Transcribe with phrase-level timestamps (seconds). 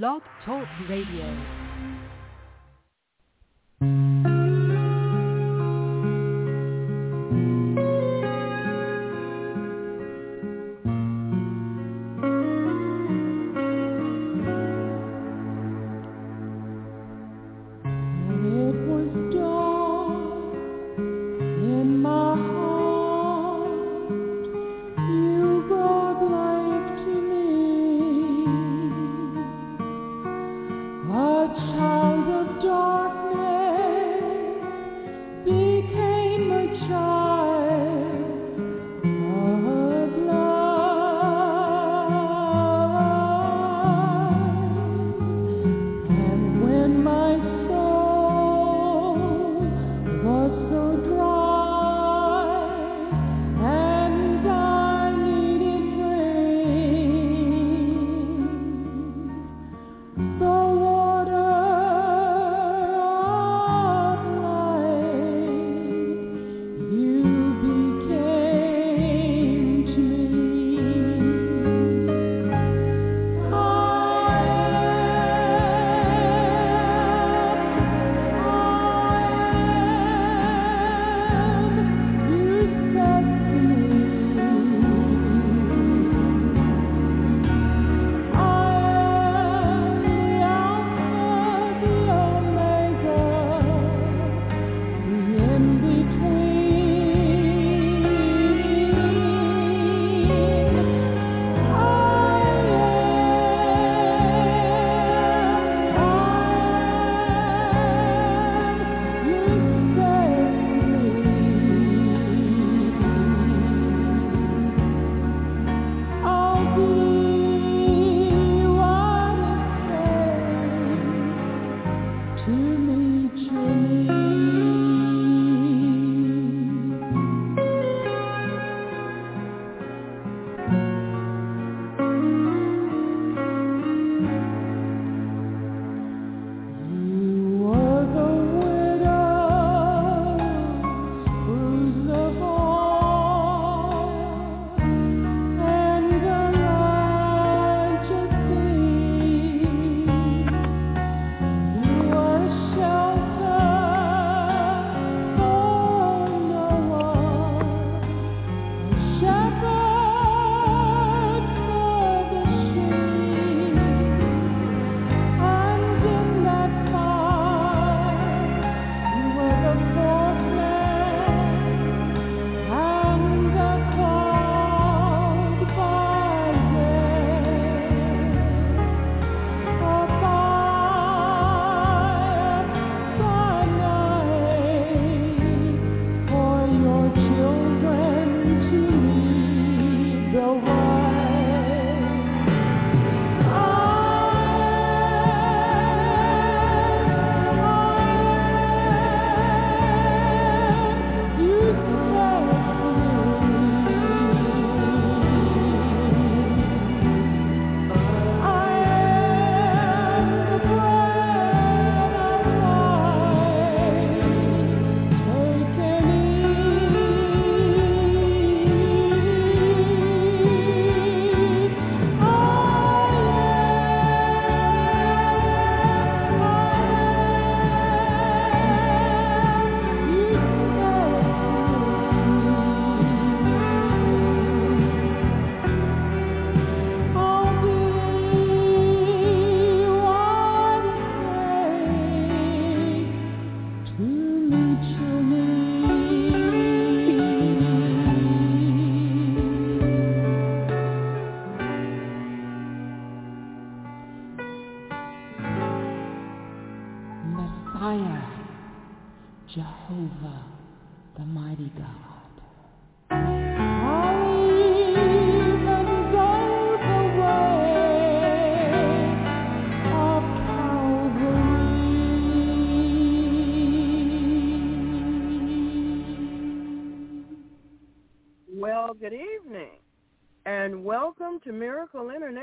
[0.00, 1.61] Blog Talk Radio.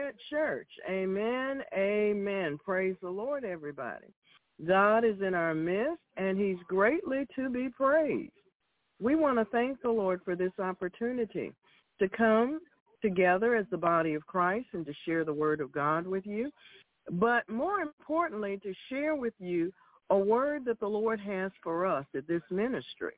[0.10, 0.68] Internet Church.
[0.90, 1.62] Amen.
[1.74, 2.58] Amen.
[2.64, 4.08] Praise the Lord, everybody.
[4.68, 8.32] God is in our midst and he's greatly to be praised.
[9.00, 11.54] We want to thank the Lord for this opportunity
[12.00, 12.60] to come
[13.02, 16.52] together as the body of Christ and to share the word of God with you.
[17.12, 19.72] but more importantly, to share with you
[20.10, 23.14] a word that the Lord has for us at this ministry.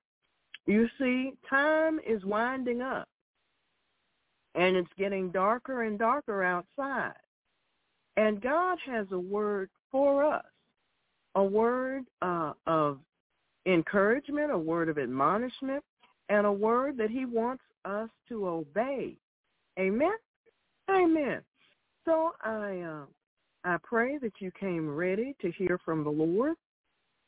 [0.65, 3.07] You see, time is winding up,
[4.56, 7.13] and it's getting darker and darker outside.
[8.18, 10.45] And God has a word for us,
[11.36, 13.00] a word uh, of
[13.65, 15.83] encouragement, a word of admonishment,
[16.30, 19.15] and a word that he wants us to obey.
[19.80, 20.15] Amen?
[20.89, 21.42] Amen.
[22.06, 23.06] So I uh,
[23.63, 26.56] I pray that you came ready to hear from the Lord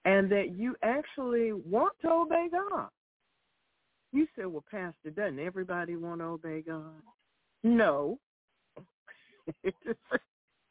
[0.05, 2.89] and that you actually want to obey God.
[4.13, 7.01] You said, well, Pastor, doesn't everybody want to obey God?
[7.63, 8.19] No.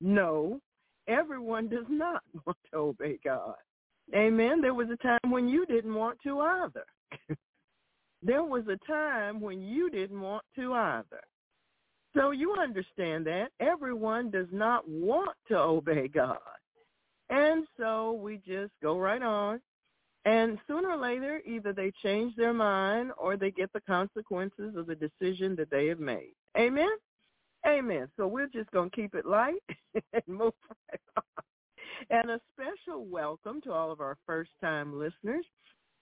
[0.00, 0.60] no,
[1.08, 3.56] everyone does not want to obey God.
[4.14, 4.60] Amen.
[4.60, 6.84] There was a time when you didn't want to either.
[8.22, 11.20] there was a time when you didn't want to either.
[12.14, 16.38] So you understand that everyone does not want to obey God.
[17.30, 19.60] And so we just go right on.
[20.24, 24.86] And sooner or later, either they change their mind or they get the consequences of
[24.86, 26.32] the decision that they have made.
[26.56, 26.90] Amen?
[27.66, 28.08] Amen.
[28.16, 29.62] So we're just going to keep it light
[29.94, 31.22] and move right on.
[32.10, 35.44] And a special welcome to all of our first-time listeners.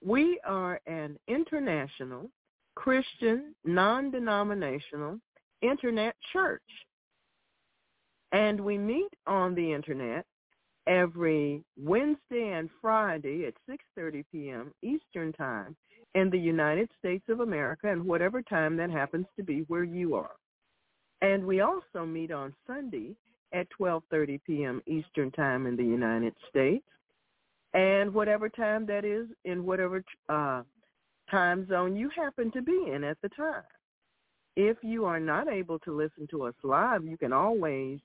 [0.05, 2.31] We are an international,
[2.75, 5.19] Christian, non-denominational
[5.63, 6.63] internet church.
[8.33, 10.25] And we meet on the internet
[10.91, 14.73] every Wednesday and Friday at 6.30 p.m.
[14.83, 15.77] Eastern Time
[16.17, 20.17] in the United States of America and whatever time that happens to be where you
[20.17, 20.33] are.
[21.23, 23.15] And we also meet on Sunday
[23.55, 24.83] at 12.30 p.m.
[24.87, 26.85] Eastern Time in the United States
[27.73, 30.63] and whatever time that is in whatever uh,
[31.31, 33.63] time zone you happen to be in at the time.
[34.57, 38.01] If you are not able to listen to us live, you can always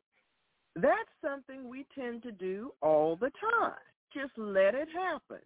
[0.76, 3.74] That's something we tend to do all the time.
[4.14, 5.44] Just let it happen.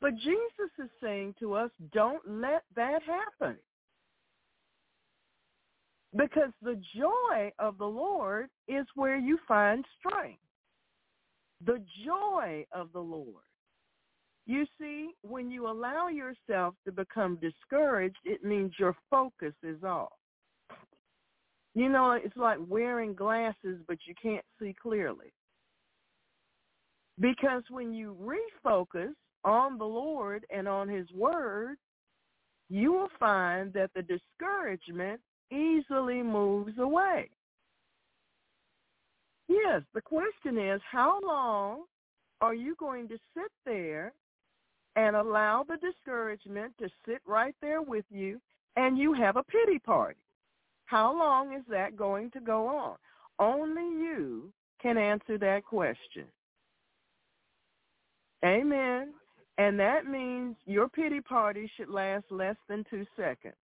[0.00, 3.56] But Jesus is saying to us, don't let that happen.
[6.14, 10.40] Because the joy of the Lord is where you find strength.
[11.64, 13.44] The joy of the Lord.
[14.46, 20.12] You see, when you allow yourself to become discouraged, it means your focus is off.
[21.74, 25.32] You know, it's like wearing glasses, but you can't see clearly.
[27.18, 29.14] Because when you refocus,
[29.44, 31.76] on the Lord and on his word,
[32.68, 35.20] you will find that the discouragement
[35.52, 37.28] easily moves away.
[39.48, 41.82] Yes, the question is, how long
[42.40, 44.12] are you going to sit there
[44.96, 48.40] and allow the discouragement to sit right there with you
[48.76, 50.18] and you have a pity party?
[50.86, 52.96] How long is that going to go on?
[53.38, 56.24] Only you can answer that question.
[58.44, 59.12] Amen.
[59.58, 63.54] And that means your pity party should last less than two seconds.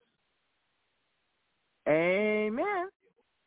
[1.88, 2.88] Amen.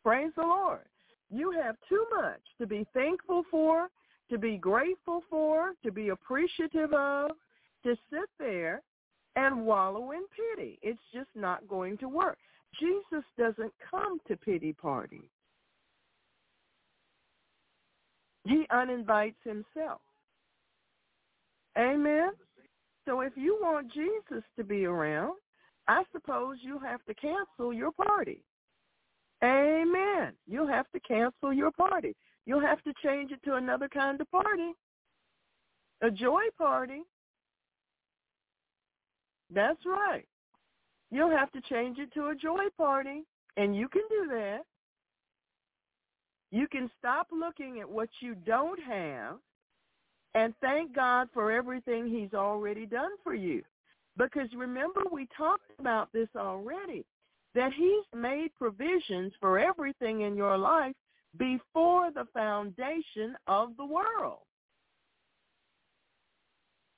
[0.03, 0.86] Praise the Lord.
[1.29, 3.88] You have too much to be thankful for,
[4.29, 7.31] to be grateful for, to be appreciative of,
[7.83, 8.81] to sit there
[9.36, 10.24] and wallow in
[10.55, 10.79] pity.
[10.81, 12.38] It's just not going to work.
[12.79, 15.29] Jesus doesn't come to pity parties.
[18.45, 20.01] He uninvites himself.
[21.77, 22.31] Amen.
[23.05, 25.36] So if you want Jesus to be around,
[25.91, 28.45] I suppose you have to cancel your party.
[29.43, 30.31] Amen.
[30.48, 32.15] You'll have to cancel your party.
[32.45, 34.71] You'll have to change it to another kind of party.
[36.01, 37.01] A joy party.
[39.53, 40.25] That's right.
[41.12, 43.25] You'll have to change it to a joy party.
[43.57, 44.62] And you can do that.
[46.51, 49.39] You can stop looking at what you don't have
[50.36, 53.62] and thank God for everything he's already done for you.
[54.21, 57.03] Because remember, we talked about this already,
[57.55, 60.93] that he's made provisions for everything in your life
[61.37, 64.41] before the foundation of the world.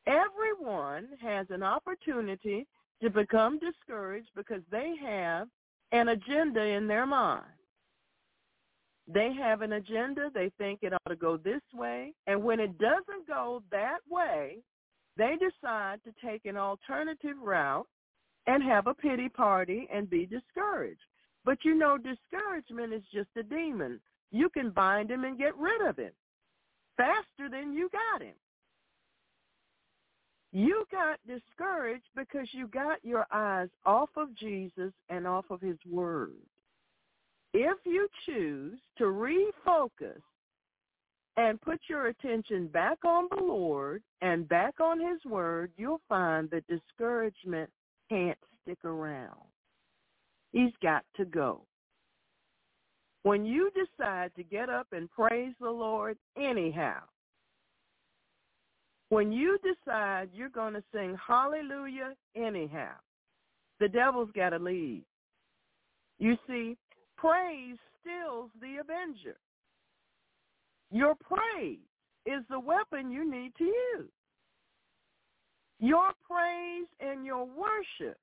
[0.06, 2.68] Everyone has an opportunity
[3.02, 5.48] to become discouraged because they have
[5.94, 7.46] an agenda in their mind.
[9.08, 10.30] They have an agenda.
[10.34, 12.14] They think it ought to go this way.
[12.28, 14.58] And when it doesn't go that way,
[15.18, 17.88] they decide to take an alternative route
[18.48, 21.00] and have a pity party and be discouraged.
[21.46, 24.00] But you know, discouragement is just a demon.
[24.32, 26.12] You can bind him and get rid of him
[26.98, 28.36] faster than you got him.
[30.52, 35.78] You got discouraged because you got your eyes off of Jesus and off of his
[35.90, 36.34] word.
[37.54, 40.22] If you choose to refocus
[41.38, 46.50] and put your attention back on the Lord and back on his word, you'll find
[46.52, 47.70] that discouragement
[48.10, 49.40] can't stick around.
[50.52, 51.62] He's got to go.
[53.24, 57.00] When you decide to get up and praise the Lord anyhow,
[59.10, 62.94] when you decide you're going to sing hallelujah anyhow,
[63.80, 65.04] the devil's got to leave.
[66.20, 66.78] You see,
[67.18, 69.38] praise stills the avenger.
[70.94, 71.80] Your praise
[72.28, 74.12] is the weapon you need to use.
[75.80, 78.18] Your praise and your worship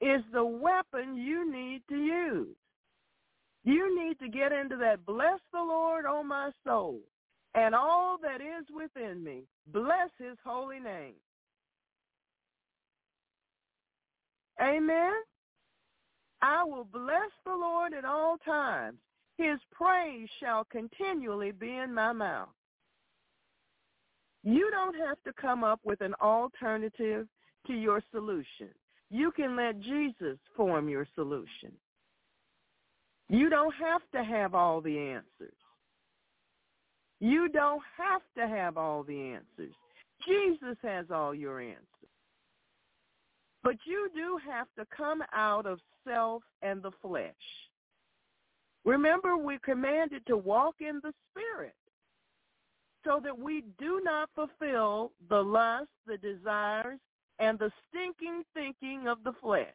[0.00, 2.56] is the weapon you need to use.
[3.62, 6.98] You need to get into that bless the Lord, O my soul,
[7.54, 9.44] and all that is within me.
[9.68, 11.14] Bless his holy name.
[14.60, 15.12] Amen.
[16.42, 18.98] I will bless the Lord at all times.
[19.36, 22.48] His praise shall continually be in my mouth.
[24.44, 27.26] You don't have to come up with an alternative
[27.66, 28.68] to your solution.
[29.10, 31.72] You can let Jesus form your solution.
[33.28, 35.56] You don't have to have all the answers.
[37.20, 39.74] You don't have to have all the answers.
[40.26, 41.84] Jesus has all your answers.
[43.62, 47.32] But you do have to come out of self and the flesh.
[48.84, 51.74] Remember, we're commanded to walk in the Spirit
[53.04, 56.98] so that we do not fulfill the lust, the desires,
[57.38, 59.66] and the stinking thinking of the flesh.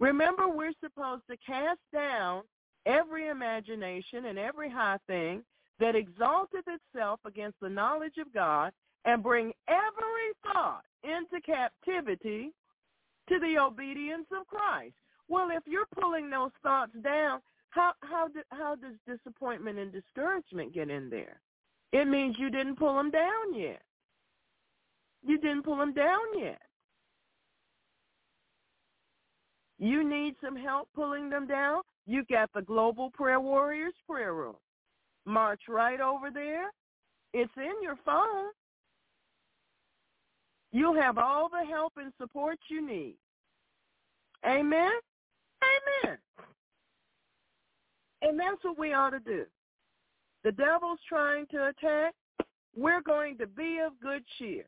[0.00, 2.42] Remember, we're supposed to cast down
[2.86, 5.42] every imagination and every high thing
[5.80, 8.72] that exalteth itself against the knowledge of God
[9.04, 12.52] and bring every thought into captivity
[13.28, 14.94] to the obedience of Christ.
[15.28, 17.40] Well, if you're pulling those thoughts down,
[17.74, 21.40] how how do, how does disappointment and discouragement get in there?
[21.92, 23.82] It means you didn't pull them down yet.
[25.26, 26.60] You didn't pull them down yet.
[29.78, 31.82] You need some help pulling them down?
[32.06, 34.56] You got the Global Prayer Warriors prayer room.
[35.26, 36.70] March right over there.
[37.32, 38.50] It's in your phone.
[40.72, 43.16] You'll have all the help and support you need.
[44.46, 44.92] Amen?
[46.04, 46.18] Amen.
[48.24, 49.44] And that's what we ought to do.
[50.44, 52.14] The devil's trying to attack.
[52.74, 54.64] We're going to be of good cheer.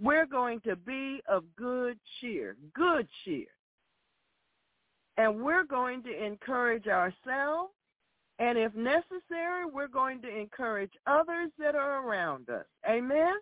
[0.00, 3.46] We're going to be of good cheer, good cheer.
[5.16, 7.72] And we're going to encourage ourselves.
[8.38, 12.64] And if necessary, we're going to encourage others that are around us.
[12.88, 13.34] Amen?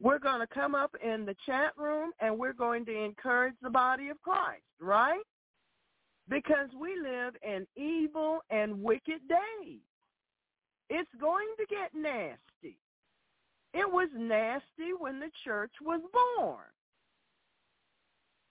[0.00, 3.70] We're going to come up in the chat room and we're going to encourage the
[3.70, 5.20] body of Christ, right?
[6.30, 9.80] Because we live in evil and wicked days.
[10.88, 12.78] It's going to get nasty.
[13.74, 16.00] It was nasty when the church was
[16.38, 16.64] born.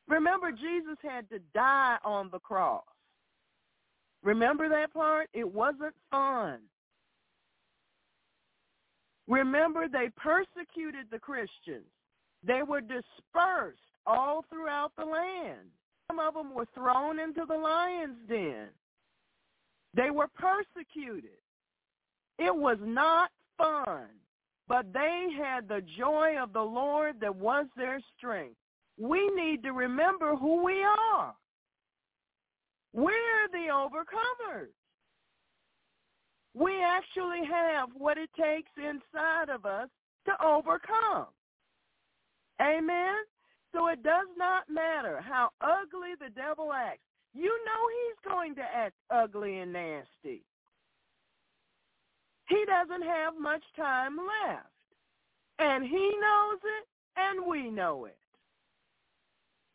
[0.07, 2.83] Remember, Jesus had to die on the cross.
[4.24, 5.29] Remember that part?
[5.33, 6.59] It wasn't fun.
[9.27, 11.86] Remember, they persecuted the Christians.
[12.43, 15.69] They were dispersed all throughout the land.
[16.10, 18.70] Some of them were thrown into the lion's den.
[19.94, 21.38] They were persecuted.
[22.39, 24.08] It was not fun,
[24.68, 28.56] but they had the joy of the Lord that was their strength.
[28.98, 31.36] We need to remember who we are.
[32.94, 34.70] We're the overcomers.
[36.56, 39.89] We actually have what it takes inside of us
[40.25, 41.28] to overcome.
[42.62, 43.16] Amen?
[43.74, 47.02] So it does not matter how ugly the devil acts.
[47.34, 50.44] You know he's going to act ugly and nasty.
[52.48, 54.66] He doesn't have much time left.
[55.60, 58.18] And he knows it, and we know it.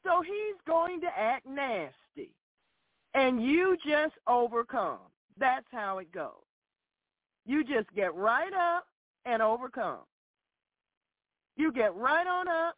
[0.03, 2.31] So he's going to act nasty.
[3.15, 4.99] And you just overcome.
[5.39, 6.33] That's how it goes.
[7.47, 8.87] You just get right up
[9.25, 10.01] and overcome.
[11.57, 12.75] You get right on up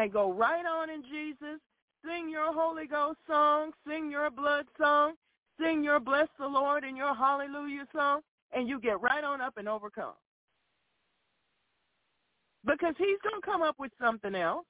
[0.00, 1.60] and go right on in Jesus.
[2.04, 3.72] Sing your Holy Ghost song.
[3.86, 5.12] Sing your blood song.
[5.60, 8.20] Sing your bless the Lord and your hallelujah song.
[8.52, 10.14] And you get right on up and overcome.
[12.64, 14.66] Because he's going to come up with something else.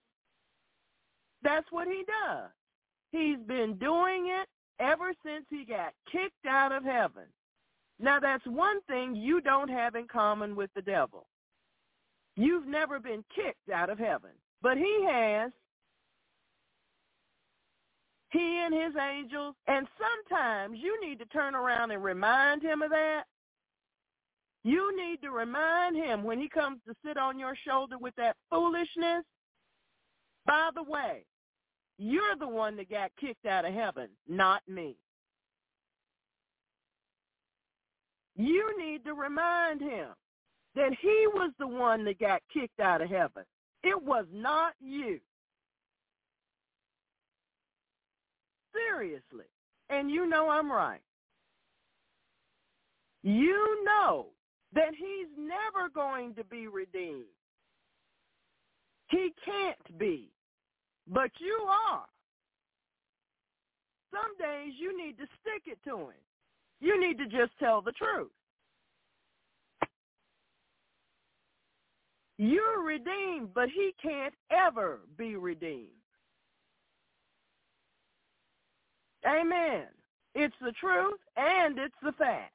[1.43, 2.51] That's what he does.
[3.13, 4.49] He's been doing it
[4.81, 7.25] ever since he got kicked out of heaven.
[8.01, 11.27] Now that's one thing you don't have in common with the devil.
[12.37, 14.31] You've never been kicked out of heaven,
[14.63, 15.53] but he has.
[18.33, 22.91] He and his angels, and sometimes you need to turn around and remind him of
[22.91, 23.25] that.
[24.65, 28.37] You need to remind him when he comes to sit on your shoulder with that
[28.51, 29.25] foolishness.
[30.47, 31.25] By the way,
[31.99, 34.97] you're the one that got kicked out of heaven, not me.
[38.37, 40.09] You need to remind him
[40.77, 43.45] that he was the one that got kicked out of heaven.
[43.83, 45.21] It was not you.
[48.75, 49.47] Seriously.
[49.89, 51.01] And you know I'm right.
[53.23, 54.29] You know
[54.75, 57.25] that he's never going to be redeemed.
[59.09, 60.31] He can't be.
[61.09, 62.05] But you are.
[64.13, 66.21] Some days you need to stick it to him.
[66.81, 68.31] You need to just tell the truth.
[72.43, 75.89] You're redeemed, but he can't ever be redeemed.
[79.27, 79.85] Amen.
[80.35, 82.55] It's the truth and it's the facts.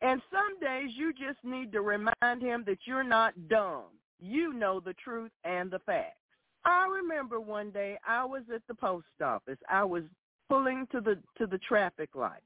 [0.00, 3.90] And some days you just need to remind him that you're not dumb.
[4.18, 6.16] You know the truth and the facts.
[6.64, 9.58] I remember one day I was at the post office.
[9.68, 10.04] I was
[10.48, 12.40] pulling to the to the traffic light.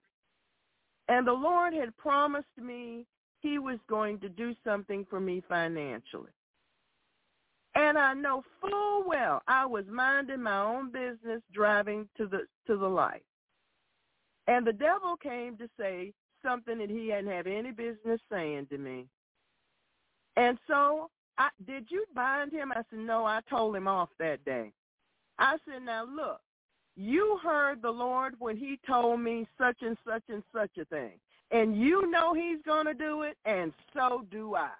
[1.06, 3.06] And the Lord had promised me
[3.46, 6.32] he was going to do something for me financially.
[7.76, 12.76] And I know full well I was minding my own business driving to the to
[12.76, 13.22] the light.
[14.48, 18.78] And the devil came to say something that he hadn't had any business saying to
[18.78, 19.06] me.
[20.36, 22.72] And so I did you bind him?
[22.72, 24.72] I said, No, I told him off that day.
[25.38, 26.40] I said, Now look,
[26.96, 31.12] you heard the Lord when he told me such and such and such a thing.
[31.50, 34.70] And you know he's going to do it, and so do I.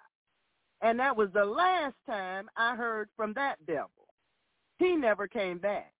[0.81, 3.89] And that was the last time I heard from that devil.
[4.77, 5.91] He never came back.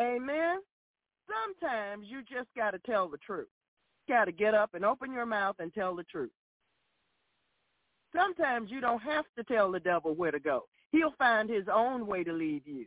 [0.00, 0.60] Amen.
[1.28, 3.48] Sometimes you just got to tell the truth.
[4.08, 6.32] Got to get up and open your mouth and tell the truth.
[8.14, 10.64] Sometimes you don't have to tell the devil where to go.
[10.90, 12.86] He'll find his own way to leave you.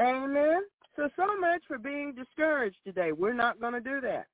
[0.00, 0.62] Amen.
[0.96, 3.12] So, so much for being discouraged today.
[3.12, 4.26] We're not going to do that.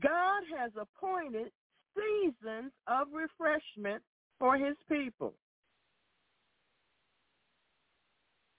[0.00, 1.50] God has appointed
[1.96, 4.02] seasons of refreshment
[4.38, 5.34] for his people.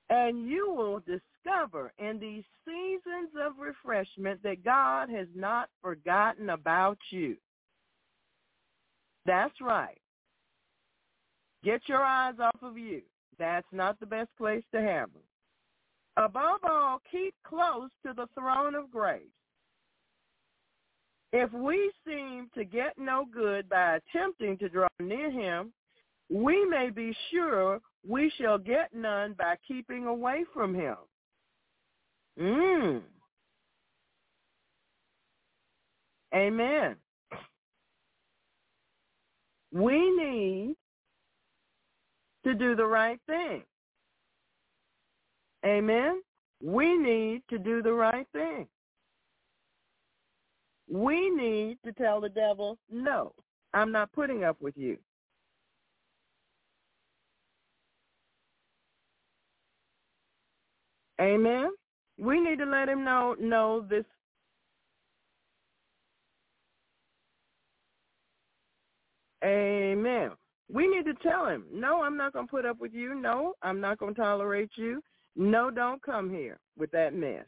[0.10, 7.00] And you will discover in these seasons of refreshment that God has not forgotten about
[7.10, 7.38] you.
[9.26, 10.00] That's right.
[11.64, 13.02] Get your eyes off of you.
[13.40, 15.24] That's not the best place to have them.
[16.18, 19.22] Above all, keep close to the throne of grace.
[21.32, 25.74] If we seem to get no good by attempting to draw near him,
[26.30, 30.96] we may be sure we shall get none by keeping away from him.
[32.40, 33.02] Mm.
[36.36, 36.96] Amen.
[39.72, 40.76] We need
[42.44, 43.64] to do the right thing.
[45.66, 46.22] Amen.
[46.62, 48.68] We need to do the right thing.
[50.90, 53.34] We need to tell the devil, no,
[53.74, 54.98] I'm not putting up with you.
[61.22, 61.72] Amen.
[62.18, 64.06] We need to let him know, no, this
[69.44, 70.32] Amen.
[70.72, 73.14] We need to tell him, no, I'm not going to put up with you.
[73.16, 75.02] No, I'm not going to tolerate you.
[75.36, 77.46] No, don't come here with that mess.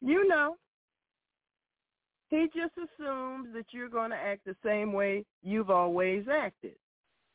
[0.00, 0.56] You know.
[2.30, 6.74] He just assumes that you're going to act the same way you've always acted.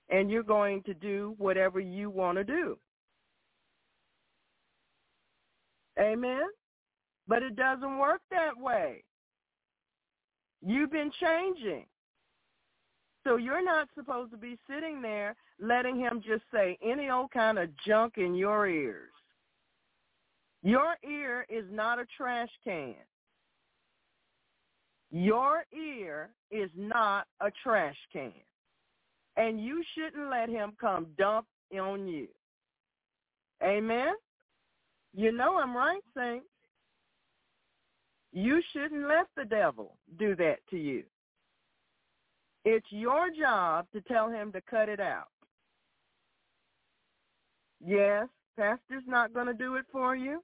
[0.09, 2.77] And you're going to do whatever you want to do.
[5.99, 6.41] Amen?
[7.27, 9.03] But it doesn't work that way.
[10.65, 11.85] You've been changing.
[13.25, 17.59] So you're not supposed to be sitting there letting him just say any old kind
[17.59, 19.11] of junk in your ears.
[20.61, 22.95] Your ear is not a trash can.
[25.11, 28.33] Your ear is not a trash can.
[29.37, 31.47] And you shouldn't let him come dump
[31.79, 32.27] on you.
[33.63, 34.13] Amen?
[35.13, 36.45] You know I'm right, Saints.
[38.31, 41.03] You shouldn't let the devil do that to you.
[42.65, 45.29] It's your job to tell him to cut it out.
[47.83, 50.43] Yes, pastor's not going to do it for you.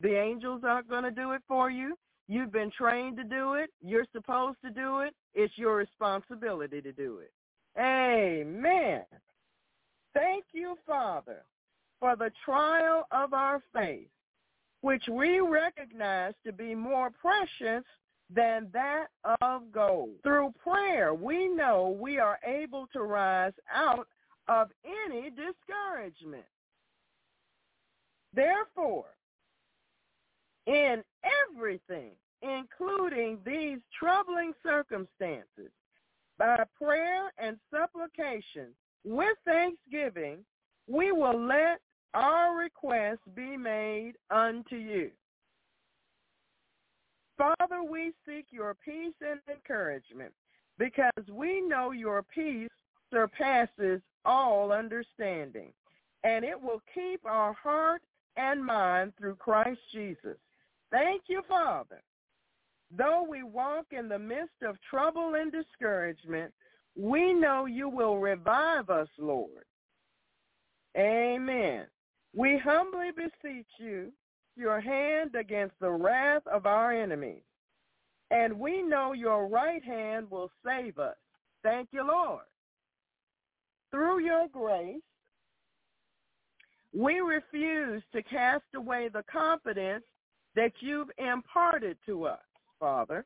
[0.00, 1.96] The angels aren't going to do it for you.
[2.28, 3.70] You've been trained to do it.
[3.80, 5.14] You're supposed to do it.
[5.34, 7.32] It's your responsibility to do it.
[7.80, 9.04] Amen.
[10.14, 11.42] Thank you, Father,
[12.00, 14.08] for the trial of our faith,
[14.82, 17.84] which we recognize to be more precious
[18.34, 19.06] than that
[19.40, 20.10] of gold.
[20.22, 24.06] Through prayer, we know we are able to rise out
[24.48, 26.44] of any discouragement.
[28.34, 29.06] Therefore,
[30.68, 31.02] in
[31.50, 35.72] everything, including these troubling circumstances,
[36.38, 38.68] by prayer and supplication
[39.04, 40.44] with thanksgiving,
[40.86, 41.80] we will let
[42.14, 45.10] our requests be made unto you.
[47.36, 50.32] Father, we seek your peace and encouragement
[50.78, 52.68] because we know your peace
[53.12, 55.72] surpasses all understanding,
[56.24, 58.02] and it will keep our heart
[58.36, 60.36] and mind through Christ Jesus.
[60.90, 62.02] Thank you, Father.
[62.96, 66.52] Though we walk in the midst of trouble and discouragement,
[66.96, 69.64] we know you will revive us, Lord.
[70.96, 71.86] Amen.
[72.34, 74.12] We humbly beseech you
[74.56, 77.42] your hand against the wrath of our enemies.
[78.30, 81.16] And we know your right hand will save us.
[81.62, 82.42] Thank you, Lord.
[83.90, 85.00] Through your grace,
[86.92, 90.04] we refuse to cast away the confidence
[90.58, 92.40] that you've imparted to us,
[92.80, 93.24] Father.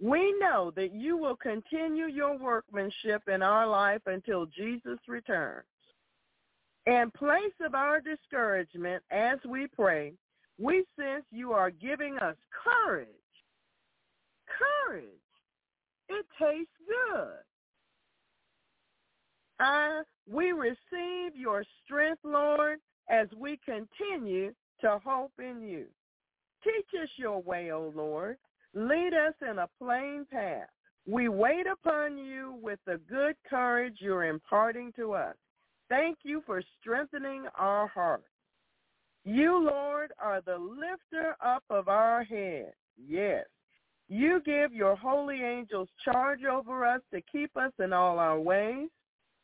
[0.00, 5.66] We know that you will continue your workmanship in our life until Jesus returns.
[6.86, 10.14] In place of our discouragement as we pray,
[10.58, 13.08] we sense you are giving us courage.
[14.86, 15.04] Courage.
[16.08, 16.72] It tastes
[17.12, 17.42] good.
[19.60, 22.78] I, we receive your strength, Lord,
[23.10, 25.88] as we continue to hope in you.
[26.64, 28.36] Teach us your way, O Lord.
[28.74, 30.68] Lead us in a plain path.
[31.06, 35.36] We wait upon you with the good courage you're imparting to us.
[35.88, 38.28] Thank you for strengthening our hearts.
[39.24, 42.72] You, Lord, are the lifter up of our head.
[42.96, 43.46] Yes.
[44.08, 48.88] You give your holy angels charge over us to keep us in all our ways.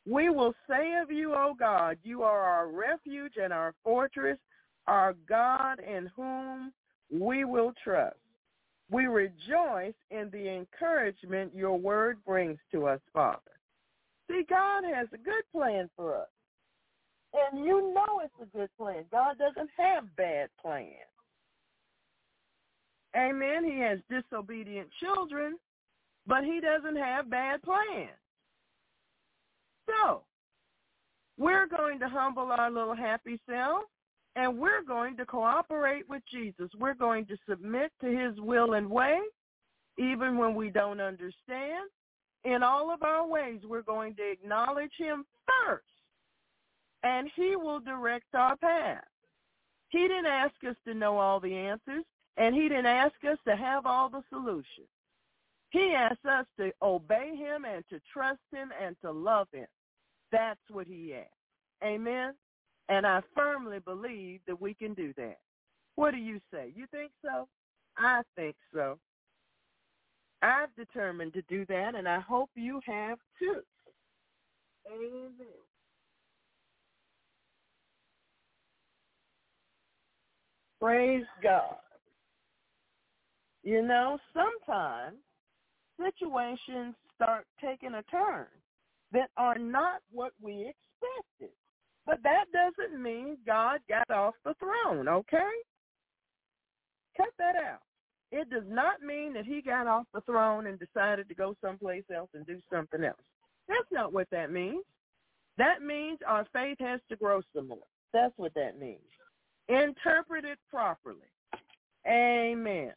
[0.06, 4.38] We will say of you, O God, you are our refuge and our fortress,
[4.86, 6.72] our God in whom
[7.10, 8.16] we will trust.
[8.90, 13.40] We rejoice in the encouragement your word brings to us, Father.
[14.28, 16.28] See, God has a good plan for us.
[17.34, 19.04] And you know it's a good plan.
[19.10, 20.92] God doesn't have bad plans.
[23.16, 23.64] Amen.
[23.64, 25.56] He has disobedient children,
[26.26, 28.10] but he doesn't have bad plans.
[29.86, 30.22] So,
[31.36, 33.84] we're going to humble our little happy self,
[34.36, 36.70] and we're going to cooperate with Jesus.
[36.78, 39.18] We're going to submit to his will and way,
[39.98, 41.88] even when we don't understand.
[42.44, 45.84] In all of our ways, we're going to acknowledge him first
[47.04, 49.04] and he will direct our path.
[49.90, 52.04] He didn't ask us to know all the answers,
[52.36, 54.88] and he didn't ask us to have all the solutions.
[55.70, 59.66] He asked us to obey him and to trust him and to love him.
[60.32, 61.28] That's what he asked.
[61.84, 62.32] Amen.
[62.88, 65.38] And I firmly believe that we can do that.
[65.94, 66.72] What do you say?
[66.74, 67.48] You think so?
[67.96, 68.98] I think so.
[70.42, 73.60] I've determined to do that, and I hope you have too.
[74.92, 75.32] Amen.
[80.80, 81.76] Praise God.
[83.62, 85.16] You know, sometimes
[85.98, 88.46] situations start taking a turn
[89.12, 91.56] that are not what we expected.
[92.06, 95.50] But that doesn't mean God got off the throne, okay?
[97.16, 97.80] Cut that out.
[98.30, 102.04] It does not mean that he got off the throne and decided to go someplace
[102.14, 103.16] else and do something else.
[103.68, 104.84] That's not what that means.
[105.56, 107.78] That means our faith has to grow some more.
[108.12, 108.98] That's what that means.
[109.68, 111.20] Interpret it properly.
[112.06, 112.92] Amen.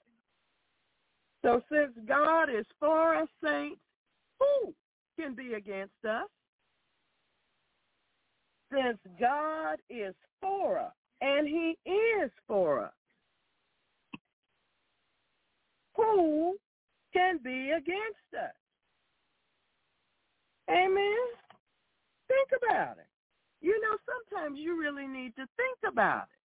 [1.44, 3.80] So since God is for us, saints,
[4.40, 4.74] who
[5.20, 6.28] can be against us?
[8.72, 12.94] Since God is for us, and he is for us,
[15.96, 16.56] who
[17.14, 18.54] can be against us?
[20.70, 21.16] Amen.
[22.28, 23.08] Think about it.
[23.62, 26.38] You know, sometimes you really need to think about it.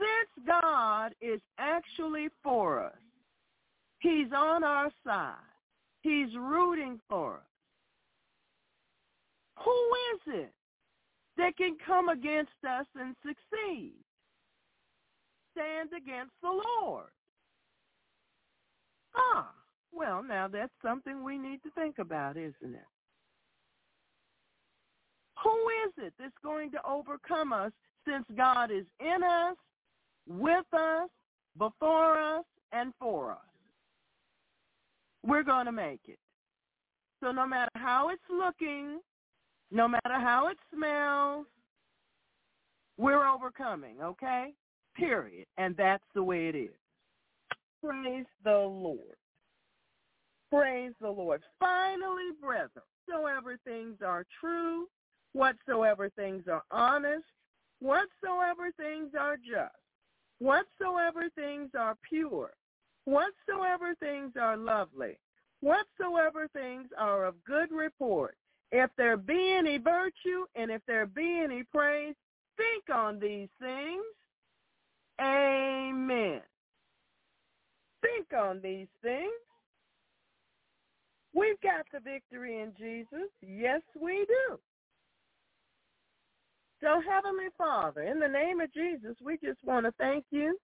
[0.00, 2.96] Since God is actually for us,
[4.00, 5.36] he's on our side.
[6.02, 7.40] He's rooting for us.
[9.64, 10.52] Who is it
[11.36, 13.94] that can come against us and succeed?
[15.52, 17.10] Stand against the Lord.
[19.16, 19.50] Ah,
[19.92, 22.86] well, now that's something we need to think about, isn't it?
[25.42, 27.72] Who is it that's going to overcome us
[28.06, 29.56] since God is in us,
[30.26, 31.08] with us,
[31.58, 33.38] before us, and for us?
[35.24, 36.18] We're going to make it.
[37.22, 39.00] So no matter how it's looking,
[39.70, 41.46] no matter how it smells,
[42.96, 44.52] we're overcoming, okay?
[44.96, 45.46] Period.
[45.58, 46.76] And that's the way it is.
[47.82, 49.16] Praise the Lord.
[50.50, 51.42] Praise the Lord.
[51.58, 54.86] Finally, brethren, whatsoever things are true,
[55.32, 57.24] whatsoever things are honest,
[57.80, 59.74] whatsoever things are just,
[60.38, 62.52] whatsoever things are pure,
[63.04, 65.18] whatsoever things are lovely,
[65.60, 68.36] whatsoever things are of good report,
[68.74, 72.16] if there be any virtue and if there be any praise,
[72.56, 74.02] think on these things.
[75.20, 76.40] Amen.
[78.02, 79.30] Think on these things.
[81.32, 83.30] We've got the victory in Jesus.
[83.40, 84.58] Yes, we do.
[86.80, 90.58] So, Heavenly Father, in the name of Jesus, we just want to thank you.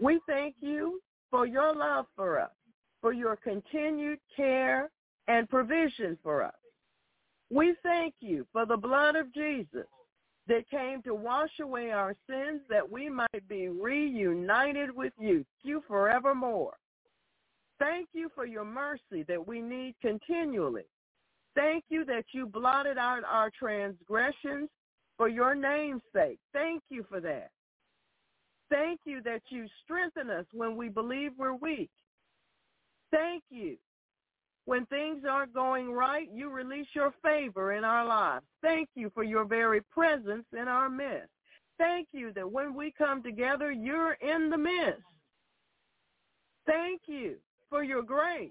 [0.00, 2.50] We thank you for your love for us,
[3.02, 4.90] for your continued care
[5.28, 6.54] and provision for us.
[7.50, 9.86] We thank you for the blood of Jesus
[10.48, 15.82] that came to wash away our sins that we might be reunited with you, you
[15.86, 16.76] forevermore.
[17.78, 20.86] Thank you for your mercy that we need continually.
[21.54, 24.68] Thank you that you blotted out our transgressions
[25.16, 26.38] for your name's sake.
[26.52, 27.50] Thank you for that.
[28.70, 31.90] Thank you that you strengthen us when we believe we're weak.
[33.10, 33.76] Thank you
[34.66, 38.44] when things aren't going right, you release your favor in our lives.
[38.62, 41.30] Thank you for your very presence in our midst.
[41.78, 45.02] Thank you that when we come together, you're in the midst.
[46.66, 47.36] Thank you
[47.70, 48.50] for your grace.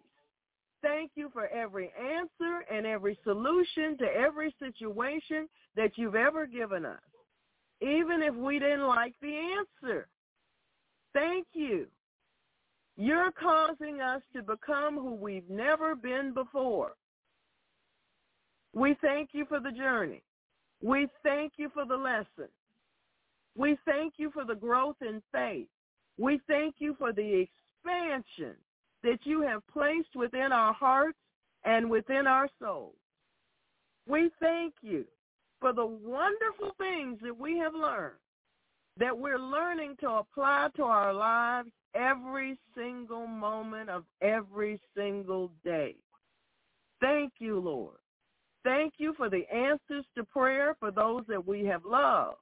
[0.81, 6.85] Thank you for every answer and every solution to every situation that you've ever given
[6.85, 7.01] us,
[7.81, 9.35] even if we didn't like the
[9.83, 10.07] answer.
[11.13, 11.87] Thank you
[12.97, 16.93] you're causing us to become who we've never been before.
[18.73, 20.21] We thank you for the journey.
[20.81, 22.49] We thank you for the lesson.
[23.57, 25.67] We thank you for the growth in faith.
[26.17, 27.47] We thank you for the
[27.83, 28.55] expansion
[29.03, 31.17] that you have placed within our hearts
[31.63, 32.95] and within our souls.
[34.07, 35.05] We thank you
[35.59, 38.19] for the wonderful things that we have learned,
[38.97, 45.95] that we're learning to apply to our lives every single moment of every single day.
[47.01, 47.97] Thank you, Lord.
[48.63, 52.37] Thank you for the answers to prayer for those that we have loved.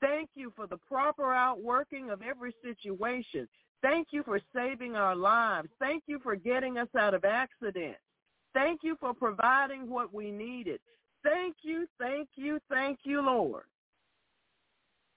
[0.00, 3.48] Thank you for the proper outworking of every situation.
[3.82, 5.68] Thank you for saving our lives.
[5.78, 8.00] Thank you for getting us out of accidents.
[8.52, 10.80] Thank you for providing what we needed.
[11.22, 13.64] Thank you, thank you, thank you, Lord.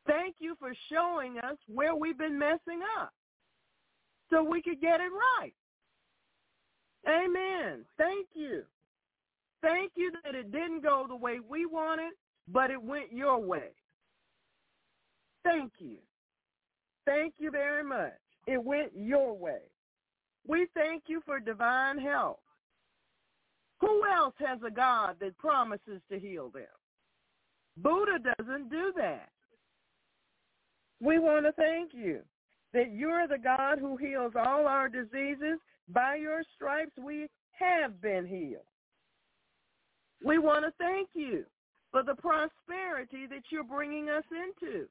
[0.05, 3.13] Thank you for showing us where we've been messing up
[4.29, 5.53] so we could get it right.
[7.07, 7.85] Amen.
[7.97, 8.63] Thank you.
[9.61, 12.13] thank you that it didn't go the way we wanted,
[12.47, 13.69] but it went your way.
[15.43, 15.97] Thank you.
[17.05, 18.13] Thank you very much.
[18.47, 19.61] It went your way.
[20.47, 22.39] We thank you for divine help.
[23.79, 26.63] Who else has a God that promises to heal them?
[27.77, 29.29] Buddha doesn't do that.
[31.03, 32.21] We want to thank you
[32.73, 35.59] that you're the God who heals all our diseases.
[35.89, 38.63] By your stripes we have been healed.
[40.23, 41.43] We want to thank you
[41.91, 44.85] for the prosperity that you're bringing us into.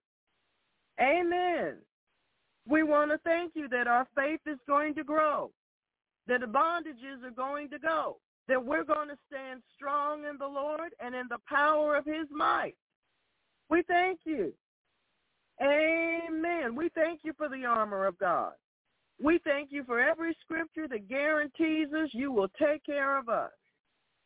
[1.01, 1.77] Amen.
[2.68, 5.51] We want to thank you that our faith is going to grow,
[6.29, 10.46] that the bondages are going to go, that we're going to stand strong in the
[10.46, 12.75] Lord and in the power of his might.
[13.70, 14.53] We thank you.
[15.61, 16.75] Amen.
[16.75, 18.53] We thank you for the armor of God.
[19.23, 23.51] We thank you for every scripture that guarantees us you will take care of us.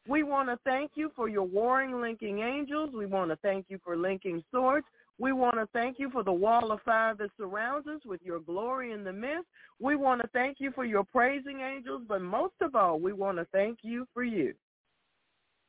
[0.08, 2.90] We want to thank you for your warring linking angels.
[2.94, 4.86] We want to thank you for linking swords.
[5.18, 8.38] We want to thank you for the wall of fire that surrounds us with your
[8.38, 9.46] glory in the midst.
[9.80, 13.38] We want to thank you for your praising angels, but most of all, we want
[13.38, 14.54] to thank you for you.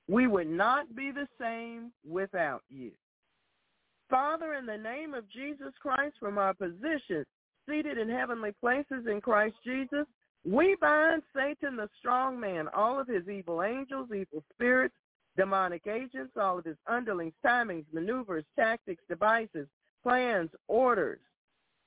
[0.08, 2.91] We would not be the same without you.
[4.10, 7.26] Father, in the name of Jesus Christ, from our position
[7.67, 10.06] seated in heavenly places in Christ Jesus,
[10.46, 14.96] we bind Satan, the strong man, all of his evil angels, evil spirits,
[15.36, 19.67] demonic agents, all of his underlings, timings, maneuvers, tactics, devices,
[20.04, 21.20] plans, orders.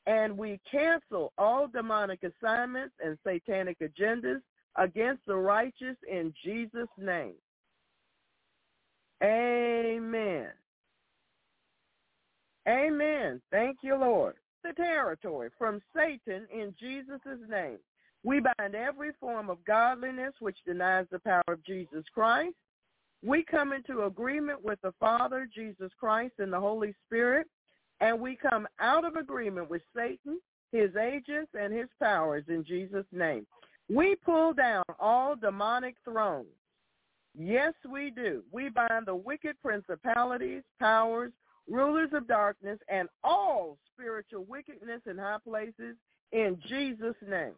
[0.06, 4.40] And we cancel all demonic assignments and satanic agendas
[4.76, 7.34] against the righteous in Jesus' name.
[9.22, 10.48] Amen.
[12.70, 13.42] Amen.
[13.50, 14.36] Thank you, Lord.
[14.62, 17.78] The territory from Satan in Jesus' name.
[18.22, 22.54] We bind every form of godliness which denies the power of Jesus Christ.
[23.24, 27.46] We come into agreement with the Father, Jesus Christ, and the Holy Spirit,
[28.00, 33.06] and we come out of agreement with Satan, his agents, and his powers in Jesus'
[33.10, 33.46] name.
[33.88, 36.46] We pull down all demonic thrones.
[37.36, 38.42] Yes, we do.
[38.52, 41.32] We bind the wicked principalities, powers,
[41.68, 45.96] rulers of darkness, and all spiritual wickedness in high places
[46.32, 47.54] in Jesus' name.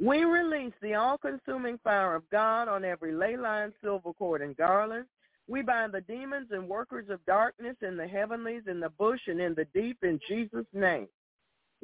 [0.00, 5.06] We release the all-consuming fire of God on every ley line, silver cord, and garland.
[5.48, 9.40] We bind the demons and workers of darkness in the heavenlies, in the bush, and
[9.40, 11.08] in the deep in Jesus' name.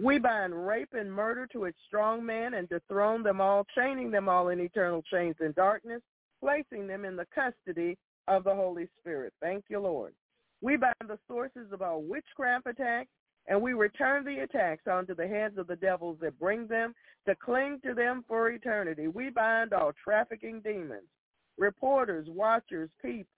[0.02, 4.28] We bind rape and murder to its strong man and dethrone them all, chaining them
[4.28, 6.00] all in eternal chains in darkness,
[6.40, 9.32] placing them in the custody of the Holy Spirit.
[9.40, 10.12] Thank you, Lord.
[10.60, 13.10] We bind the sources of our witchcraft attacks,
[13.46, 16.94] and we return the attacks onto the heads of the devils that bring them
[17.26, 19.08] to cling to them for eternity.
[19.08, 21.08] We bind all trafficking demons,
[21.56, 23.30] reporters, watchers, people,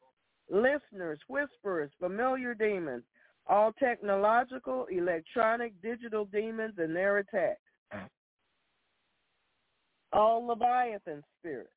[0.51, 3.05] listeners, whisperers, familiar demons,
[3.47, 7.61] all technological, electronic, digital demons and their attacks,
[10.13, 11.71] all Leviathan spirits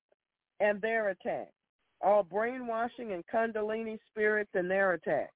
[0.60, 1.52] and their attacks,
[2.04, 5.34] all brainwashing and kundalini spirits and their attacks,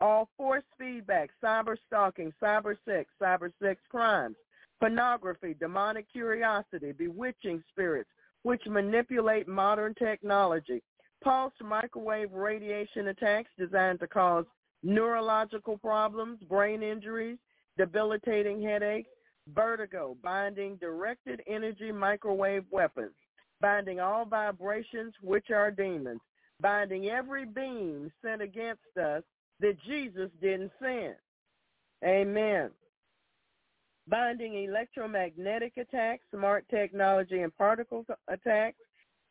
[0.00, 4.36] all force feedback, cyber stalking, cyber sex, cyber sex crimes,
[4.78, 8.08] pornography, demonic curiosity, bewitching spirits,
[8.42, 10.82] which manipulate modern technology,
[11.22, 14.44] pulsed microwave radiation attacks designed to cause
[14.82, 17.36] neurological problems, brain injuries,
[17.76, 19.10] debilitating headaches,
[19.54, 23.12] vertigo, binding directed energy microwave weapons,
[23.60, 26.20] binding all vibrations which are demons,
[26.60, 29.22] binding every beam sent against us
[29.60, 31.14] that Jesus didn't send.
[32.04, 32.70] Amen.
[34.08, 38.78] Binding electromagnetic attacks, smart technology and particle attacks,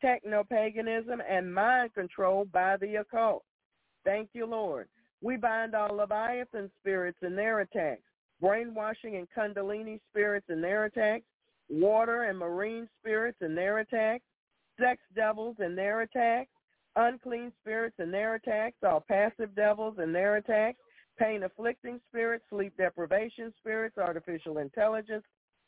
[0.01, 3.43] techno-paganism, and mind control by the occult.
[4.05, 4.87] Thank you, Lord.
[5.21, 8.03] We bind all Leviathan spirits and their attacks,
[8.39, 11.25] brainwashing and Kundalini spirits and their attacks,
[11.69, 14.23] water and marine spirits and their attacks,
[14.80, 16.49] sex devils and their attacks,
[16.95, 20.80] unclean spirits and their attacks, all passive devils and their attacks,
[21.17, 25.24] pain-afflicting spirits, sleep deprivation spirits, artificial intelligence,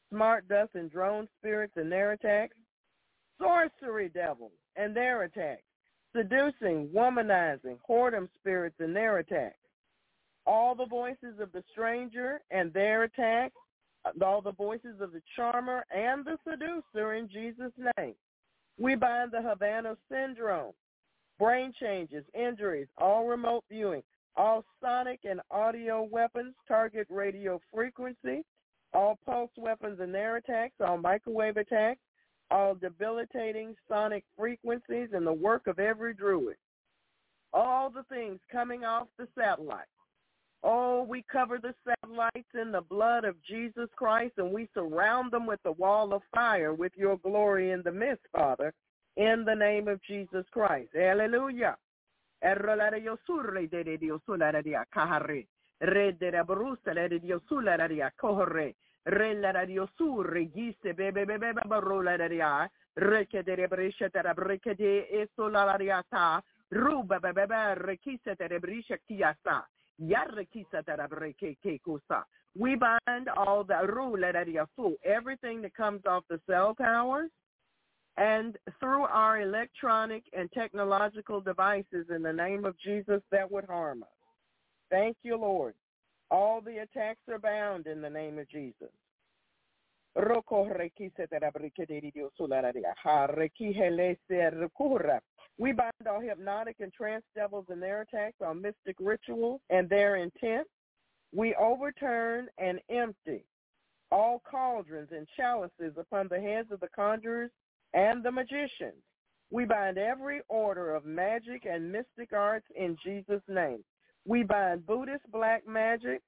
[0.09, 2.55] smart dust and drone spirits and their attacks,
[3.39, 5.63] sorcery devils and their attacks,
[6.15, 9.57] seducing, womanizing, whoredom spirits and their attacks,
[10.45, 13.55] all the voices of the stranger and their attacks,
[14.21, 18.15] all the voices of the charmer and the seducer in Jesus' name.
[18.79, 20.73] We bind the Havana syndrome,
[21.37, 24.03] brain changes, injuries, all remote viewing,
[24.35, 28.43] all sonic and audio weapons target radio frequency,
[28.93, 31.99] all pulse weapons and their attacks, all microwave attacks,
[32.49, 36.57] all debilitating sonic frequencies and the work of every druid.
[37.53, 39.85] All the things coming off the satellite.
[40.63, 45.47] Oh, we cover the satellites in the blood of Jesus Christ and we surround them
[45.47, 48.73] with the wall of fire with your glory in the midst, Father,
[49.17, 50.89] in the name of Jesus Christ.
[50.93, 51.77] Hallelujah.
[72.57, 74.23] We bind all the rule
[75.05, 77.29] everything that comes off the cell towers
[78.17, 84.03] and through our electronic and technological devices in the name of Jesus that would harm
[84.03, 84.09] us.
[84.89, 85.75] Thank you, Lord.
[86.29, 88.89] All the attacks are bound in the name of Jesus.
[95.61, 100.15] We bind all hypnotic and trance devils and their attacks, all mystic rituals and their
[100.15, 100.65] intent.
[101.31, 103.45] We overturn and empty
[104.11, 107.51] all cauldrons and chalices upon the heads of the conjurers
[107.93, 109.03] and the magicians.
[109.51, 113.83] We bind every order of magic and mystic arts in Jesus' name.
[114.25, 116.21] We bind Buddhist black magic,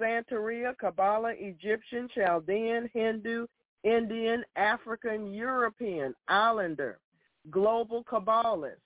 [0.00, 3.46] Santeria, Kabbalah, Egyptian, Chaldean, Hindu,
[3.84, 6.98] Indian, African, European, Islander,
[7.50, 8.82] global Kabbalists,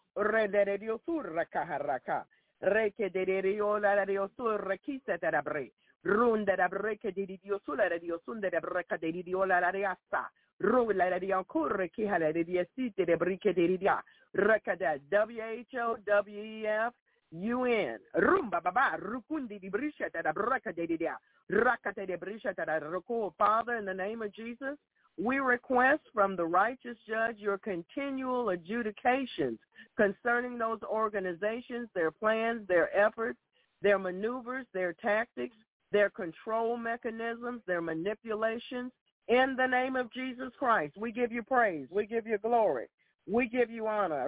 [6.02, 10.30] Runda da breke di Dio sulla radio sunde da breka di Dio la riassa.
[10.58, 12.44] Rula la di ancora chi hala di
[12.74, 13.16] site de
[13.52, 14.02] di Dio.
[14.32, 16.94] WHO, WEF,
[17.30, 18.00] UN.
[18.12, 21.18] Rumba baba rukundi di brisha da breka di Dio.
[21.46, 23.32] Rakata de brisha da roko.
[23.36, 24.78] Father, in the name of Jesus,
[25.18, 29.58] we request from the righteous judge your continual adjudications
[29.96, 33.38] concerning those organizations, their plans, their efforts,
[33.82, 35.56] their maneuvers, their tactics,
[35.90, 38.92] their control mechanisms, their manipulations.
[39.28, 41.88] In the name of Jesus Christ, we give you praise.
[41.90, 42.86] We give you glory.
[43.26, 44.26] We give you honor.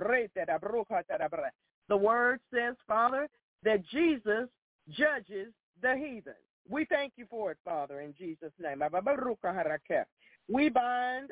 [1.88, 3.28] The word says, Father,
[3.62, 4.48] that Jesus
[4.90, 6.34] judges the heathen.
[6.68, 8.82] We thank you for it, Father, in Jesus' name.
[10.52, 11.30] We bind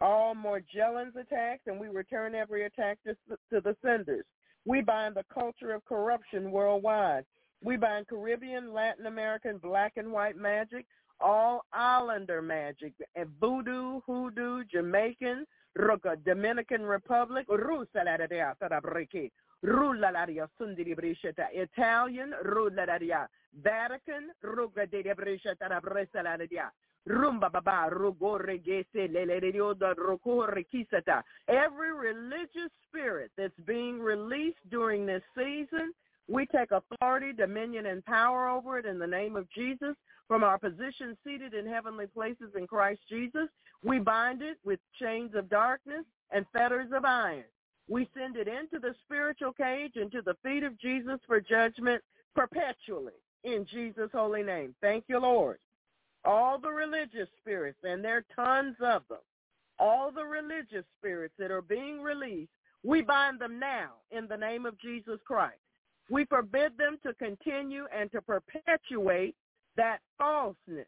[0.00, 3.14] all Morgellons attacks, and we return every attack to,
[3.50, 4.24] to the senders.
[4.66, 7.24] We bind the culture of corruption worldwide.
[7.64, 10.84] We bind Caribbean, Latin American, black and white magic,
[11.18, 15.46] all islander magic, and voodoo, hoodoo, Jamaican,
[16.24, 17.46] Dominican Republic,
[21.52, 22.34] Italian,
[23.62, 24.30] Vatican,
[27.08, 29.08] Rumba baba rugore gese
[30.72, 31.22] kisata.
[31.48, 35.94] Every religious spirit that's being released during this season,
[36.28, 39.96] we take authority, dominion, and power over it in the name of Jesus.
[40.26, 43.48] From our position seated in heavenly places in Christ Jesus,
[43.82, 47.44] we bind it with chains of darkness and fetters of iron.
[47.88, 52.02] We send it into the spiritual cage, into the feet of Jesus for judgment
[52.34, 53.14] perpetually
[53.44, 54.74] in Jesus' holy name.
[54.80, 55.58] Thank you, Lord
[56.24, 59.18] all the religious spirits, and there are tons of them,
[59.78, 62.50] all the religious spirits that are being released,
[62.84, 65.58] we bind them now in the name of Jesus Christ.
[66.10, 69.34] We forbid them to continue and to perpetuate
[69.76, 70.86] that falseness,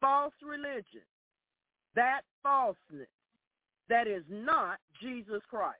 [0.00, 1.06] false religion,
[1.94, 3.08] that falseness
[3.90, 5.76] that is not Jesus Christ.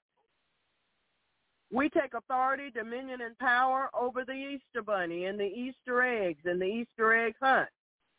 [1.72, 6.60] We take authority, dominion, and power over the Easter bunny and the Easter eggs and
[6.60, 7.68] the Easter egg hunt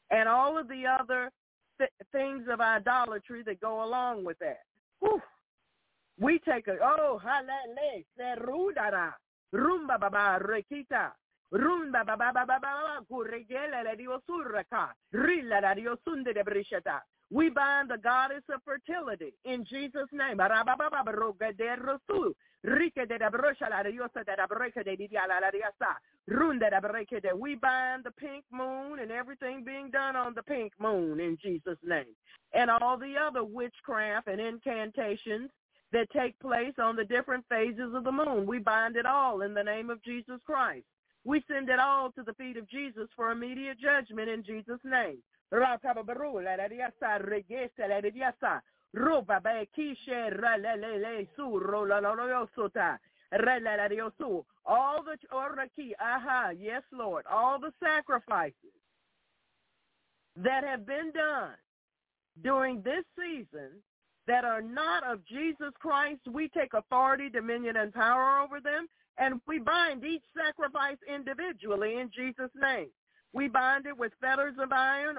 [0.09, 1.29] and all of the other
[1.77, 4.61] th- things of idolatry that go along with that.
[4.99, 5.21] Whew.
[6.19, 9.13] We take a oh halale serudara
[9.53, 11.11] rumba baba rekita
[11.53, 14.21] rumba baba baba baba kuregela la dio
[15.11, 17.01] rilla la dio brishata.
[17.31, 20.37] We bind the goddess of fertility in Jesus' name.
[27.39, 31.77] We bind the pink moon and everything being done on the pink moon in Jesus'
[31.83, 32.13] name.
[32.53, 35.49] And all the other witchcraft and incantations
[35.93, 38.45] that take place on the different phases of the moon.
[38.45, 40.85] We bind it all in the name of Jesus Christ.
[41.23, 45.19] We send it all to the feet of Jesus for immediate judgment in Jesus' name.
[54.65, 58.55] All the oraki, aha, yes, Lord, all the sacrifices
[60.35, 61.55] that have been done
[62.41, 63.71] during this season
[64.27, 68.87] that are not of Jesus Christ, we take authority, dominion, and power over them,
[69.17, 72.89] and we bind each sacrifice individually in Jesus' name.
[73.33, 75.17] We bind it with fetters of iron.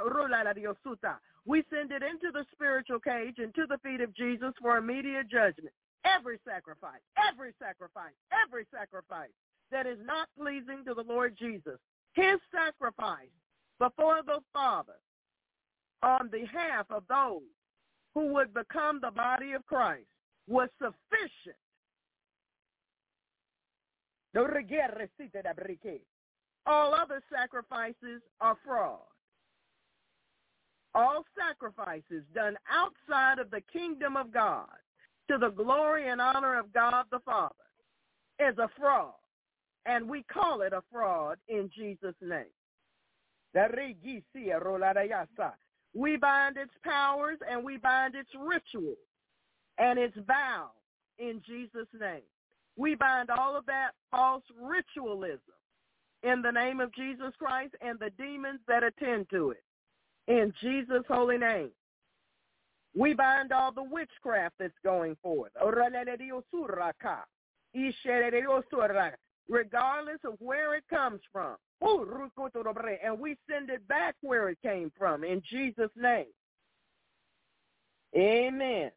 [1.45, 5.29] We send it into the spiritual cage and to the feet of Jesus for immediate
[5.29, 5.75] judgment.
[6.05, 9.31] Every sacrifice, every sacrifice, every sacrifice
[9.71, 11.79] that is not pleasing to the Lord Jesus,
[12.13, 13.31] his sacrifice
[13.79, 14.99] before the Father
[16.03, 17.43] on behalf of those
[18.15, 20.07] who would become the body of Christ
[20.49, 21.57] was sufficient.
[26.67, 29.01] All other sacrifices are fraud.
[30.95, 34.69] All sacrifices done outside of the kingdom of God
[35.31, 37.55] to the glory and honor of God the Father
[38.39, 39.15] is a fraud.
[39.87, 42.45] And we call it a fraud in Jesus' name.
[45.95, 48.97] We bind its powers and we bind its rituals
[49.79, 50.71] and its vows
[51.19, 52.23] in Jesus' name.
[52.77, 55.41] We bind all of that false ritualism
[56.23, 59.63] in the name of Jesus Christ and the demons that attend to it
[60.29, 61.71] in Jesus' holy name.
[62.95, 65.53] We bind all the witchcraft that's going forth,
[69.49, 71.57] regardless of where it comes from.
[71.81, 76.27] And we send it back where it came from in Jesus' name.
[78.17, 78.91] Amen.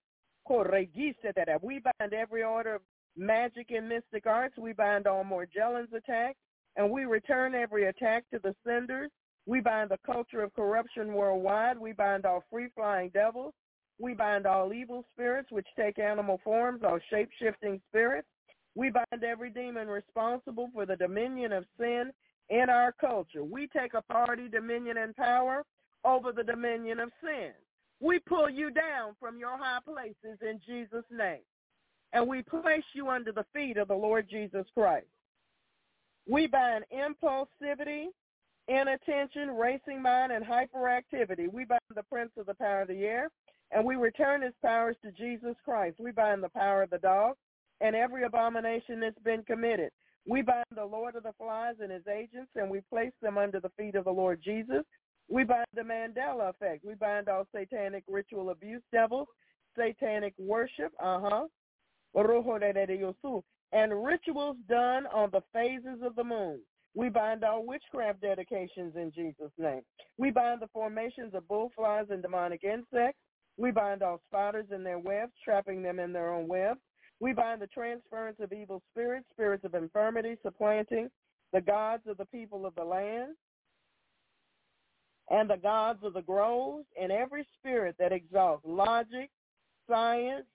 [0.48, 2.82] We bind every order of
[3.18, 4.58] magic and mystic arts.
[4.58, 6.38] We bind all Morgellons attacks,
[6.76, 9.12] and we return every attack to the senders.
[9.46, 11.78] We bind the culture of corruption worldwide.
[11.78, 13.54] We bind all free-flying devils.
[14.00, 18.28] We bind all evil spirits which take animal forms, all shape-shifting spirits.
[18.76, 22.12] We bind every demon responsible for the dominion of sin
[22.50, 23.44] in our culture.
[23.44, 25.64] We take authority, dominion, and power
[26.04, 27.52] over the dominion of sin.
[28.02, 31.40] We pull you down from your high places in Jesus' name.
[32.12, 35.08] And we place you under the feet of the Lord Jesus Christ.
[36.28, 38.06] We bind impulsivity,
[38.68, 41.52] inattention, racing mind, and hyperactivity.
[41.52, 43.30] We bind the prince of the power of the air,
[43.72, 45.98] and we return his powers to Jesus Christ.
[46.00, 47.36] We bind the power of the dog
[47.82, 49.92] and every abomination that's been committed.
[50.28, 53.60] We bind the Lord of the Flies and his agents, and we place them under
[53.60, 54.84] the feet of the Lord Jesus.
[55.30, 56.84] We bind the Mandela effect.
[56.84, 59.28] We bind all satanic ritual abuse devils,
[59.78, 61.46] satanic worship, uh-huh,
[63.76, 66.62] and rituals done on the phases of the moon.
[66.96, 69.82] We bind all witchcraft dedications in Jesus' name.
[70.18, 73.20] We bind the formations of bullflies and demonic insects.
[73.58, 76.80] We bind all spiders in their webs, trapping them in their own webs.
[77.20, 81.10] We bind the transference of evil spirits, spirits of infirmity, supplanting
[81.52, 83.36] the gods of the people of the land
[85.30, 89.30] and the gods of the groves, and every spirit that exalts logic,
[89.90, 90.46] science,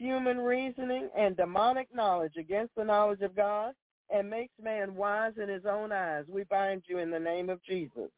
[0.00, 3.74] human reasoning, and demonic knowledge against the knowledge of God
[4.12, 6.24] and makes man wise in his own eyes.
[6.28, 8.10] We bind you in the name of Jesus.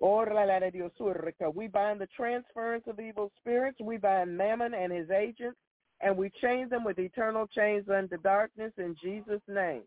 [0.00, 3.78] We bind the transference of evil spirits.
[3.80, 5.58] We bind Mammon and his agents
[6.00, 9.82] and we chain them with eternal chains unto darkness in Jesus' name.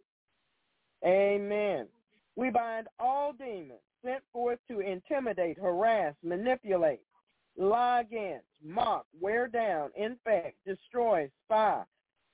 [1.06, 1.88] Amen.
[2.36, 7.02] We bind all demons sent forth to intimidate, harass, manipulate,
[7.58, 11.84] lie against, mock, wear down, infect, destroy, spy,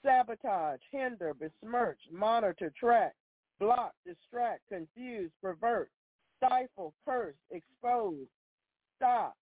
[0.06, 3.14] sabotage, hinder, besmirch, monitor, track,
[3.60, 5.90] block, distract, confuse, pervert,
[6.38, 8.28] stifle, curse, expose,
[8.98, 9.36] stop,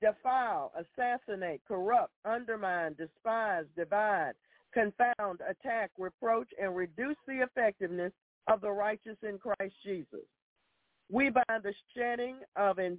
[0.00, 4.32] defile, assassinate, corrupt, undermine, despise, divide,
[4.72, 8.12] confound, attack, reproach, and reduce the effectiveness
[8.48, 10.26] of the righteous in Christ Jesus.
[11.10, 12.98] We bind the shedding of, in,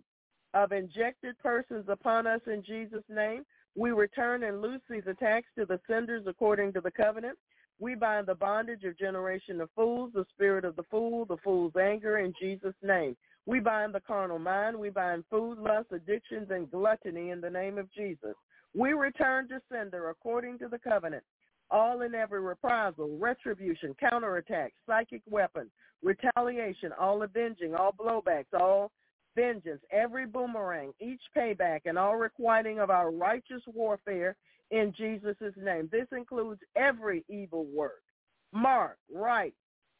[0.53, 3.43] of injected persons upon us in Jesus' name.
[3.75, 7.37] We return and loose these attacks to the senders according to the covenant.
[7.79, 11.75] We bind the bondage of generation of fools, the spirit of the fool, the fool's
[11.79, 13.15] anger in Jesus' name.
[13.45, 14.75] We bind the carnal mind.
[14.75, 18.35] We bind food, lust, addictions, and gluttony in the name of Jesus.
[18.75, 21.23] We return to sender according to the covenant.
[21.69, 25.69] All in every reprisal, retribution, counterattack, psychic weapon,
[26.01, 28.91] retaliation, all avenging, all blowbacks, all
[29.37, 34.35] vengeance, every boomerang, each payback, and all requiting of our righteous warfare
[34.71, 35.87] in Jesus' name.
[35.91, 38.01] This includes every evil work,
[38.51, 39.53] mark, rite,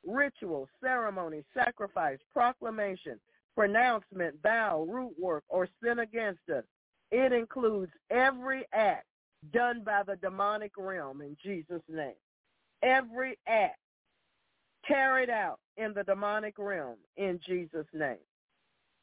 [0.06, 3.20] ritual, ceremony, sacrifice, proclamation,
[3.56, 6.64] pronouncement, vow, root work, or sin against us.
[7.12, 9.06] It includes every act
[9.54, 12.16] done by the demonic realm in Jesus' name.
[12.84, 13.80] Every act
[14.88, 18.18] carried out in the demonic realm in Jesus' name.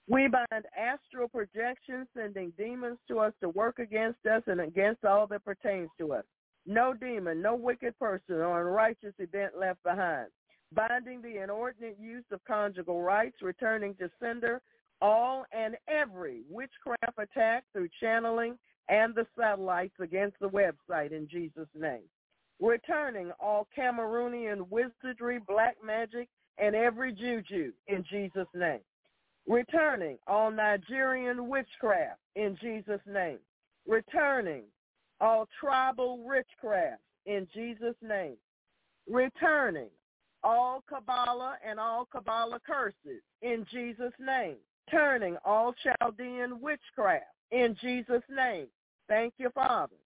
[0.07, 5.27] We bind astral projections, sending demons to us to work against us and against all
[5.29, 6.25] that pertains to us.
[6.67, 10.29] No demon, no wicked person or unrighteous event left behind.
[10.73, 14.61] Binding the inordinate use of conjugal rights, returning to sender
[15.01, 21.69] all and every witchcraft attack through channeling and the satellites against the website in Jesus'
[21.75, 22.05] name.
[22.61, 26.29] Returning all Cameroonian wizardry, black magic,
[26.59, 28.81] and every juju in Jesus' name
[29.47, 33.39] returning all Nigerian witchcraft in Jesus' name,
[33.87, 34.63] returning
[35.21, 38.37] all tribal witchcraft in Jesus' name,
[39.09, 39.91] returning
[40.43, 44.57] all Kabbalah and all Kabbalah curses in Jesus' name,
[44.91, 48.67] turning all Chaldean witchcraft in Jesus' name.
[49.09, 49.97] Thank you, Father.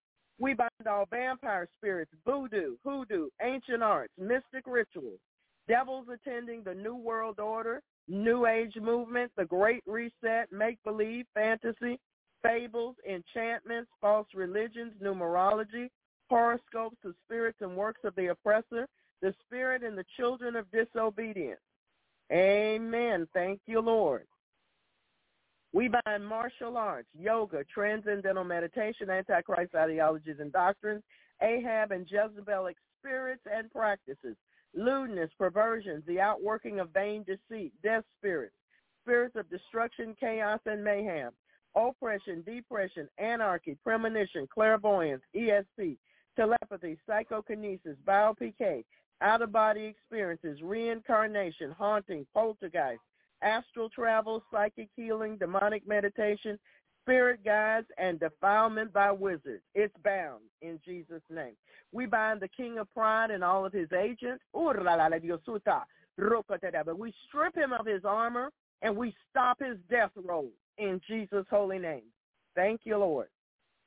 [0.40, 5.18] We bind all vampire spirits, voodoo, hoodoo, ancient arts, mystic rituals,
[5.66, 12.00] devils attending the New World Order, New Age movement, the Great Reset, make-believe, fantasy,
[12.42, 15.88] fables, enchantments, false religions, numerology,
[16.30, 18.86] horoscopes, the spirits and works of the oppressor,
[19.20, 21.60] the spirit and the children of disobedience.
[22.32, 23.26] Amen.
[23.34, 24.26] Thank you, Lord.
[25.72, 31.02] We bind martial arts, yoga, transcendental meditation, antichrist ideologies and doctrines,
[31.42, 34.36] Ahab and Jezebelic spirits and practices,
[34.74, 38.54] lewdness, perversions, the outworking of vain deceit, death spirits,
[39.02, 41.32] spirits of destruction, chaos, and mayhem,
[41.74, 45.96] oppression, depression, anarchy, premonition, clairvoyance, ESP,
[46.36, 48.84] telepathy, psychokinesis, bio-PK,
[49.20, 53.00] out-of-body experiences, reincarnation, haunting, poltergeist,
[53.42, 56.58] astral travel, psychic healing, demonic meditation,
[57.08, 59.62] spirit guides, and defilement by wizards.
[59.74, 61.54] It's bound in Jesus' name.
[61.90, 64.44] We bind the king of pride and all of his agents.
[64.54, 64.66] We
[67.26, 68.50] strip him of his armor
[68.82, 72.02] and we stop his death roll in Jesus' holy name.
[72.54, 73.28] Thank you, Lord.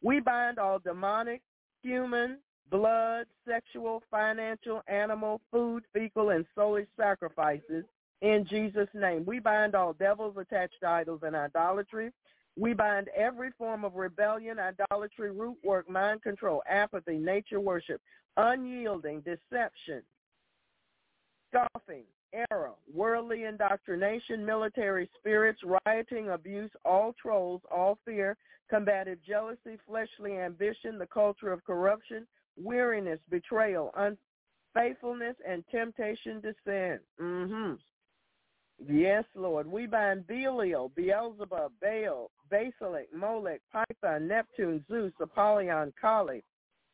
[0.02, 1.42] We bind all demonic,
[1.84, 2.40] human,
[2.72, 7.86] blood, sexual, financial, animal, food, fecal, and soulish sacrifices
[8.22, 9.26] in Jesus' name.
[9.26, 12.12] We bind all devils attached to idols and idolatry.
[12.58, 18.02] We bind every form of rebellion, idolatry, root work, mind control, apathy, nature worship,
[18.38, 20.04] unyielding, deception,
[21.50, 28.38] scoffing, error, worldly indoctrination, military spirits, rioting, abuse, all trolls, all fear,
[28.70, 32.26] combative jealousy, fleshly ambition, the culture of corruption,
[32.58, 33.94] weariness, betrayal,
[34.76, 37.00] unfaithfulness, and temptation to sin.
[37.20, 37.74] Mm-hmm.
[38.90, 39.68] Yes, Lord.
[39.68, 46.44] We bind Belial, Beelzebub, Baal, Basilic, Molech, Python, Neptune, Zeus, Apollyon, Kali,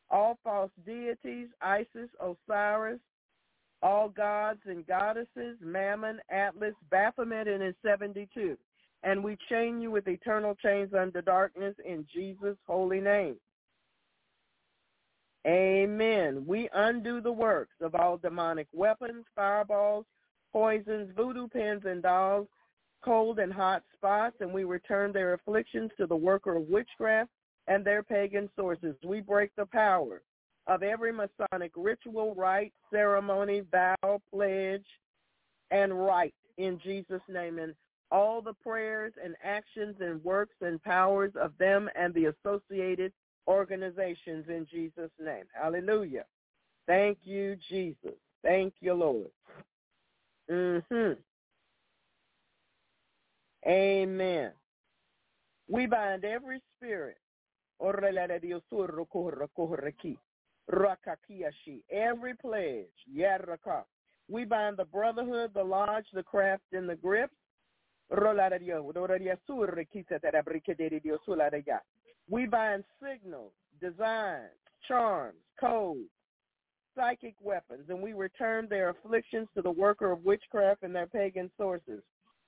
[0.10, 3.00] all false deities, Isis, Osiris,
[3.82, 8.58] all gods and goddesses, Mammon, Atlas, Baphomet and his 72.
[9.04, 13.36] And we chain you with eternal chains under darkness in Jesus' holy name.
[15.46, 16.44] Amen.
[16.46, 20.06] We undo the works of all demonic weapons, fireballs,
[20.58, 22.48] poisons, voodoo pins and dolls,
[23.06, 27.30] cold and hot spots, and we return their afflictions to the worker of witchcraft
[27.68, 28.96] and their pagan sources.
[29.06, 30.24] We break the power
[30.66, 34.88] of every Masonic ritual, rite, ceremony, vow, pledge,
[35.70, 37.60] and rite in Jesus' name.
[37.60, 37.76] And
[38.10, 43.14] all the prayers and actions and works and powers of them and the associated
[43.48, 45.44] organizations in Jesus' name.
[45.54, 46.26] Hallelujah.
[46.88, 48.18] Thank you, Jesus.
[48.42, 49.30] Thank you, Lord.
[50.52, 51.14] Mm-hmm.
[53.68, 54.52] Amen.
[55.70, 57.18] We bind every spirit.
[61.92, 62.86] Every pledge.
[64.30, 67.34] We bind the brotherhood, the lodge, the craft, and the grips.
[72.30, 74.50] We bind signals, designs,
[74.88, 76.10] charms, codes,
[76.98, 81.52] psychic weapons, and we return their afflictions to the worker of witchcraft and their pagan
[81.58, 82.02] sources.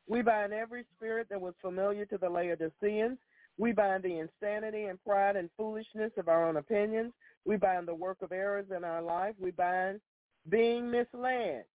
[0.07, 3.19] We bind every spirit that was familiar to the Laodiceans.
[3.57, 7.13] We bind the insanity and pride and foolishness of our own opinions.
[7.45, 9.35] We bind the work of errors in our life.
[9.39, 10.01] We bind
[10.49, 11.65] being misled.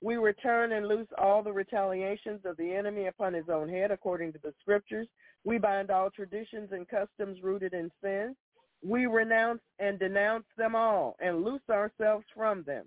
[0.00, 4.32] We return and loose all the retaliations of the enemy upon his own head according
[4.34, 5.08] to the scriptures.
[5.44, 8.36] We bind all traditions and customs rooted in sin.
[8.82, 12.86] We renounce and denounce them all and loose ourselves from them.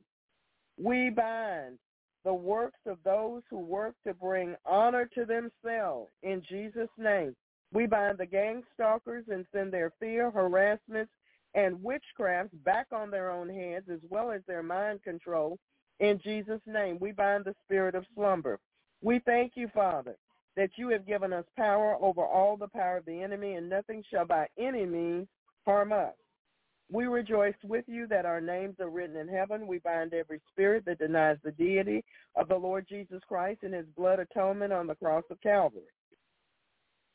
[0.78, 1.78] We bind
[2.24, 7.36] the works of those who work to bring honor to themselves in Jesus' name.
[7.74, 11.12] We bind the gang stalkers and send their fear, harassments,
[11.56, 15.58] and witchcrafts back on their own heads as well as their mind control.
[16.00, 18.60] In Jesus' name, we bind the spirit of slumber.
[19.02, 20.16] We thank you, Father,
[20.56, 24.04] that you have given us power over all the power of the enemy, and nothing
[24.10, 25.28] shall by any means
[25.66, 26.14] harm us.
[26.92, 29.66] We rejoice with you that our names are written in heaven.
[29.66, 32.04] We bind every spirit that denies the deity
[32.36, 35.84] of the Lord Jesus Christ and his blood atonement on the cross of Calvary.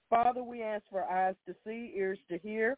[0.08, 2.76] Father, we ask for eyes to see, ears to hear,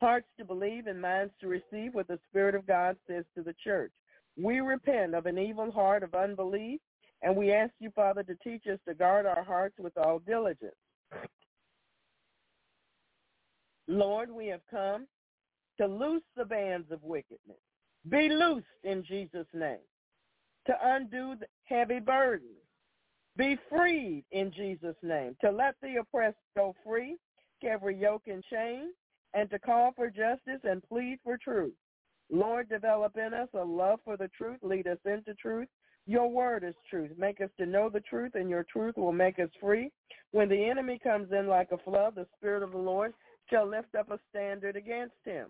[0.00, 3.54] hearts to believe, and minds to receive what the Spirit of God says to the
[3.64, 3.90] church.
[4.36, 6.80] We repent of an evil heart of unbelief,
[7.22, 10.74] and we ask you, Father, to teach us to guard our hearts with all diligence.
[13.88, 15.06] Lord, we have come
[15.78, 17.58] to loose the bands of wickedness.
[18.08, 19.78] Be loosed in Jesus' name.
[20.66, 22.48] To undo the heavy burdens.
[23.36, 25.36] Be freed in Jesus' name.
[25.40, 27.16] To let the oppressed go free,
[27.66, 28.90] every yoke and chain,
[29.32, 31.72] and to call for justice and plead for truth.
[32.30, 34.58] Lord, develop in us a love for the truth.
[34.62, 35.68] Lead us into truth.
[36.06, 37.10] Your word is truth.
[37.18, 39.90] Make us to know the truth, and your truth will make us free.
[40.32, 43.14] When the enemy comes in like a flood, the Spirit of the Lord
[43.50, 45.48] shall lift up a standard against him.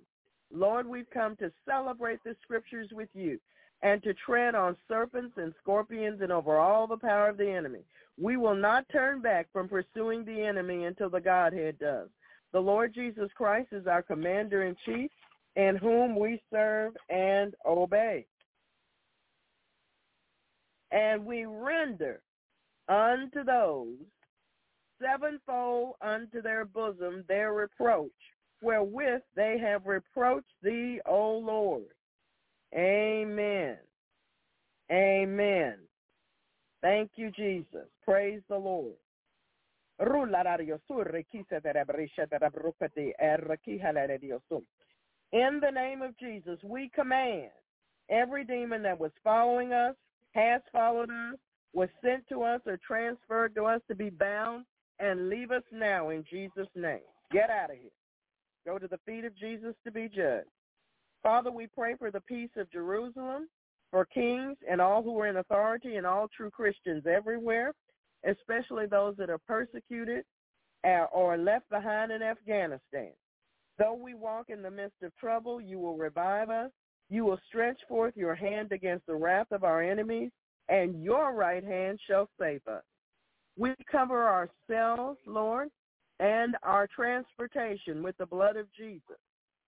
[0.53, 3.40] Lord, we've come to celebrate the scriptures with you
[3.82, 7.84] and to tread on serpents and scorpions and over all the power of the enemy.
[8.20, 12.09] We will not turn back from pursuing the enemy until the Godhead does.
[12.53, 15.11] The Lord Jesus Christ is our commander-in-chief
[15.57, 18.26] in whom we serve and obey.
[20.92, 22.22] And we render
[22.88, 23.97] unto those
[25.01, 28.11] sevenfold unto their bosom their reproach,
[28.62, 31.84] wherewith they have reproached thee, O Lord.
[32.74, 33.76] Amen.
[34.90, 35.78] Amen.
[36.82, 37.88] Thank you, Jesus.
[38.05, 38.95] Praise the Lord.
[45.32, 47.51] In the name of Jesus, we command
[48.11, 49.95] every demon that was following us,
[50.32, 51.38] has followed us,
[51.72, 54.64] was sent to us or transferred to us to be bound
[55.05, 57.00] and leave us now in Jesus' name.
[57.30, 57.90] Get out of here.
[58.66, 60.48] Go to the feet of Jesus to be judged.
[61.22, 63.48] Father, we pray for the peace of Jerusalem,
[63.90, 67.72] for kings and all who are in authority and all true Christians everywhere,
[68.28, 70.24] especially those that are persecuted
[70.86, 73.12] uh, or left behind in Afghanistan.
[73.78, 76.70] Though we walk in the midst of trouble, you will revive us.
[77.11, 80.30] You will stretch forth your hand against the wrath of our enemies,
[80.68, 82.82] and your right hand shall save us.
[83.57, 85.70] We cover ourselves, Lord,
[86.20, 89.18] and our transportation with the blood of Jesus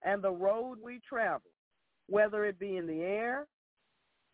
[0.04, 1.50] and the road we travel,
[2.08, 3.46] whether it be in the air,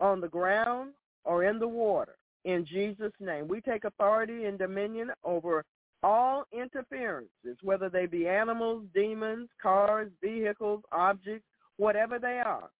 [0.00, 0.92] on the ground,
[1.24, 2.16] or in the water.
[2.44, 5.64] In Jesus' name, we take authority and dominion over
[6.02, 11.46] all interferences, whether they be animals, demons, cars, vehicles, objects,
[11.76, 12.70] whatever they are.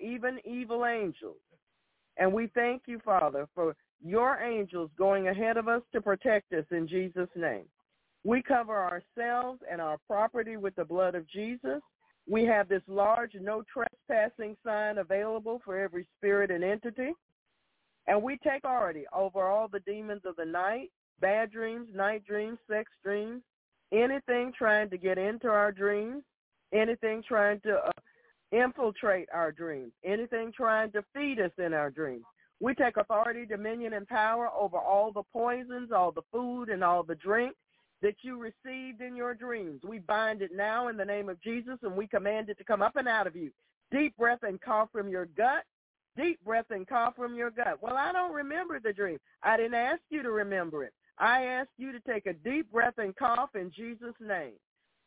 [0.00, 1.36] Even evil angels.
[2.18, 3.74] And we thank you, Father, for
[4.04, 7.64] your angels going ahead of us to protect us in Jesus' name.
[8.24, 11.80] We cover ourselves and our property with the blood of Jesus.
[12.28, 17.12] We have this large no trespassing sign available for every spirit and entity.
[18.06, 20.90] And we take authority over all the demons of the night,
[21.20, 23.42] bad dreams, night dreams, sex dreams,
[23.92, 26.22] anything trying to get into our dreams,
[26.72, 27.90] anything trying to uh,
[28.52, 32.24] infiltrate our dreams, anything trying to feed us in our dreams.
[32.60, 37.02] We take authority, dominion, and power over all the poisons, all the food, and all
[37.02, 37.54] the drink
[38.02, 39.80] that you received in your dreams.
[39.86, 42.82] We bind it now in the name of Jesus, and we command it to come
[42.82, 43.50] up and out of you.
[43.90, 45.64] Deep breath and cough from your gut.
[46.16, 47.78] Deep breath and cough from your gut.
[47.80, 49.18] Well, I don't remember the dream.
[49.42, 50.92] I didn't ask you to remember it.
[51.18, 54.54] I asked you to take a deep breath and cough in Jesus' name.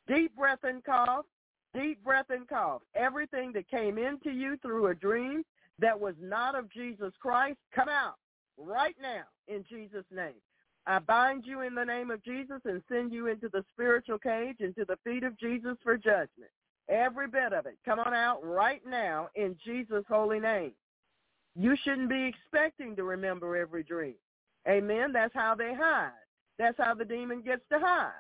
[0.08, 1.26] Deep breath and cough.
[1.74, 2.82] Deep breath and cough.
[2.96, 5.44] Everything that came into you through a dream
[5.80, 8.16] that was not of Jesus Christ, come out
[8.58, 10.42] right now in Jesus' name.
[10.86, 14.58] I bind you in the name of Jesus and send you into the spiritual cage,
[14.60, 16.52] into the feet of Jesus for judgment.
[16.90, 17.78] Every bit of it.
[17.86, 20.74] Come on out right now in Jesus' holy name.
[21.56, 24.16] You shouldn't be expecting to remember every dream.
[24.68, 25.14] Amen.
[25.14, 26.12] That's how they hide.
[26.60, 28.12] That's how the demon gets to hide.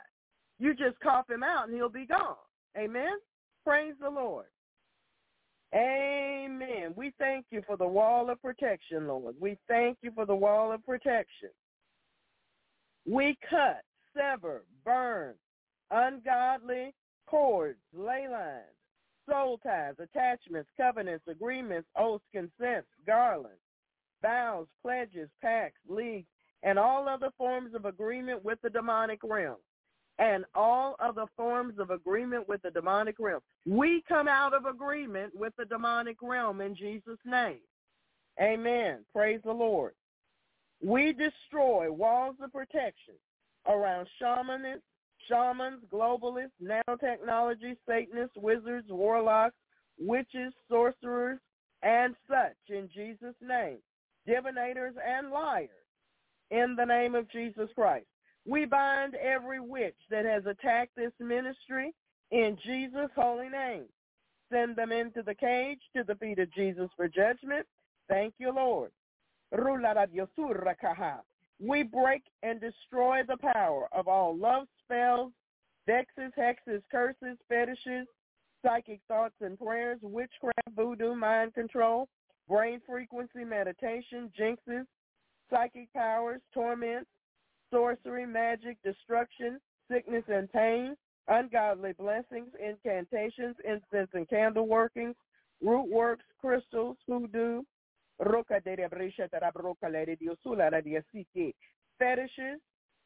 [0.59, 2.35] You just cough him out and he'll be gone.
[2.77, 3.17] Amen.
[3.65, 4.45] Praise the Lord.
[5.73, 6.93] Amen.
[6.95, 9.35] We thank you for the wall of protection, Lord.
[9.39, 11.49] We thank you for the wall of protection.
[13.05, 13.81] We cut,
[14.15, 15.35] sever, burn
[15.91, 16.93] ungodly
[17.27, 18.63] cords, ley lines,
[19.29, 23.57] soul ties, attachments, covenants, agreements, oaths, consents, garlands,
[24.21, 26.27] vows, pledges, pacts, leagues,
[26.63, 29.57] and all other forms of agreement with the demonic realm.
[30.19, 33.41] And all other forms of agreement with the demonic realm.
[33.65, 37.59] We come out of agreement with the demonic realm in Jesus' name.
[38.39, 38.99] Amen.
[39.13, 39.93] Praise the Lord.
[40.83, 43.15] We destroy walls of protection
[43.67, 44.81] around shamanists,
[45.27, 49.55] shamans, globalists, nanotechnology, Satanists, wizards, warlocks,
[49.97, 51.39] witches, sorcerers,
[51.81, 53.77] and such in Jesus' name,
[54.27, 55.69] divinators and liars
[56.51, 58.05] in the name of Jesus Christ.
[58.45, 61.93] We bind every witch that has attacked this ministry
[62.31, 63.85] in Jesus' holy name.
[64.51, 67.65] Send them into the cage to the feet of Jesus for judgment.
[68.09, 68.91] Thank you, Lord.
[71.59, 75.31] We break and destroy the power of all love spells,
[75.87, 78.07] vexes, hexes, curses, fetishes,
[78.63, 82.09] psychic thoughts and prayers, witchcraft, voodoo, mind control,
[82.49, 84.85] brain frequency meditation, jinxes,
[85.49, 87.09] psychic powers, torments,
[87.73, 89.59] sorcery, magic, destruction,
[89.91, 90.95] sickness and pain,
[91.27, 95.15] ungodly blessings, incantations, incense and candle workings,
[95.61, 97.63] root works, crystals, hoodoo,
[101.99, 102.59] fetishes,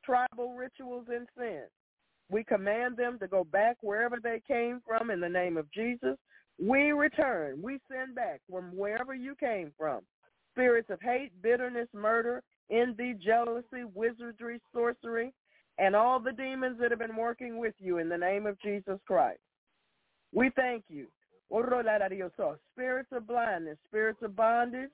[0.04, 1.70] tribal rituals, and sins.
[2.30, 6.18] We command them to go back wherever they came from in the name of Jesus.
[6.60, 7.62] We return.
[7.62, 10.02] We send back from wherever you came from.
[10.54, 15.34] Spirits of hate, bitterness, murder, envy, jealousy, wizardry, sorcery,
[15.78, 19.00] and all the demons that have been working with you in the name of Jesus
[19.06, 19.40] Christ.
[20.34, 21.08] We thank you.
[22.74, 24.92] Spirits of blindness, spirits of bondage,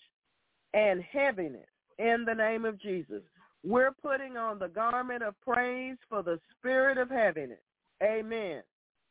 [0.73, 1.67] and heaviness
[1.99, 3.21] in the name of Jesus.
[3.63, 7.59] We're putting on the garment of praise for the spirit of heaviness.
[8.03, 8.61] Amen.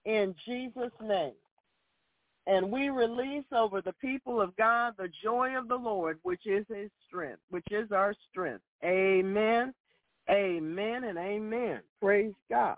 [0.05, 1.33] In Jesus' name.
[2.47, 6.67] And we release over the people of God the joy of the Lord, which is
[6.69, 8.65] his strength, which is our strength.
[8.85, 9.73] Amen.
[10.29, 11.81] Amen and amen.
[12.01, 12.77] Praise God.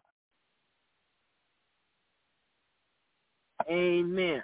[3.70, 4.42] Amen.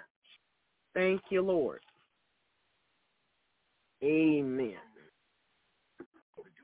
[0.94, 1.80] Thank you, Lord.
[4.02, 4.76] Amen.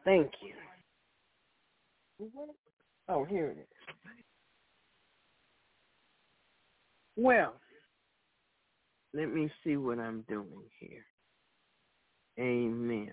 [0.04, 0.54] Thank you.
[3.08, 3.66] Oh, here it is.
[7.16, 7.54] Well,
[9.16, 11.04] let me see what I'm doing here.
[12.38, 13.12] Amen.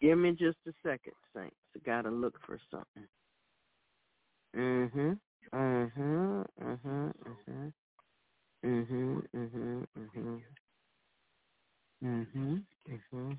[0.00, 1.56] Give me just a second, Saints.
[1.74, 3.08] I gotta look for something.
[4.54, 5.18] Mhm.
[5.52, 6.46] Mhm.
[6.60, 7.14] Mhm.
[7.24, 7.72] Mhm.
[8.64, 9.26] Mhm.
[9.34, 9.86] Mhm.
[9.96, 10.44] Mhm.
[12.02, 12.66] Mhm.
[12.88, 13.38] Mhm.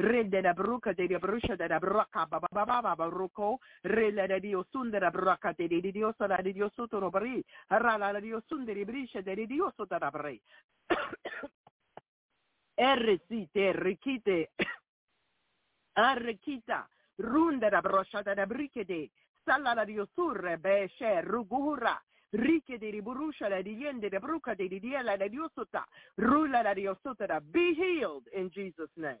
[0.00, 5.68] Rende da bruca de brusha da braca bababa baruco, rela da dio sundera braca de
[5.68, 10.10] dio sala di dio sotto robri, rala da dio sunderi brisce de dio sotto da
[10.10, 10.40] brei.
[12.74, 14.52] Erresite, rikite,
[15.92, 19.10] arrekita, runda da broscia da brichede,
[19.44, 25.14] sala da dio surre, besce, rugura, ricche di riburusha la riende da bruca di diela
[25.14, 29.20] la diosota, rula la diosota, be healed in Jesus' name.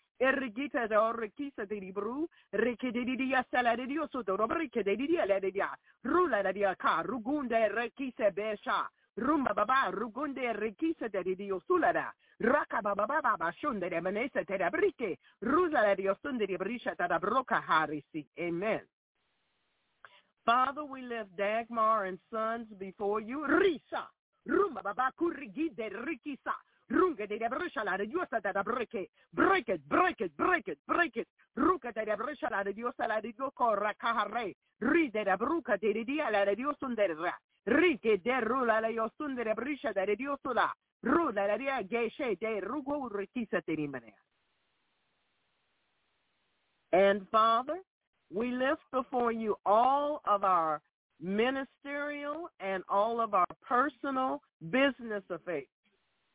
[0.21, 6.43] Erigita da rekisa di libru, richididia sala di Dio sotto, richididia la di dia, rula
[6.43, 13.07] la dia ca, rugunda rekisa besha, rumba baba, rugunda rekisa di Dio sulara, raka baba
[13.07, 14.69] baba, shunda de manesa te da
[15.39, 18.23] rusa la Dio sunda di brisha da broca harisi.
[18.37, 18.87] Amen.
[20.45, 23.43] Father, we lift Dagmar and sons before you.
[23.47, 24.07] Risa,
[24.47, 26.53] rumba baba, kurigi de rikisa
[26.91, 31.27] de break it, break it, break it, break it,
[31.93, 32.63] de brisha la.
[34.79, 35.93] Ride da bruca de
[37.17, 37.37] la.
[37.65, 38.89] Rike de rula la
[41.31, 43.09] de la geshe de rugo.
[46.93, 47.79] And Father,
[48.33, 50.81] we lift before you all of our
[51.21, 55.67] ministerial and all of our personal business affairs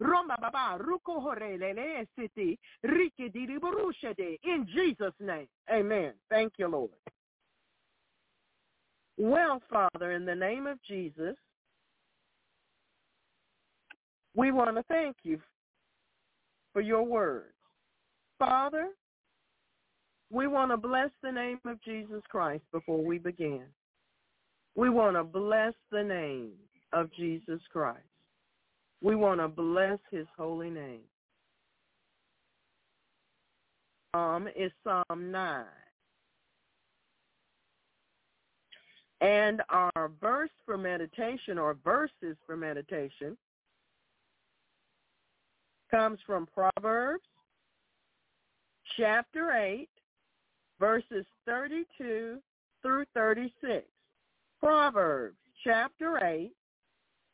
[0.00, 5.48] Roma baba ruko horelele city rike de in Jesus name.
[5.70, 6.14] Amen.
[6.30, 6.90] Thank you, Lord.
[9.18, 11.36] Well, Father, in the name of Jesus,
[14.34, 15.38] we want to thank you
[16.72, 17.52] for your words.
[18.38, 18.88] Father,
[20.32, 23.64] we want to bless the name of Jesus Christ before we begin.
[24.76, 26.52] We want to bless the name
[26.94, 28.09] of Jesus Christ.
[29.02, 31.00] We want to bless his holy name.
[34.14, 35.64] Psalm is Psalm 9.
[39.20, 43.36] And our verse for meditation or verses for meditation
[45.90, 47.24] comes from Proverbs
[48.96, 49.88] chapter 8,
[50.78, 52.38] verses 32
[52.82, 53.84] through 36.
[54.58, 56.52] Proverbs chapter 8,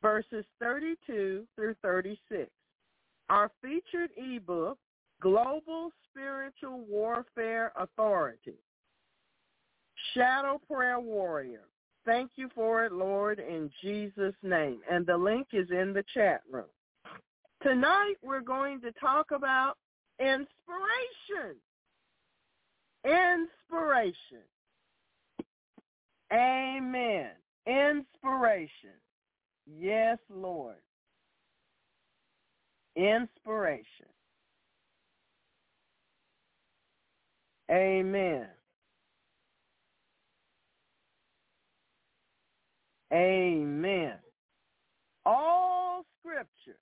[0.03, 2.51] verses 32 through 36.
[3.29, 4.79] Our featured ebook,
[5.21, 8.55] Global Spiritual Warfare Authority.
[10.15, 11.65] Shadow Prayer Warrior.
[12.05, 14.81] Thank you for it, Lord, in Jesus' name.
[14.89, 16.67] And the link is in the chat room.
[17.63, 19.75] Tonight we're going to talk about
[20.21, 21.57] inspiration.
[23.05, 24.45] Inspiration.
[26.33, 27.31] Amen.
[27.67, 28.95] Inspiration.
[29.67, 30.77] Yes, Lord.
[32.95, 34.07] Inspiration.
[37.71, 38.47] Amen.
[43.13, 44.15] Amen.
[45.25, 46.79] All scripture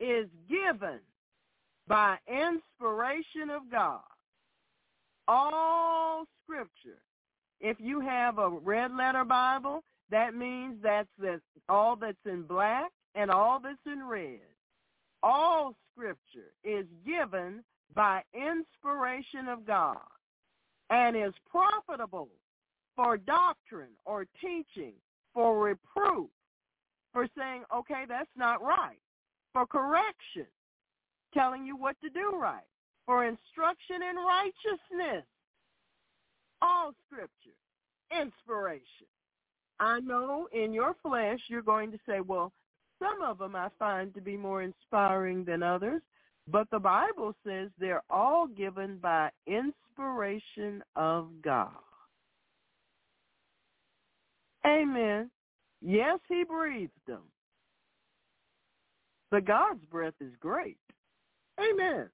[0.00, 1.00] is given
[1.88, 4.00] by inspiration of God.
[5.28, 7.00] All scripture.
[7.60, 9.82] If you have a red letter Bible,
[10.12, 11.08] that means that's
[11.68, 14.40] all that's in black and all that's in red.
[15.22, 17.62] All scripture is given
[17.94, 19.98] by inspiration of God
[20.90, 22.28] and is profitable
[22.96, 24.92] for doctrine or teaching,
[25.32, 26.28] for reproof,
[27.12, 29.00] for saying, okay, that's not right,
[29.52, 30.46] for correction,
[31.32, 32.66] telling you what to do right,
[33.06, 35.24] for instruction in righteousness.
[36.60, 37.56] All scripture,
[38.10, 39.08] inspiration.
[39.82, 42.52] I know in your flesh you're going to say, well,
[43.00, 46.02] some of them I find to be more inspiring than others,
[46.46, 51.72] but the Bible says they're all given by inspiration of God.
[54.64, 55.28] Amen.
[55.80, 57.22] Yes, he breathed them.
[59.32, 60.78] But God's breath is great.
[61.58, 62.08] Amen.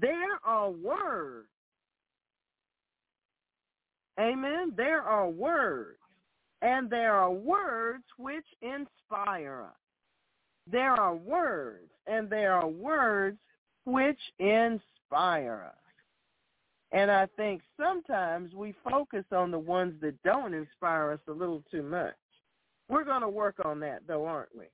[0.00, 1.46] There are words
[4.18, 4.72] Amen.
[4.76, 5.98] There are words,
[6.62, 9.76] and there are words which inspire us.
[10.70, 13.38] There are words, and there are words
[13.84, 15.74] which inspire us.
[16.92, 21.62] And I think sometimes we focus on the ones that don't inspire us a little
[21.70, 22.14] too much.
[22.88, 24.66] We're going to work on that, though, aren't we?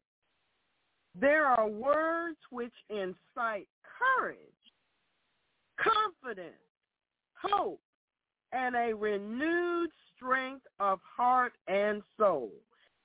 [1.18, 3.68] There are words which incite
[3.98, 4.38] courage,
[5.78, 6.54] confidence,
[7.34, 7.80] hope,
[8.52, 12.50] and a renewed strength of heart and soul.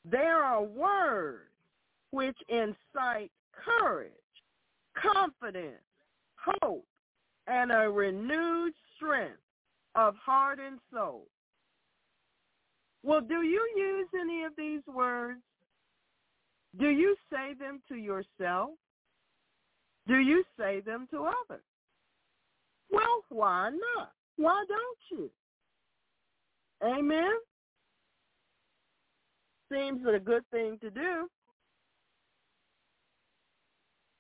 [0.10, 1.50] There are words
[2.12, 4.12] which incite courage,
[5.02, 5.82] confidence,
[6.36, 6.86] hope,
[7.48, 9.40] and a renewed strength
[9.96, 11.28] of heart and soul.
[13.04, 15.40] Well, do you use any of these words?
[16.80, 18.72] Do you say them to yourself?
[20.08, 21.64] Do you say them to others?
[22.92, 24.12] Well, why not?
[24.38, 25.30] Why don't you?
[26.84, 27.34] Amen?
[29.72, 31.28] Seems a good thing to do.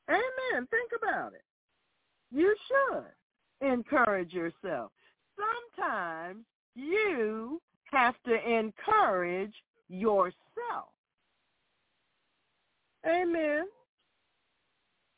[0.10, 0.68] Amen.
[0.70, 1.44] Think about it.
[2.32, 4.92] You should encourage yourself.
[5.38, 6.44] Sometimes
[6.76, 9.54] you have to encourage
[9.88, 10.90] yourself.
[13.06, 13.66] Amen.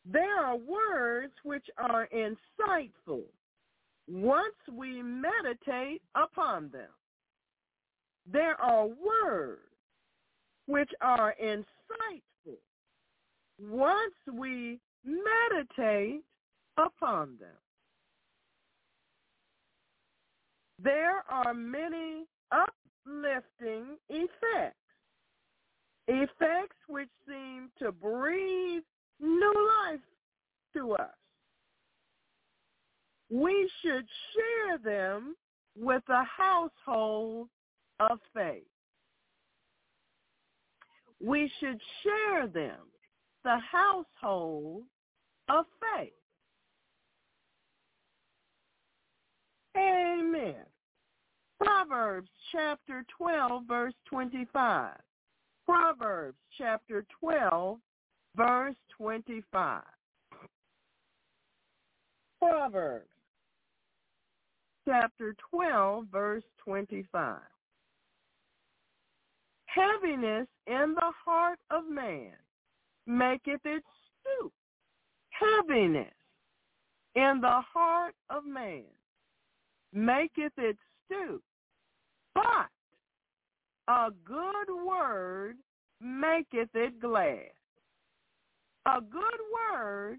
[0.06, 3.24] There are words which are insightful
[4.10, 6.90] once we meditate upon them.
[8.32, 9.62] There are words
[10.68, 12.58] which are insightful
[13.60, 16.22] once we meditate
[16.78, 17.58] upon them.
[20.84, 24.76] there are many uplifting effects,
[26.08, 28.84] effects which seem to breathe
[29.20, 29.54] new
[29.90, 30.00] life
[30.76, 31.19] to us.
[33.30, 35.36] We should share them
[35.78, 37.48] with the household
[38.00, 38.64] of faith.
[41.24, 42.80] We should share them,
[43.44, 44.84] the household
[45.50, 45.66] of
[45.98, 46.14] faith.
[49.78, 50.66] Amen.
[51.62, 54.96] Proverbs chapter 12, verse 25.
[55.66, 57.78] Proverbs chapter 12,
[58.36, 59.82] verse 25.
[62.40, 63.08] Proverbs
[64.90, 67.38] chapter 12, verse 25.
[69.66, 72.32] Heaviness in the heart of man
[73.06, 73.84] maketh it
[74.20, 74.52] stoop.
[75.30, 76.08] Heaviness
[77.14, 78.86] in the heart of man
[79.94, 81.44] maketh it stoop.
[82.34, 82.70] But
[83.88, 85.58] a good word
[86.02, 87.52] maketh it glad.
[88.88, 89.40] A good
[89.72, 90.18] word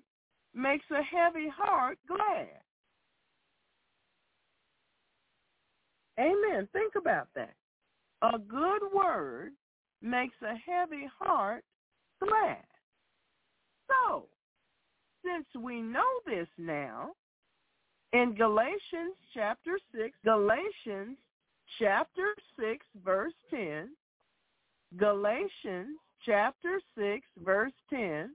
[0.55, 2.61] makes a heavy heart glad.
[6.21, 6.69] Amen.
[6.73, 7.55] Think about that.
[8.23, 9.53] A good word
[10.03, 11.65] makes a heavy heart
[12.23, 12.59] glad.
[13.89, 14.27] So,
[15.25, 17.13] since we know this now,
[18.13, 21.17] in Galatians chapter 6, Galatians
[21.79, 23.91] chapter 6, verse 10,
[24.99, 25.97] Galatians
[26.27, 28.35] chapter 6, verse 10,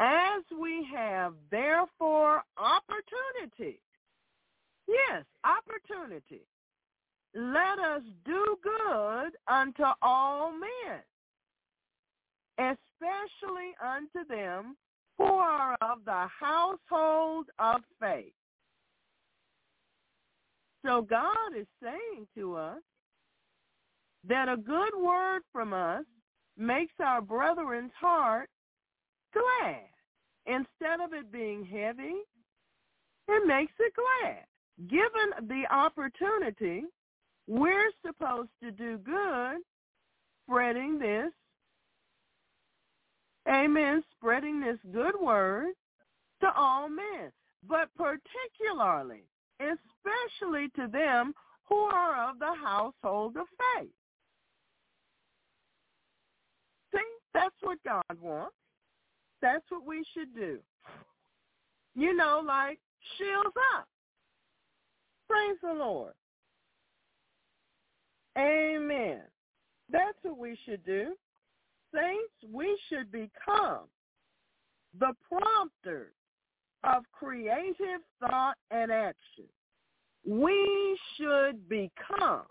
[0.00, 3.80] as we have therefore opportunity,
[4.88, 6.42] yes, opportunity,
[7.34, 11.00] let us do good unto all men,
[12.58, 14.76] especially unto them
[15.18, 18.32] who are of the household of faith.
[20.84, 22.80] So God is saying to us
[24.28, 26.04] that a good word from us
[26.56, 28.48] makes our brethren's heart
[29.32, 29.88] glad.
[30.46, 32.14] Instead of it being heavy,
[33.28, 34.44] it makes it glad.
[34.88, 36.84] Given the opportunity,
[37.46, 39.58] we're supposed to do good,
[40.46, 41.30] spreading this,
[43.48, 45.72] amen, spreading this good word
[46.40, 47.30] to all men,
[47.68, 49.24] but particularly,
[49.60, 51.34] especially to them
[51.68, 53.88] who are of the household of faith.
[56.92, 57.00] See,
[57.32, 58.54] that's what God wants.
[59.42, 60.58] That's what we should do.
[61.94, 62.78] You know, like
[63.18, 63.86] shields up.
[65.28, 66.12] Praise the Lord.
[68.38, 69.20] Amen.
[69.90, 71.14] That's what we should do.
[71.94, 73.86] Saints, we should become
[74.98, 76.12] the prompters
[76.82, 79.44] of creative thought and action.
[80.26, 82.46] We should become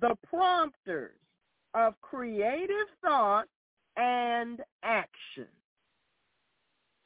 [0.00, 1.18] the prompters
[1.74, 3.46] of creative thought
[3.96, 5.48] and action.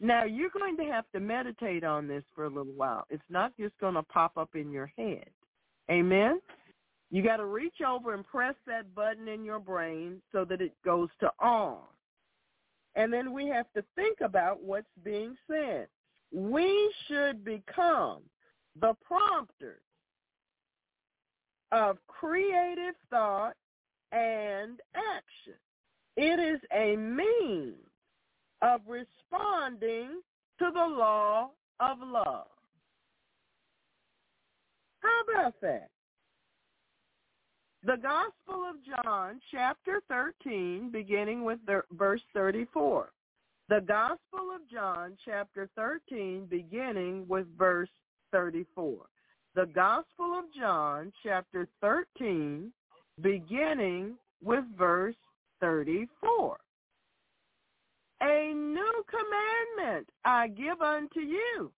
[0.00, 3.04] Now, you're going to have to meditate on this for a little while.
[3.10, 5.28] It's not just going to pop up in your head.
[5.90, 6.40] Amen?
[7.10, 10.72] You got to reach over and press that button in your brain so that it
[10.84, 11.78] goes to on.
[12.94, 15.88] And then we have to think about what's being said.
[16.32, 18.20] We should become
[18.80, 19.82] the prompters
[21.72, 23.54] of creative thought
[24.12, 25.58] and action.
[26.16, 27.76] It is a means
[28.62, 30.20] of responding
[30.58, 31.50] to the law
[31.80, 32.46] of love.
[35.00, 35.88] How about that?
[37.82, 41.60] The Gospel of John, chapter 13, beginning with
[41.92, 43.10] verse 34.
[43.70, 47.88] The Gospel of John, chapter 13, beginning with verse
[48.32, 49.06] 34.
[49.54, 52.70] The Gospel of John, chapter 13,
[53.22, 55.16] beginning with verse
[55.62, 56.58] 34.
[58.20, 61.72] A new commandment I give unto you,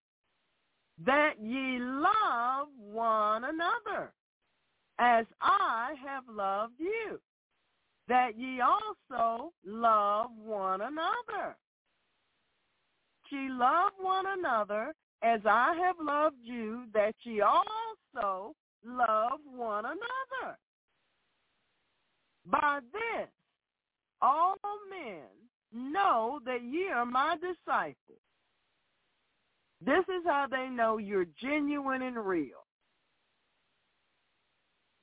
[1.06, 4.12] that ye love one another
[4.98, 7.18] as I have loved you,
[8.08, 11.56] that ye also love one another.
[13.30, 14.92] Ye love one another
[15.22, 18.54] as I have loved you, that ye also
[18.84, 20.58] love one another.
[22.44, 23.28] By this
[24.20, 24.56] all
[24.90, 25.22] men
[25.72, 27.96] know that ye are my disciples.
[29.84, 32.66] This is how they know you're genuine and real.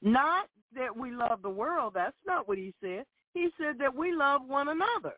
[0.01, 1.93] Not that we love the world.
[1.95, 3.03] That's not what he said.
[3.33, 5.15] He said that we love one another.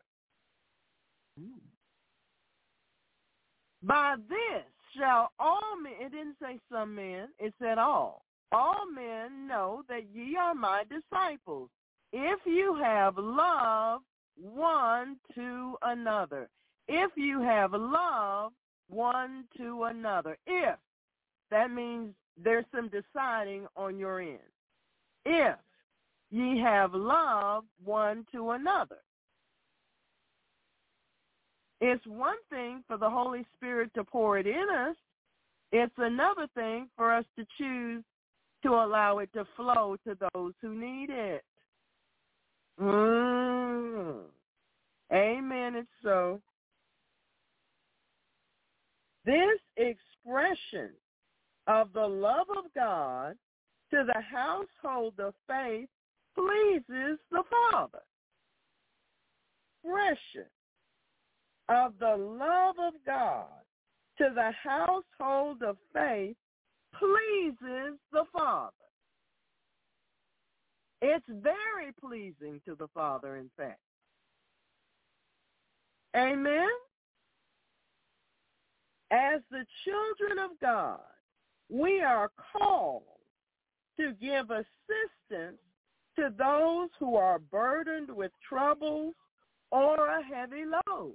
[3.82, 4.64] By this
[4.96, 8.22] shall all men, it didn't say some men, it said all.
[8.52, 11.70] All men know that ye are my disciples
[12.12, 14.02] if you have love
[14.36, 16.48] one to another.
[16.86, 18.52] If you have love
[18.88, 20.36] one to another.
[20.46, 20.76] If,
[21.50, 24.38] that means there's some deciding on your end.
[25.24, 25.56] If
[26.30, 28.98] ye have love one to another.
[31.80, 34.96] It's one thing for the Holy Spirit to pour it in us.
[35.72, 38.04] It's another thing for us to choose
[38.62, 41.42] to allow it to flow to those who need it.
[42.80, 44.20] Mm.
[45.12, 45.74] Amen.
[45.74, 46.40] It's so.
[49.24, 50.90] This expression
[51.66, 53.34] of the love of God
[53.92, 55.88] to the household of faith
[56.34, 58.00] pleases the Father.
[59.84, 60.46] Expression
[61.68, 63.46] of the love of God
[64.18, 66.36] to the household of faith
[66.98, 68.72] pleases the Father.
[71.02, 73.80] It's very pleasing to the Father, in fact.
[76.16, 76.68] Amen?
[79.10, 81.00] As the children of God,
[81.68, 83.02] we are called
[84.02, 85.58] to give assistance
[86.16, 89.14] to those who are burdened with troubles
[89.70, 91.14] or a heavy load.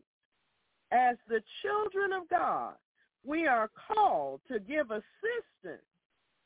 [0.91, 2.75] As the children of God,
[3.25, 5.83] we are called to give assistance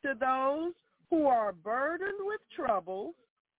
[0.03, 0.73] to those
[1.11, 3.13] who are burdened with troubles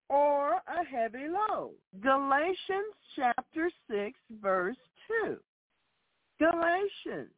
[0.09, 1.75] or a heavy load.
[2.03, 4.77] Galatians chapter 6, verse
[5.25, 5.37] 2.
[6.41, 7.31] Galatians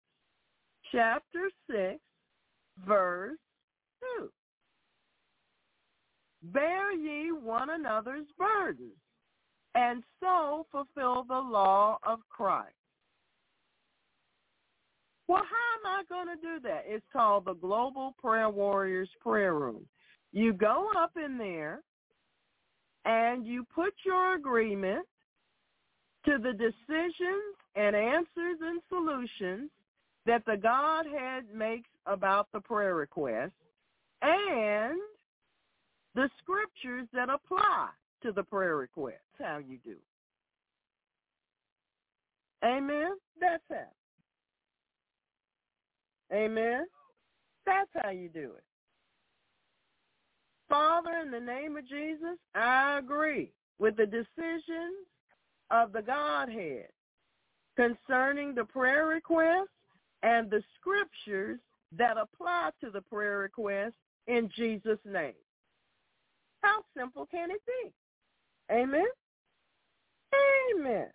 [0.91, 2.01] chapter 6,
[2.87, 3.39] verse
[4.19, 4.31] 2.
[6.53, 8.93] Bear ye one another's burdens,
[9.75, 12.75] and so fulfill the law of Christ.
[15.27, 16.85] Well, how am I going to do that?
[16.87, 19.87] It's called the Global Prayer Warriors Prayer Room.
[20.33, 21.81] You go up in there
[23.07, 25.07] and you put your agreement
[26.27, 29.71] to the decisions and answers and solutions
[30.27, 33.53] that the Godhead makes about the prayer request
[34.23, 34.99] and
[36.15, 37.89] the scriptures that apply
[38.23, 39.19] to the prayer request.
[39.39, 39.97] How you do.
[42.65, 43.13] Amen?
[43.41, 43.89] That's how.
[46.35, 46.87] Amen?
[47.67, 48.65] That's how you do it.
[50.69, 55.07] Father, in the name of Jesus, I agree with the decisions
[55.71, 56.89] of the Godhead
[57.77, 59.69] concerning the prayer request
[60.23, 61.59] and the scriptures
[61.97, 63.95] that apply to the prayer request
[64.27, 65.35] in Jesus' name.
[66.65, 67.93] How simple can it be?
[68.75, 69.05] Amen?
[70.75, 71.09] Amen.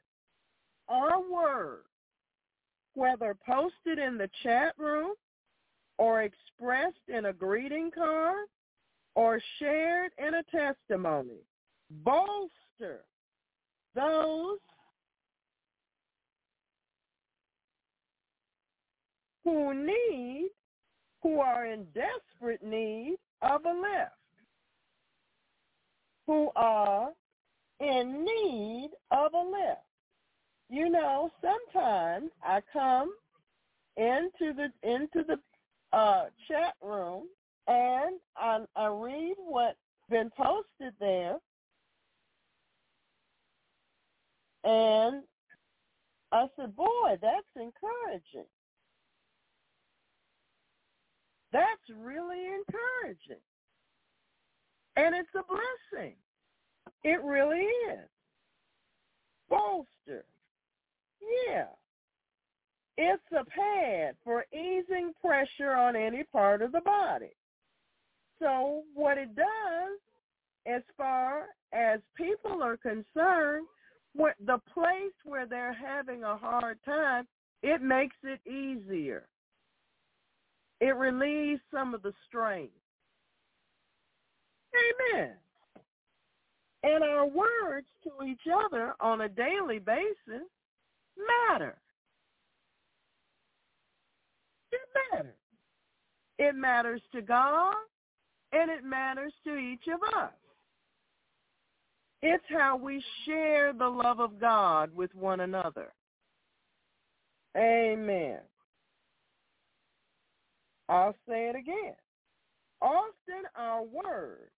[0.88, 1.86] Our word,
[2.94, 5.14] whether posted in the chat room
[5.98, 8.46] or expressed in a greeting card
[9.16, 11.42] or shared in a testimony,
[12.04, 13.06] bolster
[13.96, 14.60] those
[19.44, 20.50] who need,
[21.24, 24.19] who are in desperate need of a lift,
[26.30, 27.10] who are
[27.80, 29.82] in need of a lift.
[30.70, 33.12] You know, sometimes I come
[33.98, 35.40] into the into the
[35.92, 37.24] uh, chat room
[37.68, 39.78] and I, I read what's
[40.12, 41.38] been posted there,
[44.64, 45.24] and
[46.32, 48.48] I said, boy, that's encouraging.
[51.52, 53.42] That's really encouraging.
[55.00, 56.14] And it's a blessing.
[57.06, 58.10] It really is.
[59.50, 60.26] Bolster.
[61.48, 61.68] Yeah.
[62.98, 67.32] It's a pad for easing pressure on any part of the body.
[68.40, 70.00] So what it does,
[70.66, 73.68] as far as people are concerned,
[74.16, 77.26] the place where they're having a hard time,
[77.64, 79.30] it makes it easier.
[80.82, 82.70] It relieves some of the strain.
[84.76, 85.34] Amen.
[86.84, 90.48] And our words to each other on a daily basis
[91.50, 91.76] matter.
[94.72, 94.80] It
[95.12, 95.36] matters.
[96.38, 97.76] It matters to God
[98.54, 100.32] and it matters to each of us.
[102.22, 105.94] It's how we share the love of God with one another.
[107.58, 108.40] Amen.
[110.90, 111.96] I'll say it again.
[112.82, 114.52] Often our words,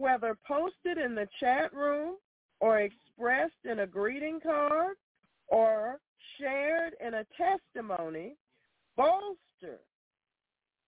[0.00, 2.16] whether posted in the chat room
[2.60, 4.96] or expressed in a greeting card
[5.48, 5.98] or
[6.38, 8.34] shared in a testimony,
[8.96, 9.80] bolster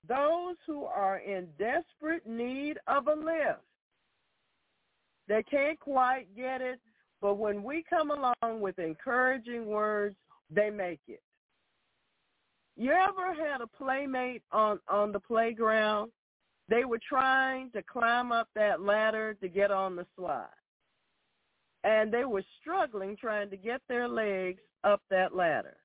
[0.08, 3.60] those who are in desperate need of a lift.
[5.28, 6.80] They can't quite get it,
[7.20, 10.16] but when we come along with encouraging words,
[10.50, 11.22] they make it.
[12.76, 16.10] You ever had a playmate on, on the playground?
[16.68, 20.46] They were trying to climb up that ladder to get on the slide.
[21.84, 25.76] And they were struggling trying to get their legs up that ladder.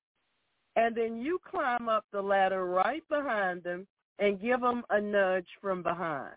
[0.76, 3.88] And then you climb up the ladder right behind them
[4.20, 6.36] and give them a nudge from behind.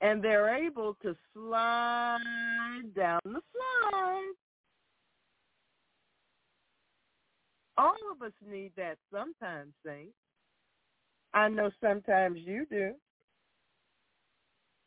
[0.00, 2.18] And they're able to slide
[2.94, 3.40] down the
[3.90, 4.32] slide.
[7.78, 10.12] All of us need that sometimes, Saints.
[11.32, 12.94] I know sometimes you do.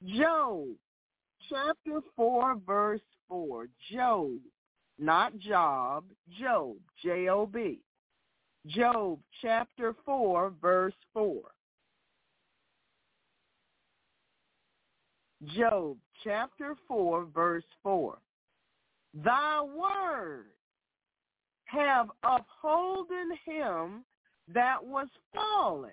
[0.05, 0.67] Job,
[1.49, 3.67] chapter 4, verse 4.
[3.91, 4.31] Job,
[4.97, 6.05] not Job,
[6.39, 7.79] Job, J-O-B.
[8.67, 11.41] Job, chapter 4, verse 4.
[15.55, 18.17] Job chapter 4, verse 4.
[19.13, 20.45] Thy word
[21.65, 24.03] have upholden him
[24.53, 25.91] that was falling.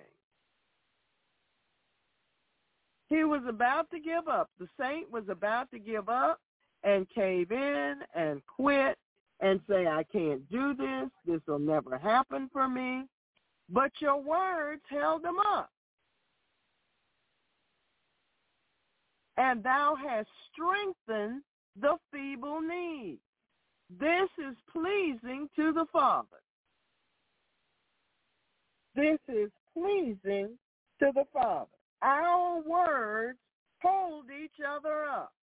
[3.09, 4.49] He was about to give up.
[4.59, 6.39] The saint was about to give up
[6.83, 8.97] and cave in and quit
[9.41, 11.09] and say, I can't do this.
[11.25, 13.05] This will never happen for me.
[13.69, 15.69] But your words held him up.
[19.39, 21.41] and thou hast strengthened
[21.79, 23.17] the feeble knees.
[23.99, 26.27] This is pleasing to the Father.
[28.95, 30.57] This is pleasing
[30.99, 31.67] to the Father.
[32.01, 33.37] Our words
[33.81, 35.33] hold each other up.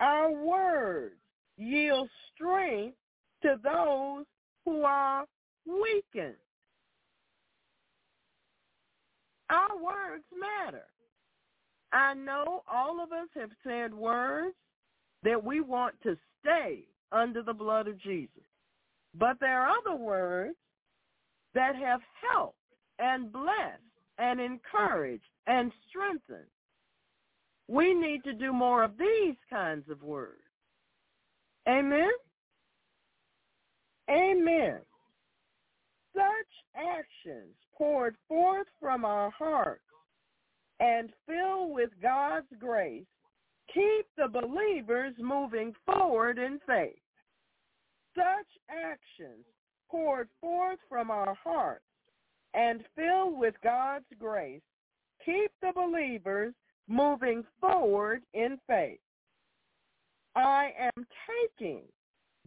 [0.00, 1.14] Our words
[1.56, 2.96] yield strength
[3.42, 4.24] to those
[4.64, 5.24] who are
[5.66, 6.34] weakened.
[9.50, 10.84] Our words matter.
[11.92, 14.54] I know all of us have said words
[15.22, 18.42] that we want to stay under the blood of Jesus.
[19.14, 20.56] But there are other words
[21.54, 22.00] that have
[22.30, 22.56] helped
[23.02, 23.82] and blessed
[24.18, 26.46] and encouraged and strengthened.
[27.68, 30.38] We need to do more of these kinds of words.
[31.68, 32.10] Amen?
[34.08, 34.78] Amen.
[36.14, 39.82] Such actions poured forth from our hearts
[40.78, 43.06] and filled with God's grace,
[43.72, 46.98] keep the believers moving forward in faith.
[48.14, 49.44] Such actions
[49.90, 51.84] poured forth from our hearts
[52.54, 54.60] and filled with God's grace
[55.24, 56.54] keep the believers
[56.88, 58.98] moving forward in faith.
[60.34, 61.82] I am taking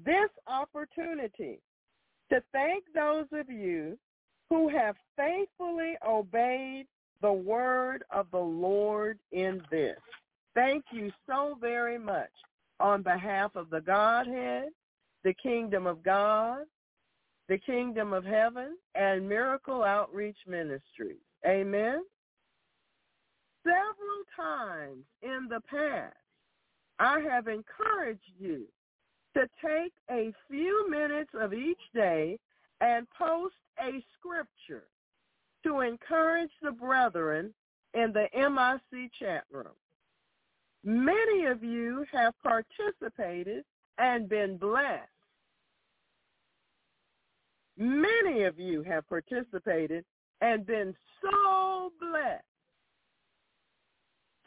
[0.04, 1.60] this opportunity
[2.32, 3.98] to thank those of you
[4.50, 6.88] who have faithfully obeyed
[7.22, 9.98] the word of the Lord in this.
[10.54, 12.30] Thank you so very much
[12.80, 14.70] on behalf of the Godhead,
[15.24, 16.64] the kingdom of God,
[17.48, 21.22] the kingdom of heaven, and Miracle Outreach Ministries.
[21.46, 22.04] Amen.
[23.64, 26.16] Several times in the past,
[27.00, 28.66] I have encouraged you
[29.36, 32.40] to take a few minutes of each day
[32.82, 34.88] and post a scripture
[35.64, 37.54] to encourage the brethren
[37.94, 39.68] in the MIC chat room.
[40.84, 43.66] Many of you have participated
[43.98, 45.10] and been blessed.
[47.78, 50.06] Many of you have participated
[50.42, 52.44] and been so blessed.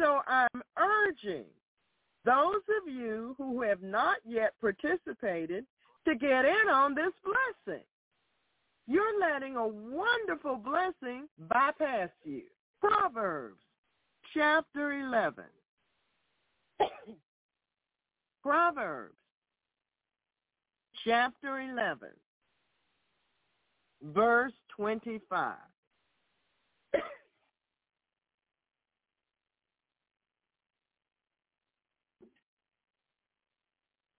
[0.00, 1.44] So I'm urging
[2.24, 5.64] those of you who have not yet participated
[6.06, 7.82] to get in on this blessing.
[8.86, 12.42] You're letting a wonderful blessing bypass you.
[12.80, 13.60] Proverbs
[14.32, 15.44] chapter 11.
[18.42, 19.14] Proverbs
[21.04, 22.08] chapter 11,
[24.02, 25.56] verse 25.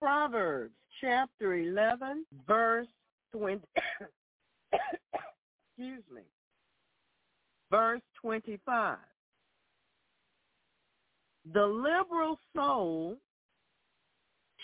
[0.00, 2.86] Proverbs chapter 11, verse
[3.32, 3.60] 20.
[4.72, 6.22] Excuse me.
[7.70, 8.98] Verse 25.
[11.52, 13.16] The liberal soul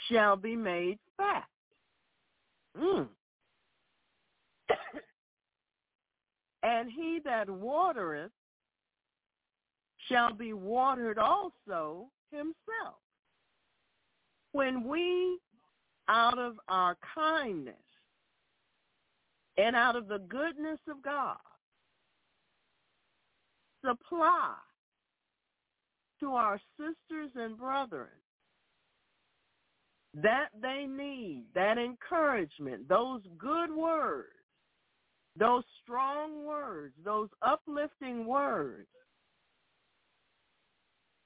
[0.09, 1.49] shall be made fat.
[2.79, 3.09] Mm.
[6.67, 8.33] And he that watereth
[10.09, 12.99] shall be watered also himself.
[14.51, 15.39] When we,
[16.09, 17.75] out of our kindness,
[19.57, 21.39] and out of the goodness of God,
[23.85, 24.55] supply
[26.21, 28.09] to our sisters and brethren
[30.15, 34.36] that they need, that encouragement, those good words,
[35.39, 38.89] those strong words, those uplifting words.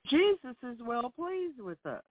[0.08, 2.02] Jesus is well pleased with us.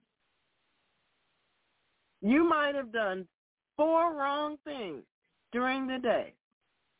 [2.22, 3.28] You might have done
[3.76, 5.04] four wrong things
[5.52, 6.34] during the day,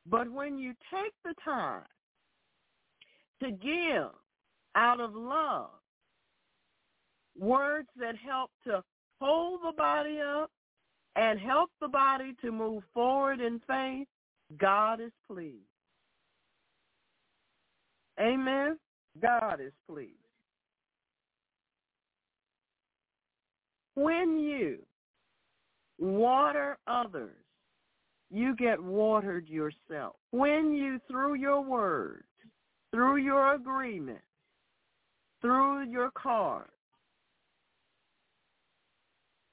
[0.06, 1.84] but when you take the time
[3.42, 4.12] to give
[4.76, 5.70] out of love
[7.38, 8.84] words that help to
[9.22, 10.52] hold the body up
[11.16, 14.08] and help the body to move forward in faith,
[14.58, 15.56] God is pleased.
[18.20, 18.78] Amen.
[19.22, 20.14] God is pleased.
[23.96, 24.80] When you
[26.00, 27.36] water others,
[28.32, 30.16] you get watered yourself.
[30.32, 32.24] When you, through your words,
[32.92, 34.22] through your agreement,
[35.42, 36.72] through your cards,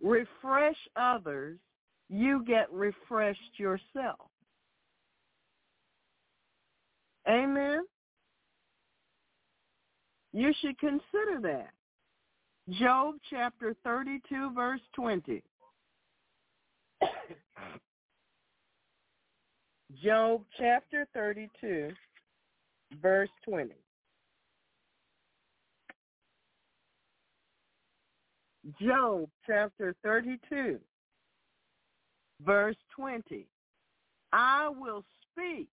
[0.02, 1.58] refresh others,
[2.08, 4.30] you get refreshed yourself.
[7.28, 7.80] Amen?
[10.32, 11.70] You should consider that.
[12.70, 15.42] Job chapter 32, verse 20.
[20.02, 21.90] Job chapter 32,
[23.00, 23.72] verse 20.
[28.80, 30.80] Job chapter 32,
[32.44, 33.46] verse 20.
[34.32, 35.68] I will speak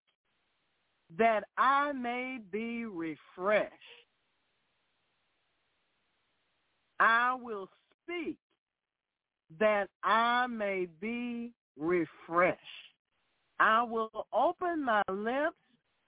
[1.17, 3.73] that I may be refreshed.
[6.99, 7.69] I will
[8.03, 8.37] speak
[9.59, 12.59] that I may be refreshed.
[13.59, 15.55] I will open my lips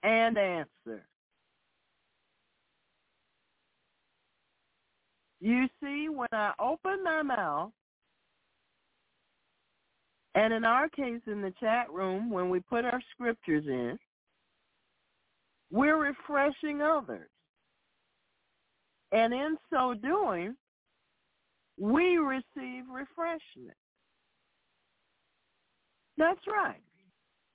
[0.02, 1.06] and answer.
[5.40, 7.70] You see, when I open my mouth,
[10.34, 13.98] and in our case in the chat room, when we put our scriptures in,
[15.70, 17.28] we're refreshing others.
[19.12, 20.56] And in so doing,
[21.78, 23.76] we receive refreshment.
[26.18, 26.82] That's right.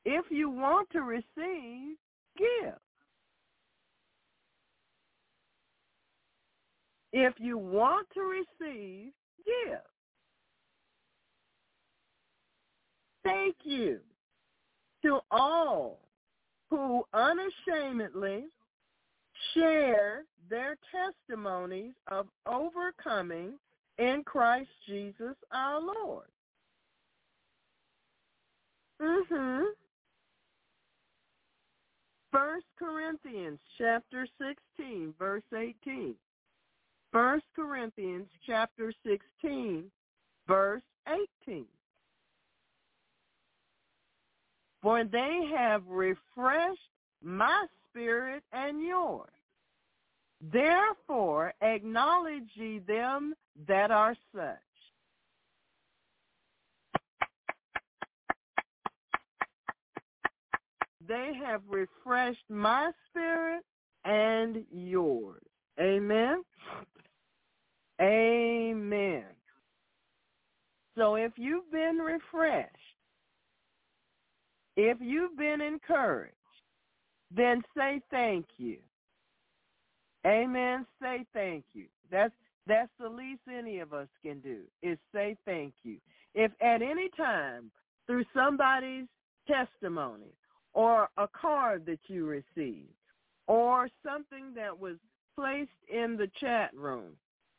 [0.05, 1.97] If you want to receive,
[2.38, 2.75] give.
[7.13, 9.11] If you want to receive,
[9.45, 9.79] give.
[13.23, 13.99] Thank you
[15.03, 15.99] to all
[16.72, 18.45] who unashamedly
[19.53, 23.60] share their testimonies of overcoming
[23.99, 26.27] in Christ Jesus our Lord.
[28.99, 29.76] Mhm.
[32.31, 36.18] First Corinthians chapter 16 verse 18.
[37.11, 39.91] First Corinthians chapter 16
[40.48, 41.68] verse 18.
[44.81, 46.79] For they have refreshed
[47.23, 49.29] my spirit and yours.
[50.41, 53.35] Therefore acknowledge ye them
[53.67, 54.57] that are such.
[61.07, 63.63] They have refreshed my spirit
[64.05, 65.41] and yours.
[65.79, 66.43] Amen.
[68.01, 69.25] Amen.
[70.97, 72.69] So if you've been refreshed,
[74.76, 76.35] if you've been encouraged,
[77.35, 78.77] then say thank you.
[80.26, 80.85] Amen.
[81.02, 81.85] Say thank you.
[82.11, 82.34] That's
[82.68, 85.98] that's the least any of us can do is say thank you.
[86.35, 87.72] If at any time
[88.06, 89.07] through somebody's
[89.48, 90.34] testimony
[90.73, 92.93] or a card that you received
[93.48, 94.98] or something that was
[95.35, 97.14] placed in the chat room,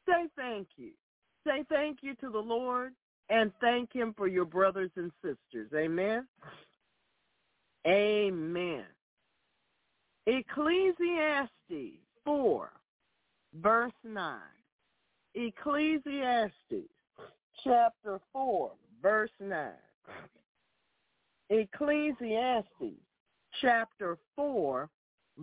[0.07, 0.93] say thank you.
[1.45, 2.93] Say thank you to the Lord
[3.29, 5.71] and thank him for your brothers and sisters.
[5.75, 6.27] Amen.
[7.87, 8.85] Amen.
[10.27, 12.71] Ecclesiastes 4,
[13.55, 14.39] verse 9.
[15.35, 16.53] Ecclesiastes
[17.65, 18.73] chapter 4,
[19.03, 19.73] verse 9.
[21.51, 23.01] Ecclesiastes
[23.61, 24.89] chapter 4,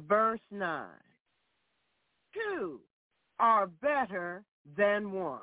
[0.08, 0.86] verse 9.
[2.34, 2.80] Two
[3.40, 4.44] are better
[4.78, 5.40] than one.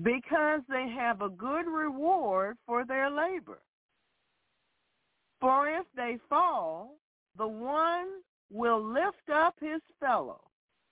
[0.00, 3.60] Because they have a good reward for their labor.
[5.40, 6.96] For if they fall,
[7.36, 8.08] the one
[8.50, 10.40] will lift up his fellow.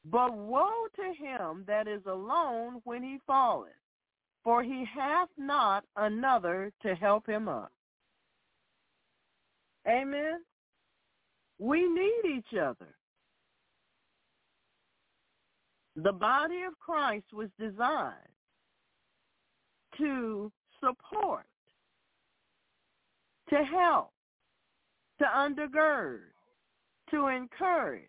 [0.05, 3.73] But woe to him that is alone when he falleth.
[4.45, 7.73] for he hath not another to help him up.
[9.89, 10.41] Amen.
[11.59, 12.95] We need each other.
[15.97, 18.15] The body of Christ was designed
[19.99, 20.51] to
[20.81, 21.47] support,
[23.49, 24.13] to help,
[25.19, 26.21] to undergird,
[27.11, 28.05] to encourage,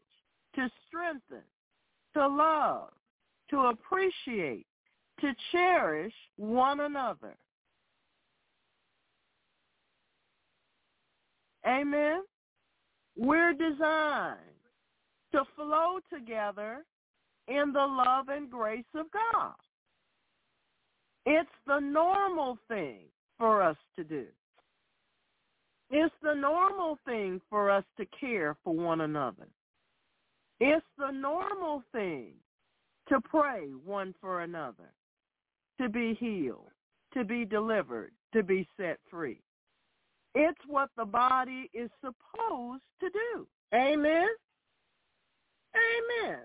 [0.55, 1.43] to strengthen,
[2.13, 2.89] to love,
[3.49, 4.65] to appreciate,
[5.19, 7.35] to cherish one another.
[11.67, 12.21] Amen.
[13.15, 14.39] We're designed
[15.31, 16.85] to flow together
[17.47, 19.53] in the love and grace of God.
[21.25, 22.99] It's the normal thing
[23.37, 24.25] for us to do.
[25.89, 29.47] It's the normal thing for us to care for one another.
[30.59, 32.33] It's the normal thing
[33.09, 34.93] to pray one for another,
[35.79, 36.69] to be healed,
[37.13, 39.41] to be delivered, to be set free.
[40.33, 43.47] It's what the body is supposed to do.
[43.73, 44.27] Amen?
[45.75, 46.39] Amen.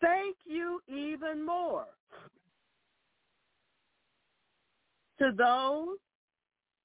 [0.00, 1.86] Thank you even more
[5.18, 5.98] to those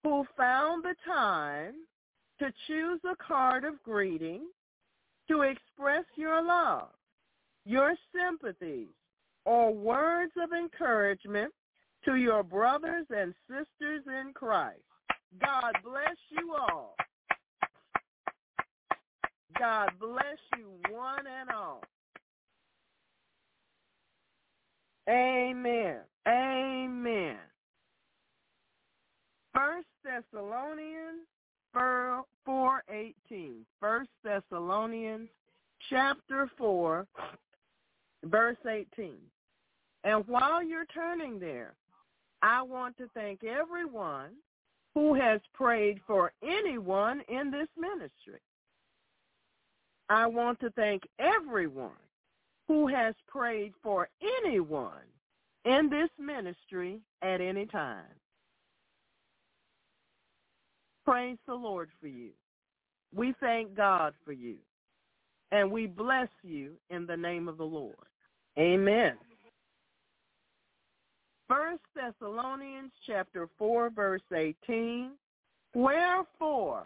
[0.04, 1.74] who found the time
[2.40, 4.48] to choose a card of greeting
[5.30, 6.90] to express your love,
[7.66, 8.88] your sympathies,
[9.46, 11.52] or words of encouragement
[12.06, 14.80] to your brothers and sisters in Christ.
[15.42, 16.96] God bless you all.
[19.58, 21.82] God bless you one and all.
[25.10, 25.98] Amen.
[26.28, 27.38] Amen.
[29.60, 31.28] First Thessalonians
[32.46, 33.66] four eighteen.
[33.82, 35.28] First Thessalonians
[35.90, 37.06] chapter four,
[38.24, 39.18] verse eighteen.
[40.06, 41.74] And while you're turning there,
[42.42, 44.30] I want to thank everyone
[44.96, 48.40] who has prayed for anyone in this ministry.
[50.08, 51.92] I want to thank everyone
[52.70, 54.08] who has prayed for
[54.46, 55.04] anyone
[55.66, 58.06] in this ministry at any time.
[61.10, 62.30] Praise the Lord for you.
[63.16, 64.58] We thank God for you.
[65.52, 67.96] And we bless you in the name of the Lord.
[68.60, 69.14] Amen.
[71.48, 75.14] First Thessalonians chapter 4 verse 18.
[75.74, 76.86] Wherefore,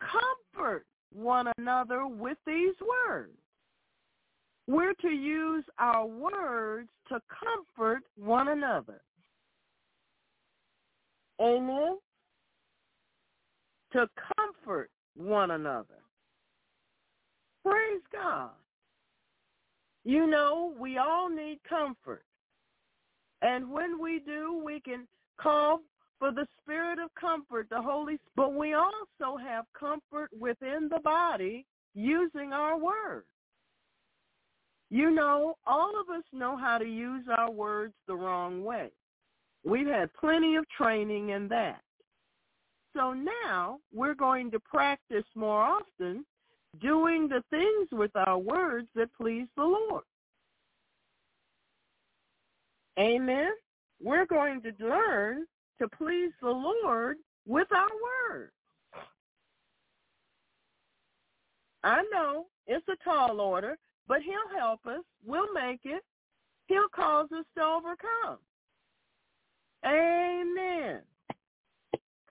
[0.00, 0.84] comfort
[1.14, 2.74] one another with these
[3.08, 3.32] words.
[4.66, 9.00] We're to use our words to comfort one another.
[11.40, 11.96] Amen?
[13.92, 16.00] To comfort one another.
[17.64, 18.50] Praise God.
[20.04, 22.24] You know, we all need comfort.
[23.42, 25.06] And when we do, we can
[25.40, 25.80] call
[26.18, 28.20] for the spirit of comfort, the Holy Spirit.
[28.36, 33.26] But we also have comfort within the body using our words.
[34.90, 38.90] You know, all of us know how to use our words the wrong way.
[39.64, 41.80] We've had plenty of training in that.
[42.94, 46.24] So now we're going to practice more often
[46.80, 50.04] doing the things with our words that please the Lord.
[52.98, 53.52] Amen.
[54.02, 55.46] We're going to learn
[55.80, 57.16] to please the Lord
[57.46, 57.88] with our
[58.30, 58.52] words.
[61.84, 65.02] I know it's a tall order, but he'll help us.
[65.24, 66.02] We'll make it.
[66.66, 68.38] He'll cause us to overcome.
[69.84, 71.00] Amen.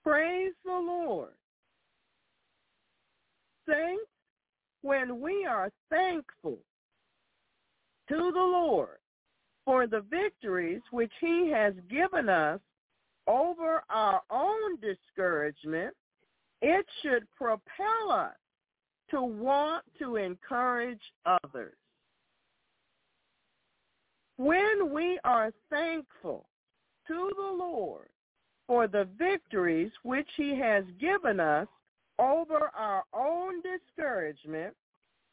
[0.04, 1.34] Praise the Lord.
[3.68, 4.04] Saints,
[4.82, 6.58] when we are thankful
[8.10, 8.98] to the Lord
[9.64, 12.60] for the victories which he has given us
[13.28, 15.94] over our own discouragement,
[16.62, 18.34] it should propel us
[19.12, 21.76] to want to encourage others.
[24.38, 26.48] When we are thankful
[27.08, 28.10] to the Lord
[28.72, 31.68] for the victories which he has given us
[32.20, 34.74] over our own discouragement,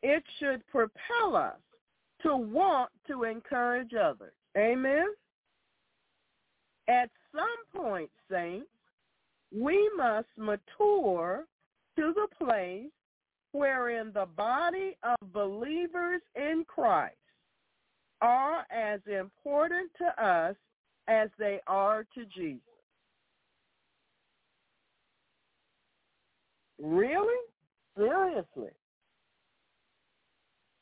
[0.03, 1.61] it should propel us
[2.21, 4.33] to want to encourage others.
[4.57, 5.07] Amen?
[6.89, 8.67] At some point, saints,
[9.57, 11.45] we must mature
[11.95, 12.91] to the place
[13.53, 17.15] wherein the body of believers in Christ
[18.21, 20.57] are as important to us
[21.07, 22.63] as they are to Jesus.
[26.81, 27.39] Really?
[27.97, 28.71] Seriously?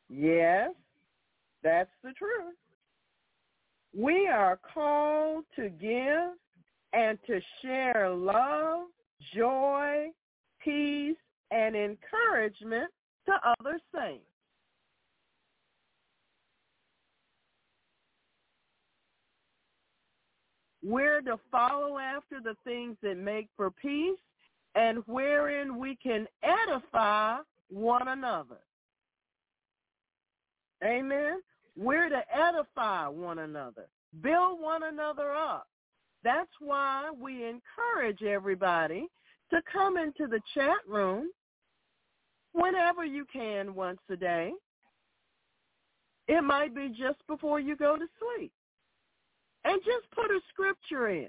[0.09, 0.71] Yes,
[1.63, 2.55] that's the truth.
[3.97, 6.37] We are called to give
[6.93, 8.87] and to share love,
[9.35, 10.09] joy,
[10.63, 11.17] peace,
[11.51, 12.91] and encouragement
[13.27, 14.25] to other saints.
[20.85, 24.19] We're to follow after the things that make for peace
[24.77, 27.39] and wherein we can edify
[27.69, 28.59] one another.
[30.85, 31.41] Amen.
[31.77, 33.89] We're to edify one another,
[34.23, 35.67] build one another up.
[36.23, 39.09] That's why we encourage everybody
[39.51, 41.31] to come into the chat room
[42.53, 44.53] whenever you can once a day.
[46.29, 48.53] It might be just before you go to sleep.
[49.65, 51.29] And just put a scripture in.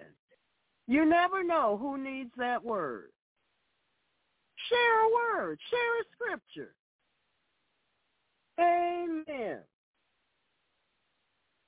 [0.87, 3.09] You never know who needs that word.
[4.69, 5.59] Share a word.
[5.69, 6.73] Share a scripture.
[8.59, 9.59] Amen.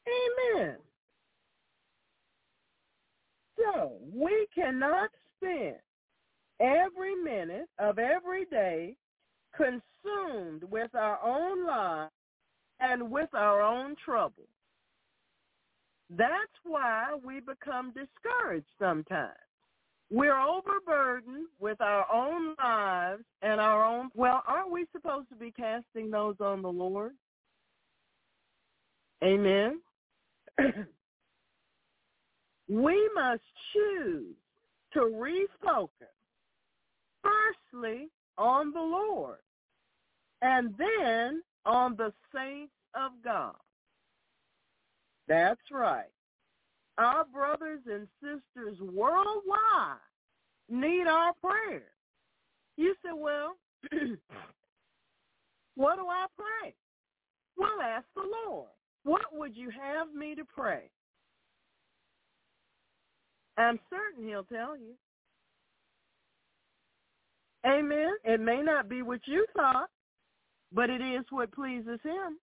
[0.07, 0.75] Amen.
[3.57, 5.75] So we cannot spend
[6.59, 8.95] every minute of every day
[9.55, 12.11] consumed with our own lives
[12.79, 14.47] and with our own trouble.
[16.09, 16.33] That's
[16.63, 19.33] why we become discouraged sometimes.
[20.11, 24.09] We're overburdened with our own lives and our own.
[24.15, 27.13] Well, aren't we supposed to be casting those on the Lord?
[29.23, 29.81] Amen.
[32.67, 33.41] we must
[33.73, 34.35] choose
[34.93, 35.89] to refocus
[37.21, 39.39] firstly on the Lord
[40.41, 43.55] and then on the saints of God.
[45.27, 46.09] That's right.
[46.97, 48.28] Our brothers and sisters
[50.79, 51.83] need our prayer.
[52.77, 53.55] You say, well,
[55.75, 56.73] what do I pray?
[57.57, 58.69] Well, ask the Lord.
[59.03, 60.89] What would you have me to pray?
[63.57, 64.93] I'm certain he'll tell you.
[67.65, 68.11] Amen.
[68.23, 69.89] It may not be what you thought,
[70.71, 72.39] but it is what pleases him.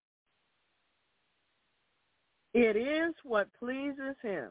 [2.53, 4.51] It is what pleases him.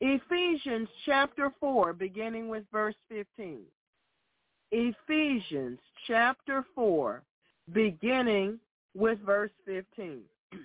[0.00, 3.60] Ephesians chapter 4, beginning with verse 15.
[4.72, 7.22] Ephesians chapter 4,
[7.72, 8.58] beginning
[8.94, 10.22] with verse 15.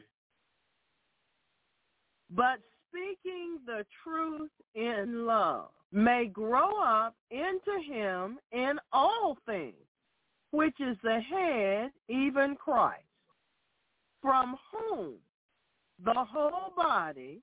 [2.31, 9.75] but speaking the truth in love may grow up into him in all things,
[10.51, 13.01] which is the head, even Christ,
[14.21, 15.15] from whom
[16.03, 17.41] the whole body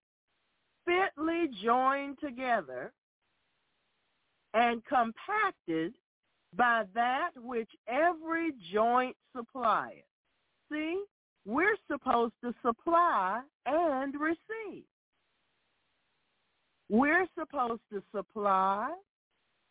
[0.85, 2.93] fitly joined together
[4.55, 5.95] and compacted
[6.57, 10.05] by that which every joint supplieth.
[10.71, 11.03] See,
[11.47, 14.85] we're supposed to supply and receive.
[16.89, 18.91] We're supposed to supply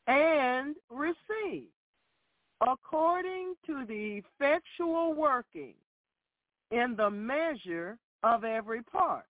[0.08, 1.68] and receive
[2.68, 5.74] according to the effectual working
[6.72, 9.26] in the measure of every part.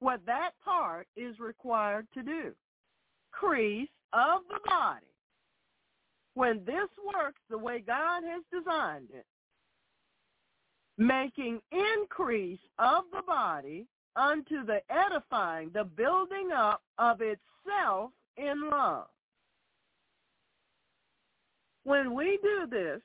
[0.00, 2.52] What that part is required to do.
[3.32, 5.06] Crease of the body.
[6.34, 9.26] When this works the way God has designed it,
[10.96, 13.86] making increase of the body
[14.16, 19.06] unto the edifying, the building up of itself in love.
[21.84, 23.00] When we do this,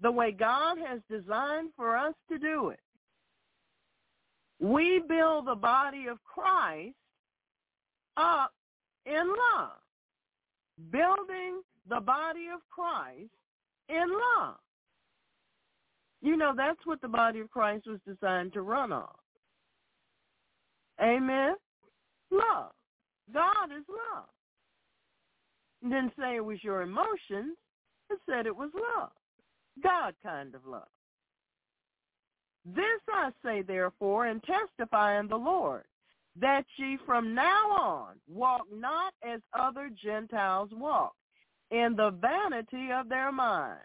[0.00, 2.80] the way God has designed for us to do it,
[4.60, 6.94] we build the body of Christ
[8.16, 8.52] up
[9.06, 9.70] in love.
[10.90, 13.30] Building the body of Christ
[13.88, 14.06] in
[14.38, 14.56] love.
[16.22, 19.08] You know, that's what the body of Christ was designed to run on.
[21.02, 21.54] Amen?
[22.30, 22.72] Love.
[23.32, 24.26] God is love.
[25.82, 27.56] Didn't say it was your emotions.
[28.10, 29.10] It said it was love.
[29.82, 30.88] God kind of love.
[32.64, 35.84] This I say therefore and testify in the Lord,
[36.36, 41.14] that ye from now on walk not as other Gentiles walk,
[41.70, 43.80] in the vanity of their mind.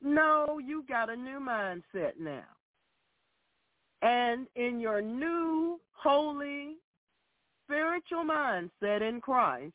[0.00, 2.44] No, you got a new mindset now.
[4.02, 6.76] And in your new, holy,
[7.64, 9.74] spiritual mindset in Christ,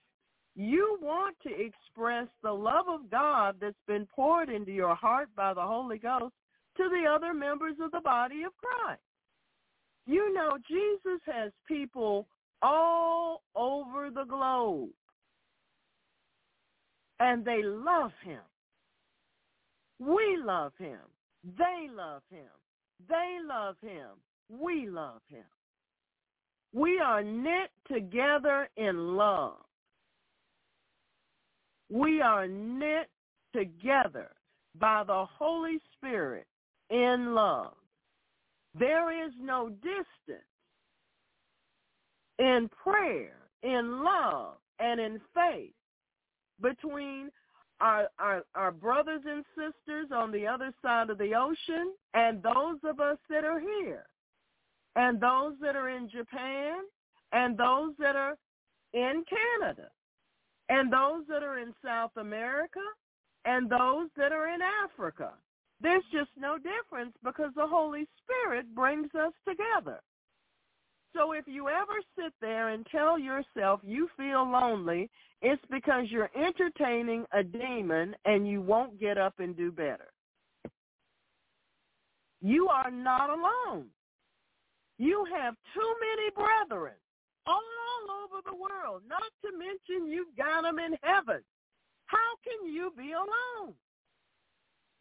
[0.55, 5.53] you want to express the love of God that's been poured into your heart by
[5.53, 6.33] the Holy Ghost
[6.77, 9.01] to the other members of the body of Christ.
[10.05, 12.27] You know, Jesus has people
[12.61, 14.89] all over the globe,
[17.19, 18.41] and they love him.
[19.99, 20.99] We love him.
[21.57, 22.49] They love him.
[23.07, 24.09] They love him.
[24.49, 25.43] We love him.
[26.73, 29.57] We are knit together in love.
[31.89, 33.09] We are knit
[33.55, 34.31] together
[34.79, 36.47] by the Holy Spirit
[36.89, 37.73] in love.
[38.77, 40.47] There is no distance
[42.39, 45.73] in prayer, in love, and in faith
[46.61, 47.29] between
[47.79, 52.77] our, our, our brothers and sisters on the other side of the ocean and those
[52.83, 54.05] of us that are here
[54.95, 56.77] and those that are in Japan
[57.31, 58.37] and those that are
[58.93, 59.89] in Canada
[60.69, 62.79] and those that are in South America
[63.45, 65.33] and those that are in Africa.
[65.83, 69.99] There's just no difference because the Holy Spirit brings us together.
[71.13, 75.09] So if you ever sit there and tell yourself you feel lonely,
[75.41, 80.07] it's because you're entertaining a demon and you won't get up and do better.
[82.41, 83.87] You are not alone.
[84.97, 86.95] You have too many brethren
[87.45, 87.61] all
[88.23, 91.41] over the world, not to mention you've got them in heaven.
[92.05, 93.73] How can you be alone?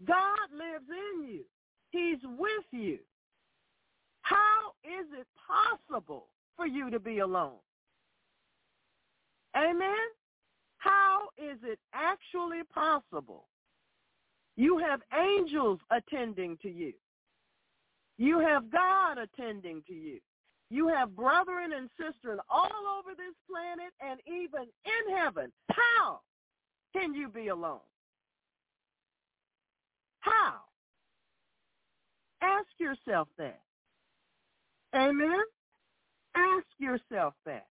[0.07, 1.45] God lives in you.
[1.91, 2.99] He's with you.
[4.23, 6.27] How is it possible
[6.57, 7.59] for you to be alone?
[9.57, 10.09] Amen?
[10.79, 13.47] How is it actually possible?
[14.57, 16.93] You have angels attending to you.
[18.19, 20.19] You have God attending to you.
[20.71, 25.53] You have brethren and sisters all over this planet and even in heaven.
[25.71, 26.21] How
[26.95, 27.81] can you be alone?
[30.23, 30.55] How?
[32.41, 33.61] Ask yourself that.
[34.95, 35.43] Amen?
[36.35, 37.67] Ask yourself that.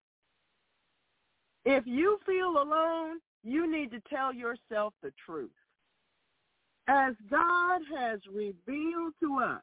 [1.65, 5.49] If you feel alone, you need to tell yourself the truth.
[6.88, 9.61] As God has revealed to us,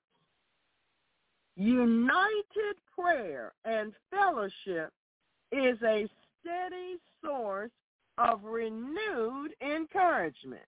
[1.56, 4.92] united prayer and fellowship
[5.50, 6.08] is a
[6.40, 7.70] steady source
[8.18, 10.62] of renewed encouragement.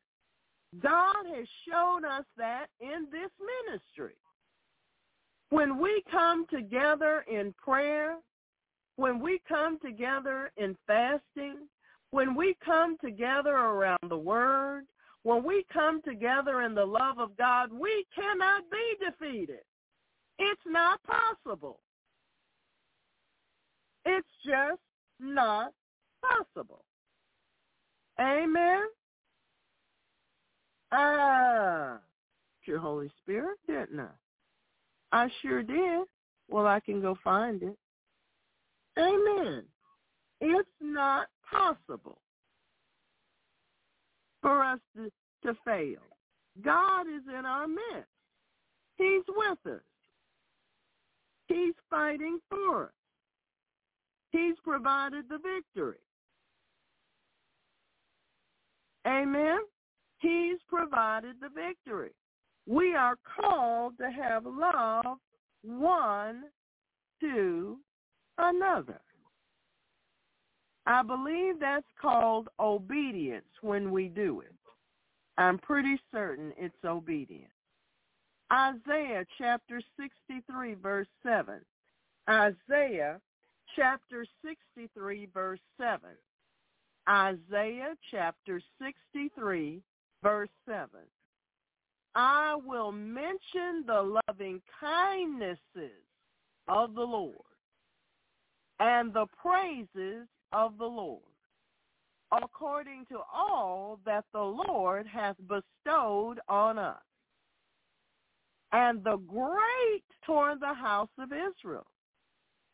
[0.78, 3.30] God has shown us that in this
[3.66, 4.14] ministry.
[5.50, 8.16] When we come together in prayer,
[8.96, 11.66] when we come together in fasting,
[12.12, 14.84] when we come together around the word,
[15.22, 19.60] when we come together in the love of God, we cannot be defeated.
[20.38, 21.80] It's not possible.
[24.04, 24.80] It's just
[25.18, 25.72] not
[26.22, 26.84] possible.
[28.18, 28.82] Amen.
[30.92, 31.98] Ah,
[32.64, 34.08] your Holy Spirit, didn't I?
[35.12, 36.06] I sure did.
[36.48, 37.76] Well, I can go find it.
[38.98, 39.64] Amen.
[40.40, 42.18] It's not possible
[44.42, 45.10] for us to,
[45.44, 46.00] to fail.
[46.62, 48.08] God is in our midst.
[48.96, 49.82] He's with us.
[51.46, 52.90] He's fighting for us.
[54.30, 55.96] He's provided the victory.
[59.06, 59.58] Amen.
[60.20, 62.12] He's provided the victory.
[62.66, 65.18] We are called to have love
[65.62, 66.44] one
[67.20, 67.78] to
[68.38, 69.00] another.
[70.86, 74.54] I believe that's called obedience when we do it.
[75.38, 77.50] I'm pretty certain it's obedience.
[78.52, 81.60] Isaiah chapter 63 verse 7.
[82.28, 83.20] Isaiah
[83.76, 86.00] chapter 63 verse 7.
[87.08, 89.82] Isaiah chapter 63
[90.22, 90.88] verse 7.
[92.14, 96.02] I will mention the loving kindnesses
[96.68, 97.34] of the Lord
[98.80, 101.22] and the praises of the Lord
[102.32, 107.02] according to all that the Lord hath bestowed on us.
[108.72, 111.86] And the great toward the house of Israel,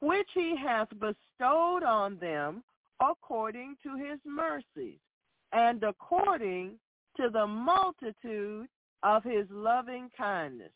[0.00, 2.62] which he hath bestowed on them
[3.00, 4.98] according to his mercies
[5.52, 6.72] and according
[7.16, 8.66] to the multitude
[9.02, 10.72] of his loving kindnesses.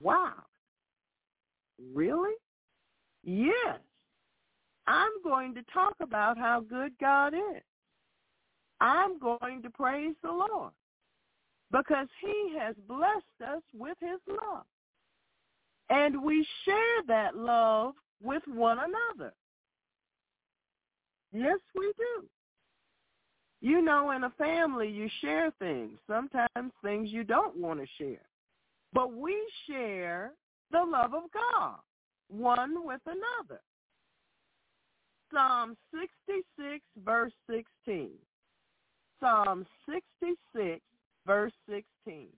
[0.00, 0.34] Wow.
[1.94, 2.34] Really?
[3.24, 3.78] Yes.
[4.86, 7.62] I'm going to talk about how good God is.
[8.80, 10.72] I'm going to praise the Lord
[11.70, 14.64] because he has blessed us with his love.
[15.90, 19.32] And we share that love with one another.
[21.32, 22.26] Yes, we do.
[23.60, 25.98] You know, in a family, you share things.
[26.06, 28.22] Sometimes things you don't want to share.
[28.92, 29.36] But we
[29.66, 30.32] share
[30.70, 31.78] the love of God,
[32.28, 33.60] one with another.
[35.32, 38.10] Psalm 66, verse 16.
[39.20, 40.80] Psalm 66,
[41.26, 42.28] verse 16.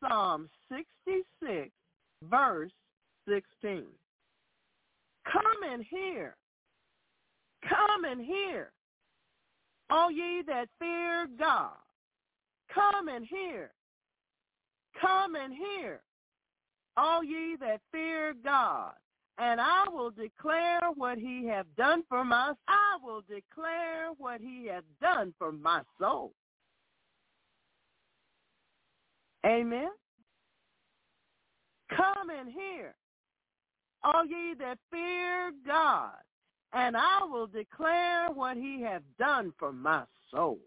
[0.00, 1.70] Psalm 66,
[2.24, 2.72] verse
[3.28, 3.84] 16.
[5.30, 6.34] Come and hear.
[7.68, 8.72] Come and hear.
[9.90, 11.72] All ye that fear God,
[12.72, 13.72] come and hear.
[15.00, 16.00] Come and hear.
[16.96, 18.92] All ye that fear God,
[19.38, 24.66] and I will declare what he hath done for my I will declare what he
[24.66, 26.32] hath done for my soul.
[29.46, 29.88] Amen.
[31.96, 32.94] Come and hear,
[34.04, 36.12] all ye that fear God,
[36.72, 40.58] and I will declare what he hath done for my soul.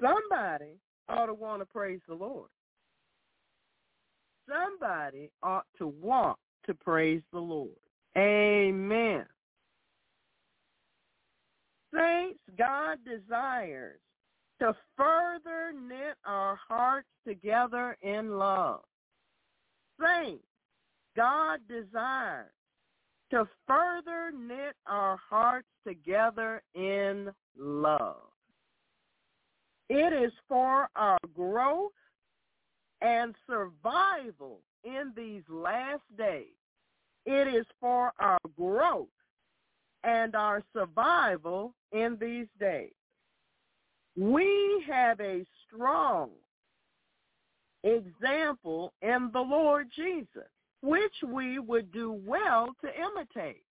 [0.00, 0.78] Somebody
[1.08, 2.48] ought to want to praise the Lord.
[4.48, 7.70] Somebody ought to want to praise the Lord.
[8.16, 9.24] Amen.
[11.94, 14.00] Saints, God desires
[14.60, 18.80] to further knit our hearts together in love.
[20.00, 20.44] Saints,
[21.20, 22.48] God desires
[23.30, 27.28] to further knit our hearts together in
[27.58, 28.30] love.
[29.90, 31.92] It is for our growth
[33.02, 36.56] and survival in these last days.
[37.26, 39.08] It is for our growth
[40.04, 42.94] and our survival in these days.
[44.16, 46.30] We have a strong
[47.84, 50.48] example in the Lord Jesus,
[50.82, 53.62] which we would do well to imitate.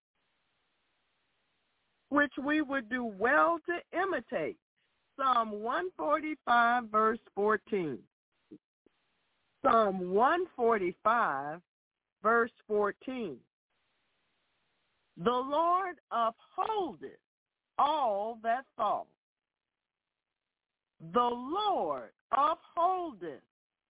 [2.09, 4.57] Which we would do well to imitate.
[5.17, 7.99] Psalm 145, verse 14.
[9.63, 11.59] Psalm 145,
[12.23, 13.37] verse 14.
[15.17, 17.19] The Lord upholdeth
[17.77, 19.07] all that fall.
[21.13, 23.41] The Lord upholdeth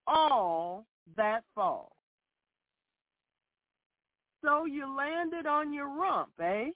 [0.07, 0.85] all
[1.15, 1.91] that fall.
[4.43, 6.69] So you landed on your rump, eh?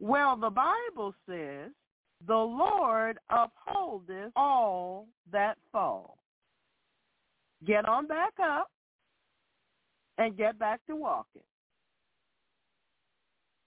[0.00, 1.70] Well, the Bible says,
[2.26, 6.18] the Lord upholdeth all that fall.
[7.66, 8.70] Get on back up
[10.18, 11.42] and get back to walking.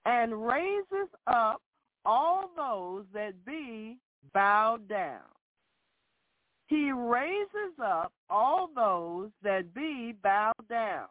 [0.06, 1.62] And raises up
[2.06, 3.98] all those that be
[4.34, 5.20] bowed down.
[6.68, 11.08] He raises up all those that be bowed down.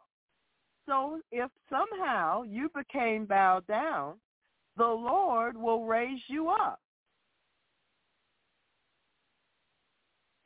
[0.86, 4.14] So if somehow you became bowed down,
[4.76, 6.80] the Lord will raise you up.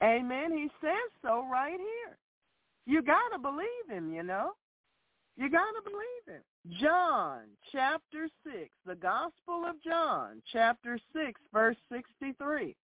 [0.02, 0.52] Amen.
[0.52, 2.18] He says so right here.
[2.86, 4.52] You got to believe him, you know.
[5.36, 6.42] You got to believe him.
[6.80, 7.42] John
[7.72, 12.76] chapter 6, the Gospel of John chapter 6, verse 63.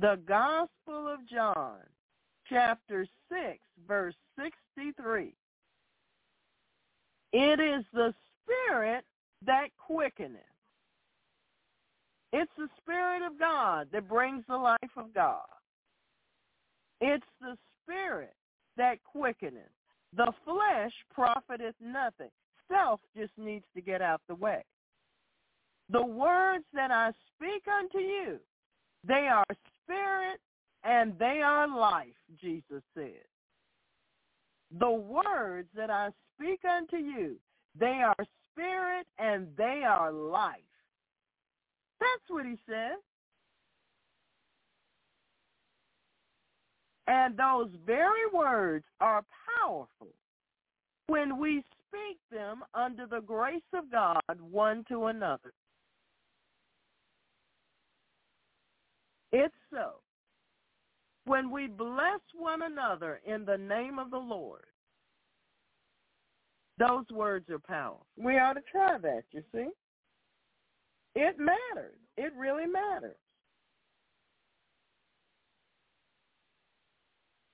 [0.00, 1.78] The Gospel of John
[2.48, 5.34] chapter 6, verse 63.
[7.32, 9.04] It is the Spirit
[9.44, 10.40] that quickeneth.
[12.32, 15.46] It's the Spirit of God that brings the life of God.
[17.00, 18.34] It's the Spirit
[18.76, 19.70] that quickeneth.
[20.16, 22.30] The flesh profiteth nothing.
[22.70, 24.64] Self just needs to get out the way.
[25.90, 28.38] The words that I speak unto you,
[29.06, 29.44] they are
[29.82, 30.40] spirit
[30.84, 32.08] and they are life,
[32.40, 33.27] Jesus said.
[34.76, 37.36] The words that I speak unto you,
[37.78, 38.16] they are
[38.52, 40.60] spirit and they are life.
[42.00, 42.96] That's what he said.
[47.06, 49.24] And those very words are
[49.58, 50.08] powerful
[51.06, 55.52] when we speak them under the grace of God one to another.
[59.32, 60.00] It's so.
[61.28, 64.64] When we bless one another in the name of the Lord,
[66.78, 68.06] those words are powerful.
[68.16, 69.68] We ought to try that, you see.
[71.14, 71.98] It matters.
[72.16, 73.18] It really matters.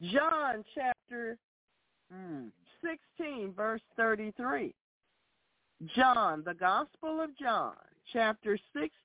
[0.03, 1.37] John chapter
[2.13, 2.47] hmm,
[3.19, 4.73] 16, verse 33.
[5.97, 7.75] John, the Gospel of John,
[8.13, 8.57] chapter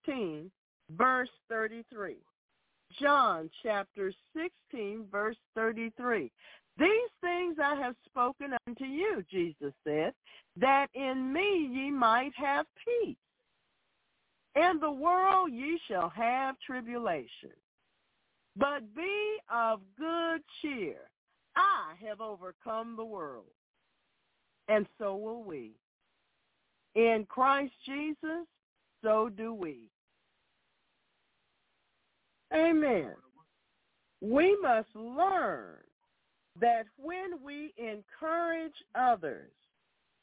[0.06, 0.52] 16,
[0.92, 2.18] verse 33.
[3.02, 6.32] John chapter 16, verse 33.
[6.78, 6.90] These
[7.22, 10.14] things I have spoken unto you, Jesus said,
[10.58, 13.18] that in me ye might have peace.
[14.56, 17.52] In the world ye shall have tribulation.
[18.56, 20.98] But be of good cheer.
[21.56, 23.46] I have overcome the world.
[24.68, 25.72] And so will we.
[26.96, 28.48] In Christ Jesus,
[29.04, 29.90] so do we.
[32.54, 33.14] Amen.
[34.22, 35.78] We must learn
[36.60, 39.52] that when we encourage others,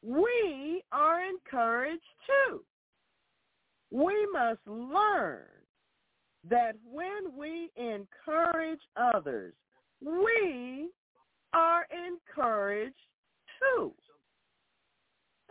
[0.02, 2.62] we are encouraged too.
[3.90, 5.46] We must learn
[6.48, 9.54] that when we encourage others,
[10.00, 10.90] we
[11.52, 12.94] are encouraged
[13.58, 13.92] too.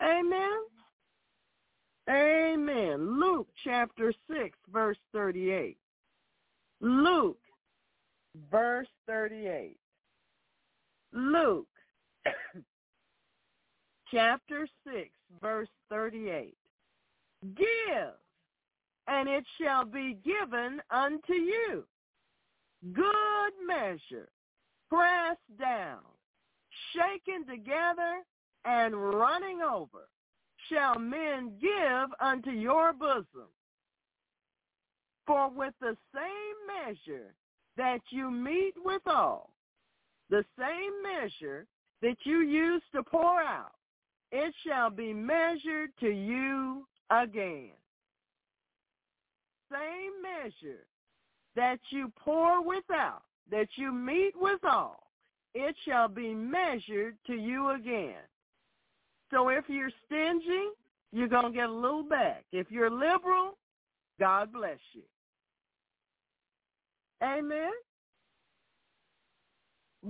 [0.01, 0.59] Amen.
[2.09, 3.19] Amen.
[3.19, 5.77] Luke chapter 6, verse 38.
[6.85, 7.39] Luke,
[8.51, 9.75] verse 38.
[11.13, 11.65] Luke
[14.11, 15.09] chapter 6,
[15.41, 16.55] verse 38.
[17.57, 18.13] Give,
[19.07, 21.85] and it shall be given unto you.
[22.93, 24.29] Good measure,
[24.87, 26.01] pressed down,
[26.93, 28.21] shaken together,
[28.63, 30.07] and running over,
[30.69, 33.49] shall men give unto your bosom.
[35.27, 37.33] For with the same measure
[37.77, 39.49] that you meet withal,
[40.29, 41.65] the same measure
[42.01, 43.71] that you use to pour out,
[44.31, 47.71] it shall be measured to you again.
[49.71, 50.85] Same measure
[51.55, 55.07] that you pour without, that you meet withal,
[55.53, 58.21] it shall be measured to you again.
[59.31, 60.67] So if you're stingy,
[61.11, 62.43] you're going to get a little back.
[62.51, 63.57] If you're liberal,
[64.19, 65.01] God bless you.
[67.23, 67.71] Amen.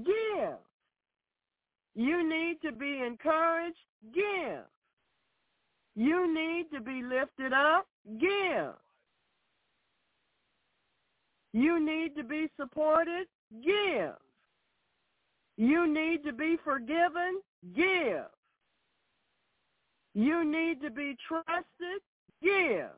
[0.03, 0.57] Give.
[1.95, 3.77] You need to be encouraged.
[4.13, 4.63] Give.
[5.95, 7.87] You need to be lifted up.
[8.19, 8.73] Give.
[11.53, 13.27] You need to be supported.
[13.63, 14.15] Give.
[15.57, 17.39] You need to be forgiven.
[17.73, 18.25] Give.
[20.13, 22.01] You need to be trusted.
[22.43, 22.89] Give.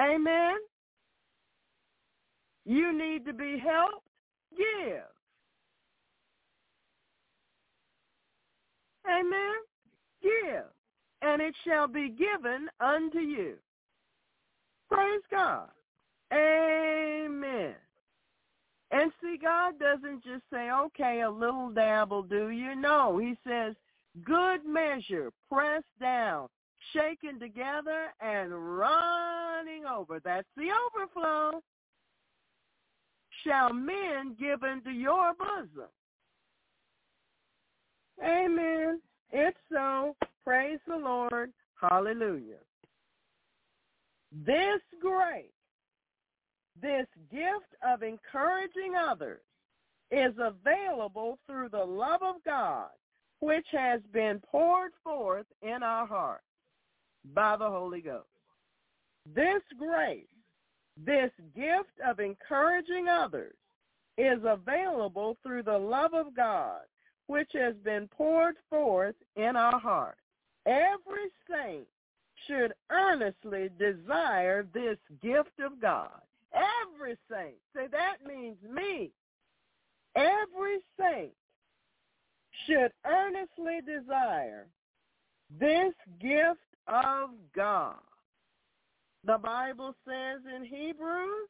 [0.00, 0.56] Amen.
[2.64, 4.06] You need to be helped.
[4.56, 5.02] Give.
[9.08, 9.54] Amen.
[10.22, 10.64] Give.
[11.22, 13.54] And it shall be given unto you.
[14.90, 15.68] Praise God.
[16.32, 17.74] Amen.
[18.90, 22.76] And see, God doesn't just say, okay, a little dab will do you.
[22.76, 23.74] No, he says,
[24.24, 26.48] good measure, pressed down,
[26.92, 30.20] shaken together, and running over.
[30.24, 31.60] That's the overflow.
[33.44, 35.88] Shall men give into your bosom.
[38.22, 39.00] Amen.
[39.32, 40.14] It's so.
[40.44, 41.52] Praise the Lord.
[41.80, 42.60] Hallelujah.
[44.46, 45.46] This grace
[46.80, 49.40] this gift of encouraging others
[50.10, 52.88] is available through the love of God,
[53.40, 56.44] which has been poured forth in our hearts
[57.34, 58.26] by the Holy Ghost.
[59.34, 60.26] This grace,
[60.96, 63.54] this gift of encouraging others,
[64.18, 66.80] is available through the love of God,
[67.26, 70.20] which has been poured forth in our hearts.
[70.66, 71.86] Every saint
[72.46, 76.20] should earnestly desire this gift of God.
[76.52, 77.54] Every saint.
[77.74, 79.12] Say that means me.
[80.14, 81.32] Every saint
[82.66, 84.66] should earnestly desire
[85.58, 87.96] this gift of God.
[89.24, 91.48] The Bible says in Hebrews,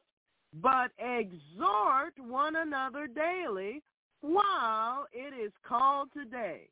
[0.61, 3.81] but exhort one another daily
[4.21, 6.69] while it is called today.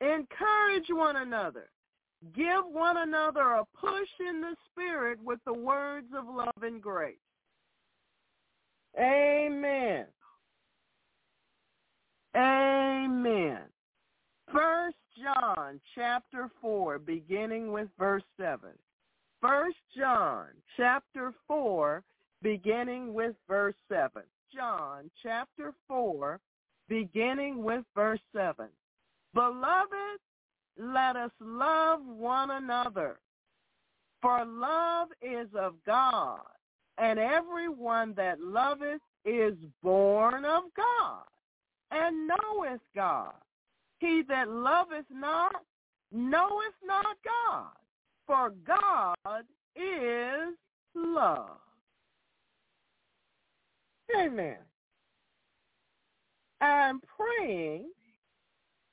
[0.00, 1.68] Encourage one another
[2.32, 7.16] Give one another a push in the spirit with the words of love and grace.
[8.98, 10.06] Amen.
[12.34, 13.58] Amen.
[14.52, 18.70] First John chapter 4, beginning with verse 7.
[19.40, 20.46] First John
[20.76, 22.02] chapter 4,
[22.42, 24.22] beginning with verse 7.
[24.54, 26.40] John chapter 4,
[26.88, 28.68] beginning with verse 7.
[29.34, 30.20] Beloved,
[30.78, 33.18] let us love one another.
[34.20, 36.40] For love is of God,
[36.98, 41.24] and everyone that loveth is born of God,
[41.90, 43.34] and knoweth God.
[44.04, 45.64] He that loveth not
[46.12, 47.70] knoweth not God,
[48.26, 50.54] for God is
[50.94, 51.56] love.
[54.14, 54.58] Amen.
[56.60, 57.86] I'm praying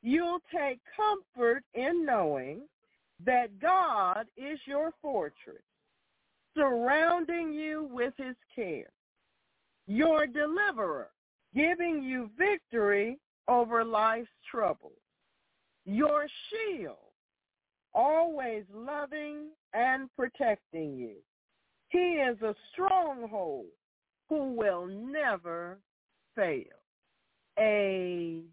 [0.01, 2.61] you'll take comfort in knowing
[3.25, 5.61] that God is your fortress,
[6.55, 8.93] surrounding you with his care,
[9.87, 11.09] your deliverer,
[11.53, 13.19] giving you victory
[13.51, 14.93] over life's troubles,
[15.85, 16.95] your shield,
[17.93, 21.15] always loving and protecting you.
[21.89, 23.65] He is a stronghold
[24.29, 25.79] who will never
[26.35, 26.63] fail.
[27.59, 28.45] Amen.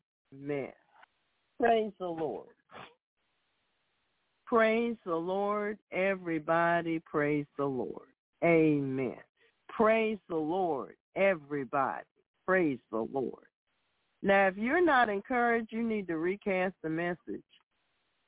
[1.61, 2.49] Praise the Lord.
[4.47, 5.79] Praise the Lord.
[5.93, 8.09] Everybody praise the Lord.
[8.45, 9.19] Amen.
[9.69, 10.97] Praise the Lord.
[11.15, 12.05] Everybody
[12.47, 13.48] praise the Lord.
[14.23, 17.43] Now, if you're not encouraged, you need to recast the message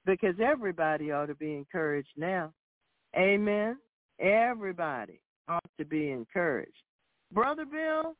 [0.06, 2.52] because everybody ought to be encouraged now.
[3.16, 3.76] Amen.
[4.20, 6.72] Everybody ought to be encouraged.
[7.32, 8.14] Brother Bill,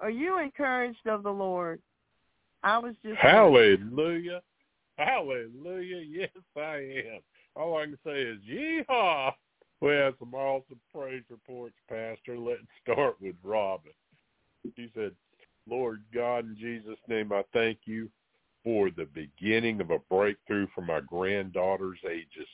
[0.00, 1.80] are you encouraged of the Lord?
[2.64, 4.40] I was just Hallelujah.
[4.98, 6.02] Hallelujah.
[6.06, 6.76] Yes, I
[7.14, 7.20] am.
[7.56, 9.32] All I can say is yeehaw.
[9.80, 12.38] We have some awesome praise reports, Pastor.
[12.38, 13.92] Let's start with Robin.
[14.76, 15.12] She said,
[15.68, 18.10] Lord God, in Jesus' name, I thank you
[18.64, 22.48] for the beginning of a breakthrough for my granddaughters ages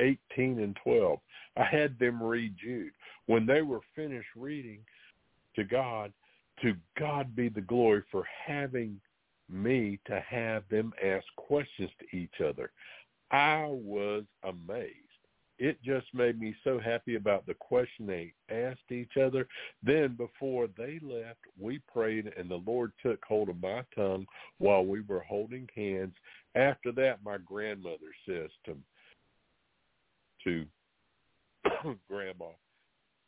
[0.00, 1.18] 18 and 12.
[1.56, 2.92] I had them read Jude.
[3.26, 4.80] When they were finished reading
[5.56, 6.12] to God,
[6.62, 9.00] to God be the glory for having
[9.50, 12.70] me to have them ask questions to each other.
[13.30, 15.07] I was amazed.
[15.58, 19.48] It just made me so happy about the question they asked each other.
[19.82, 24.26] Then before they left, we prayed and the Lord took hold of my tongue
[24.58, 26.14] while we were holding hands.
[26.54, 28.76] After that, my grandmother says to,
[30.44, 30.64] to
[32.08, 32.50] Grandma,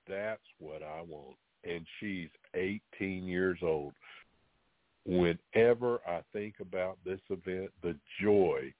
[0.08, 1.36] that's what I want.
[1.64, 3.92] And she's 18 years old.
[5.04, 8.72] Whenever I think about this event, the joy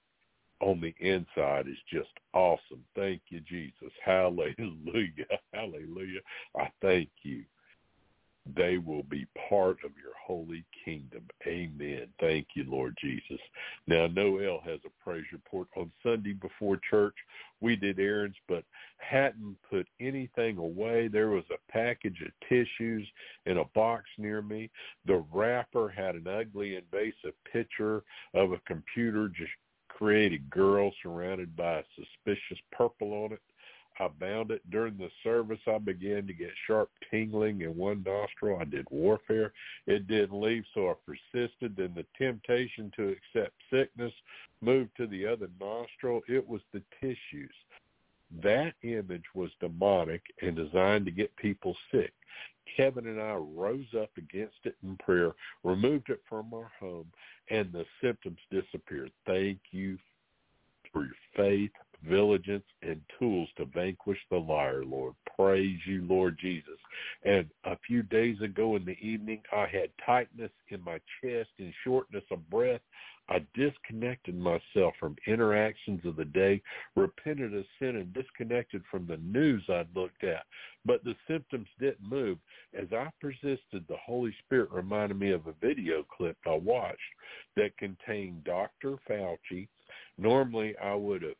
[0.61, 2.83] on the inside is just awesome.
[2.95, 3.91] Thank you, Jesus.
[4.05, 5.25] Hallelujah.
[5.53, 6.21] Hallelujah.
[6.57, 7.43] I thank you.
[8.55, 11.23] They will be part of your holy kingdom.
[11.45, 12.07] Amen.
[12.19, 13.39] Thank you, Lord Jesus.
[13.85, 15.67] Now, Noel has a praise report.
[15.77, 17.13] On Sunday before church,
[17.59, 18.63] we did errands, but
[18.97, 21.07] hadn't put anything away.
[21.07, 23.07] There was a package of tissues
[23.45, 24.71] in a box near me.
[25.05, 28.01] The wrapper had an ugly invasive picture
[28.33, 29.51] of a computer just
[30.01, 33.41] created girl surrounded by a suspicious purple on it.
[33.99, 35.59] I bound it during the service.
[35.67, 38.57] I began to get sharp tingling in one nostril.
[38.59, 39.53] I did warfare.
[39.85, 41.75] It didn't leave, so I persisted.
[41.75, 44.13] Then the temptation to accept sickness
[44.61, 46.21] moved to the other nostril.
[46.27, 47.53] It was the tissues.
[48.41, 52.13] That image was demonic and designed to get people sick.
[52.75, 55.31] Kevin and I rose up against it in prayer,
[55.63, 57.07] removed it from our home,
[57.49, 59.11] and the symptoms disappeared.
[59.25, 59.97] Thank you
[60.91, 61.71] for your faith,
[62.03, 65.13] vigilance, and tools to vanquish the liar, Lord.
[65.35, 66.77] Praise you, Lord Jesus.
[67.23, 71.73] And a few days ago in the evening, I had tightness in my chest and
[71.83, 72.81] shortness of breath.
[73.31, 76.61] I disconnected myself from interactions of the day,
[76.97, 80.43] repented of sin, and disconnected from the news I'd looked at.
[80.83, 82.39] But the symptoms didn't move.
[82.77, 86.99] As I persisted, the Holy Spirit reminded me of a video clip I watched
[87.55, 88.97] that contained Dr.
[89.09, 89.69] Fauci.
[90.17, 91.31] Normally, I would have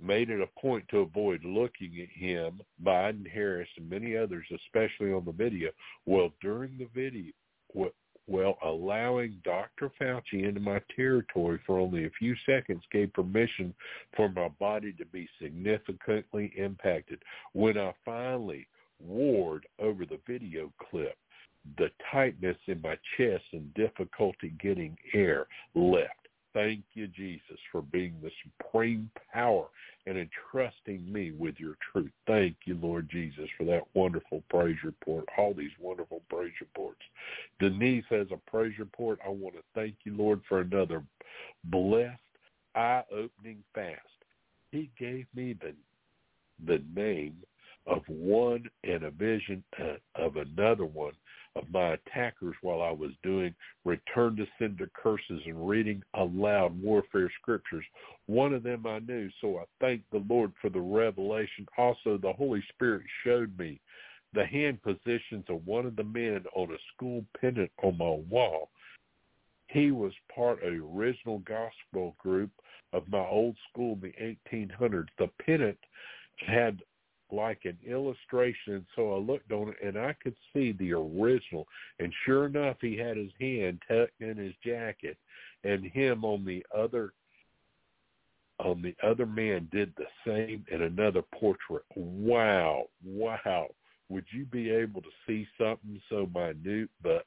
[0.00, 5.12] made it a point to avoid looking at him, Biden, Harris, and many others, especially
[5.12, 5.70] on the video.
[6.06, 7.30] Well, during the video,
[8.26, 9.90] well, allowing Dr.
[10.00, 13.74] Fauci into my territory for only a few seconds gave permission
[14.16, 17.22] for my body to be significantly impacted.
[17.52, 18.66] When I finally
[18.98, 21.16] warred over the video clip,
[21.78, 26.23] the tightness in my chest and difficulty getting air left.
[26.54, 29.66] Thank you, Jesus, for being the supreme power
[30.06, 32.12] and entrusting me with your truth.
[32.26, 37.00] Thank you, Lord Jesus, for that wonderful praise report, all these wonderful praise reports.
[37.58, 39.18] Denise has a praise report.
[39.26, 41.02] I want to thank you, Lord, for another
[41.64, 42.20] blessed,
[42.76, 43.98] eye-opening fast.
[44.70, 45.74] He gave me the
[46.66, 47.36] the name
[47.86, 51.12] of one and a vision uh, of another one
[51.56, 53.54] of my attackers while I was doing
[53.84, 57.84] return to sender curses and reading aloud warfare scriptures.
[58.26, 61.66] One of them I knew, so I thank the Lord for the revelation.
[61.78, 63.80] Also, the Holy Spirit showed me
[64.32, 68.70] the hand positions of one of the men on a school pennant on my wall.
[69.68, 72.50] He was part of the original gospel group
[72.92, 75.06] of my old school in the 1800s.
[75.18, 75.78] The pennant
[76.46, 76.80] had
[77.34, 78.86] like an illustration.
[78.94, 81.66] So I looked on it and I could see the original.
[81.98, 85.16] And sure enough, he had his hand tucked in his jacket,
[85.64, 87.12] and him on the other
[88.60, 91.84] on the other man did the same in another portrait.
[91.96, 93.66] Wow, wow.
[94.08, 96.90] Would you be able to see something so minute?
[97.02, 97.26] But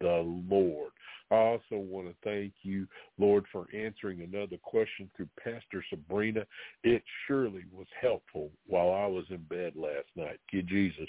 [0.00, 0.90] the Lord.
[1.30, 2.86] I also want to thank you,
[3.18, 6.46] Lord, for answering another question through Pastor Sabrina.
[6.84, 10.40] It surely was helpful while I was in bed last night.
[10.50, 11.08] Thank Jesus.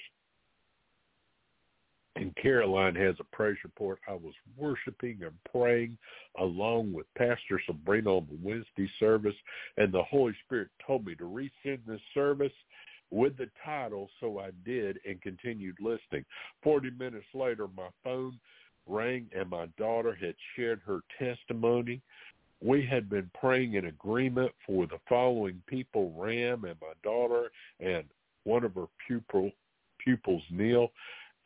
[2.15, 3.99] and Caroline has a praise report.
[4.07, 5.97] I was worshiping and praying
[6.37, 9.35] along with Pastor Sabrina on the Wednesday service,
[9.77, 12.51] and the Holy Spirit told me to resend this service
[13.11, 16.25] with the title, so I did and continued listening.
[16.61, 18.37] Forty minutes later, my phone
[18.87, 22.01] rang, and my daughter had shared her testimony.
[22.61, 28.03] We had been praying in agreement for the following people, Ram and my daughter and
[28.43, 29.51] one of her pupil,
[30.03, 30.91] pupils, Neil.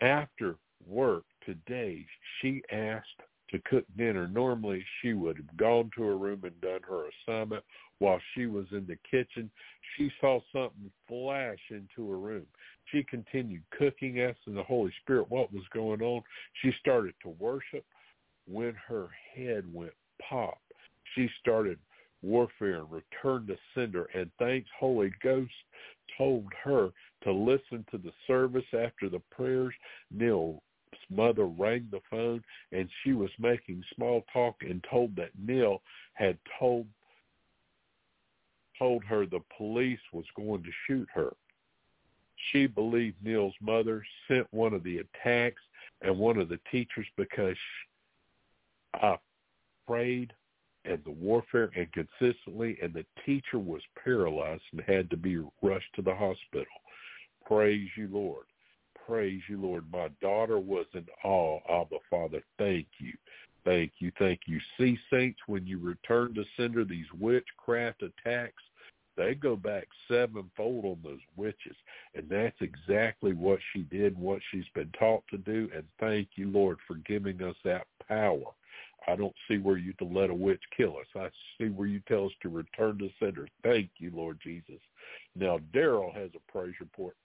[0.02, 0.56] After
[0.88, 2.06] work today,
[2.42, 4.28] she asked to cook dinner.
[4.28, 7.64] Normally, she would have gone to her room and done her assignment.
[8.04, 9.50] While she was in the kitchen,
[9.96, 12.46] she saw something flash into her room.
[12.92, 16.22] She continued cooking, asking the Holy Spirit what was going on.
[16.62, 17.86] She started to worship.
[18.46, 20.60] When her head went pop,
[21.16, 21.80] she started
[22.22, 24.10] warfare and returned to sender.
[24.14, 25.54] And thanks, Holy Ghost
[26.18, 26.90] told her
[27.24, 29.74] to listen to the service after the prayers.
[30.12, 30.60] Neil's
[31.10, 32.44] mother rang the phone
[32.74, 35.82] and she was making small talk and told that Neil
[36.16, 36.86] had told
[38.78, 41.34] told her the police was going to shoot her.
[42.52, 45.62] She believed Neil's mother sent one of the attacks
[46.02, 47.58] and one of the teachers because
[48.96, 49.18] I
[49.88, 50.34] prayed
[50.86, 55.94] and the warfare and consistently and the teacher was paralyzed and had to be rushed
[55.96, 56.66] to the hospital.
[57.46, 58.46] Praise you, Lord.
[59.06, 59.86] Praise you, Lord.
[59.92, 61.60] My daughter was in awe.
[61.70, 63.14] Abba, Father, thank you.
[63.66, 64.12] Thank you.
[64.20, 64.60] Thank you.
[64.78, 68.62] See, saints, when you return to sender these witchcraft attacks,
[69.16, 71.76] they go back sevenfold on those witches.
[72.16, 75.70] And that's exactly what she did, what she's been taught to do.
[75.74, 78.52] And thank you, Lord, for giving us that power.
[79.08, 81.08] I don't see where you to let a witch kill us.
[81.16, 83.48] I see where you tell us to return to sender.
[83.62, 84.80] Thank you, Lord Jesus.
[85.36, 87.16] Now, Daryl has a praise report.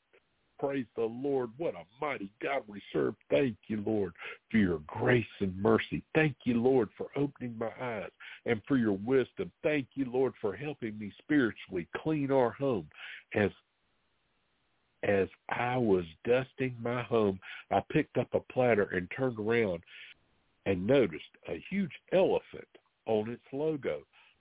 [0.59, 1.51] Praise the Lord.
[1.57, 3.15] What a mighty God we serve.
[3.31, 4.13] Thank you, Lord,
[4.51, 6.03] for your grace and mercy.
[6.15, 8.11] Thank you, Lord, for opening my eyes
[8.45, 9.53] and for your wisdom.
[9.63, 12.89] Thank you, Lord, for helping me spiritually clean our home.
[13.35, 13.51] As
[15.05, 17.39] as I was dusting my home,
[17.71, 19.81] I picked up a platter and turned around
[20.67, 22.67] and noticed a huge elephant
[23.07, 24.01] on its logo.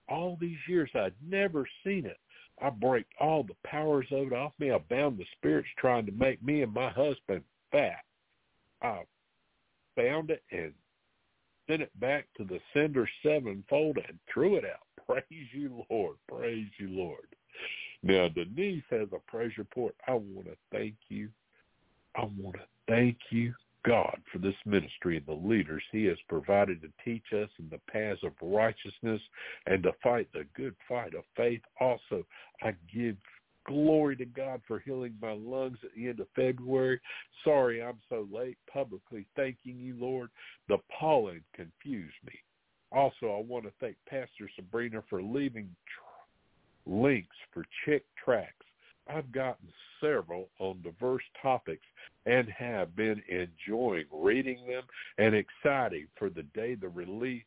[0.10, 2.18] All these years I'd never seen it.
[2.62, 4.72] I break all the powers of it off me.
[4.72, 8.04] I bound the spirits trying to make me and my husband fat.
[8.82, 9.02] I
[9.96, 10.74] found it and
[11.70, 14.88] sent it back to the sender sevenfold and threw it out.
[15.08, 16.18] Praise you, Lord.
[16.28, 17.28] Praise you, Lord.
[18.04, 19.96] Now, Denise has a praise report.
[20.08, 21.30] I want to thank you.
[22.16, 23.54] I want to thank you
[23.88, 27.80] God for this ministry and the leaders he has provided to teach us in the
[27.90, 29.22] paths of righteousness
[29.66, 31.62] and to fight the good fight of faith.
[31.80, 32.26] Also,
[32.62, 33.16] I give
[33.66, 37.00] glory to God for healing my lungs at the end of February.
[37.44, 40.30] Sorry I'm so late publicly thanking you, Lord.
[40.68, 42.34] The pollen confused me.
[42.92, 48.67] Also, I want to thank Pastor Sabrina for leaving tr- links for Chick tracts
[49.10, 49.68] I've gotten
[50.02, 51.86] several on diverse topics
[52.26, 54.84] and have been enjoying reading them
[55.18, 57.44] and excited for the day the release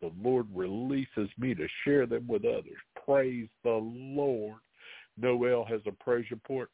[0.00, 2.76] the Lord releases me to share them with others.
[3.06, 4.58] Praise the Lord.
[5.16, 6.70] Noel has a praise report.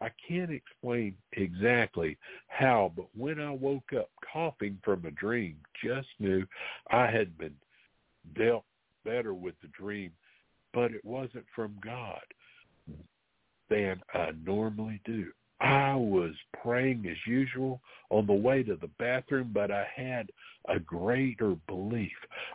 [0.00, 2.16] I can't explain exactly
[2.48, 6.46] how, but when I woke up coughing from a dream, just knew
[6.90, 7.54] I had been
[8.34, 8.64] dealt
[9.04, 10.12] better with the dream,
[10.72, 12.20] but it wasn't from God
[13.70, 15.30] than I normally do.
[15.60, 16.32] I was
[16.62, 17.80] praying as usual
[18.10, 20.30] on the way to the bathroom, but I had
[20.68, 22.12] a greater belief.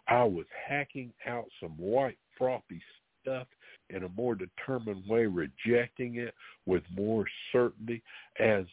[0.07, 2.81] I was hacking out some white frothy
[3.21, 3.47] stuff
[3.89, 6.33] in a more determined way, rejecting it
[6.65, 8.01] with more certainty
[8.39, 8.65] as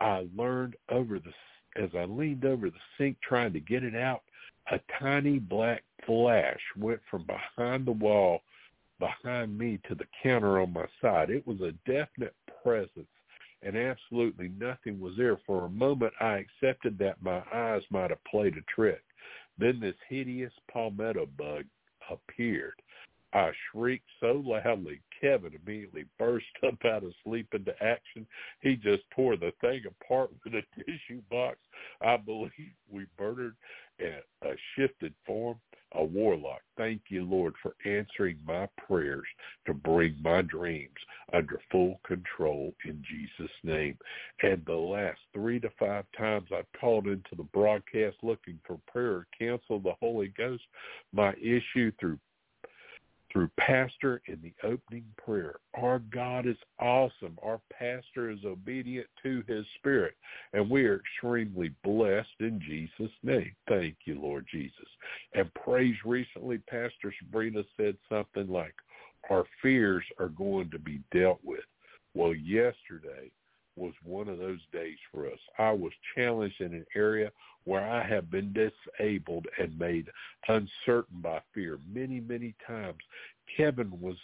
[0.00, 1.32] I learned over the
[1.76, 4.22] as I leaned over the sink trying to get it out,
[4.70, 8.42] a tiny black flash went from behind the wall
[8.98, 11.30] behind me to the counter on my side.
[11.30, 13.08] It was a definite presence
[13.64, 15.38] and absolutely nothing was there.
[15.46, 19.02] For a moment I accepted that my eyes might have played a trick.
[19.58, 21.64] Then this hideous palmetto bug
[22.10, 22.74] appeared.
[23.32, 28.26] I shrieked so loudly, Kevin immediately burst up out of sleep into action.
[28.60, 31.58] He just tore the thing apart with a tissue box.
[32.00, 32.52] I believe
[32.88, 33.56] we murdered
[34.00, 35.58] a shifted form
[35.94, 36.60] a warlock.
[36.76, 39.26] Thank you, Lord, for answering my prayers
[39.66, 40.94] to bring my dreams
[41.32, 43.96] under full control in Jesus' name.
[44.42, 49.12] And the last three to five times I've called into the broadcast looking for prayer
[49.12, 50.62] or counsel of the Holy Ghost,
[51.12, 52.18] my issue through
[53.34, 55.56] through Pastor in the opening prayer.
[55.76, 57.36] Our God is awesome.
[57.42, 60.14] Our pastor is obedient to his spirit,
[60.52, 63.52] and we are extremely blessed in Jesus' name.
[63.68, 64.86] Thank you, Lord Jesus.
[65.34, 68.74] And praise recently, Pastor Sabrina said something like,
[69.30, 71.64] our fears are going to be dealt with.
[72.14, 73.32] Well, yesterday
[73.76, 75.38] was one of those days for us.
[75.58, 77.30] I was challenged in an area
[77.64, 80.08] where I have been disabled and made
[80.48, 82.98] uncertain by fear many, many times.
[83.56, 84.16] Kevin was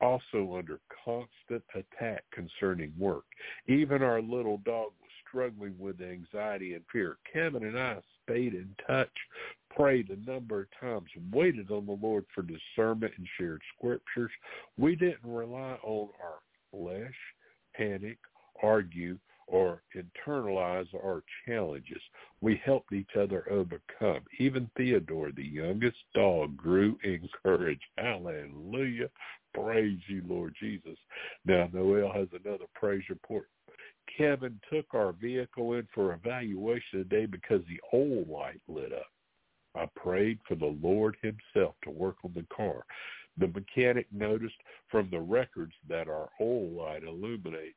[0.00, 3.24] also under constant attack concerning work.
[3.66, 7.16] Even our little dog was struggling with anxiety and fear.
[7.32, 9.08] Kevin and I stayed in touch,
[9.74, 14.30] prayed a number of times, waited on the Lord for discernment and shared scriptures.
[14.76, 16.40] We didn't rely on our
[16.70, 17.14] flesh,
[17.74, 18.18] panic,
[18.62, 22.00] argue, or internalize our challenges.
[22.40, 24.22] We helped each other overcome.
[24.38, 27.80] Even Theodore, the youngest dog, grew in courage.
[27.96, 29.08] Hallelujah.
[29.54, 30.98] Praise you, Lord Jesus.
[31.44, 33.48] Now, Noel has another praise report.
[34.16, 39.06] Kevin took our vehicle in for evaluation today because the oil light lit up.
[39.74, 42.84] I prayed for the Lord himself to work on the car.
[43.38, 44.56] The mechanic noticed
[44.90, 47.74] from the records that our oil light illuminates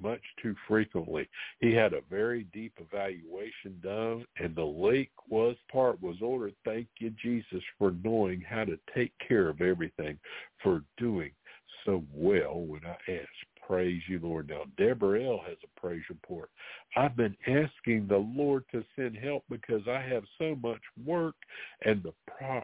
[0.00, 1.28] much too frequently.
[1.60, 6.54] He had a very deep evaluation done, and the leak was part was ordered.
[6.64, 10.18] Thank you, Jesus, for knowing how to take care of everything,
[10.62, 11.30] for doing
[11.84, 13.28] so well when I ask.
[13.66, 14.50] Praise you, Lord.
[14.50, 15.40] Now, Deborah L.
[15.46, 16.50] has a praise report.
[16.96, 21.34] I've been asking the Lord to send help because I have so much work
[21.82, 22.62] and the pro-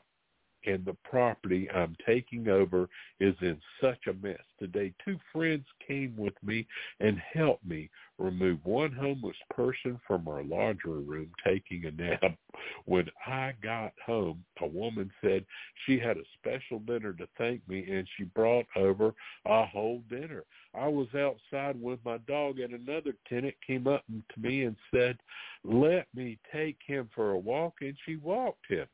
[0.67, 2.89] and the property I'm taking over
[3.19, 4.41] is in such a mess.
[4.59, 6.67] Today, two friends came with me
[7.01, 12.23] and helped me remove one homeless person from our laundry room taking a nap.
[12.85, 15.47] When I got home, a woman said
[15.87, 19.15] she had a special dinner to thank me and she brought over
[19.47, 20.45] a whole dinner.
[20.75, 25.17] I was outside with my dog and another tenant came up to me and said,
[25.65, 28.87] let me take him for a walk and she walked him.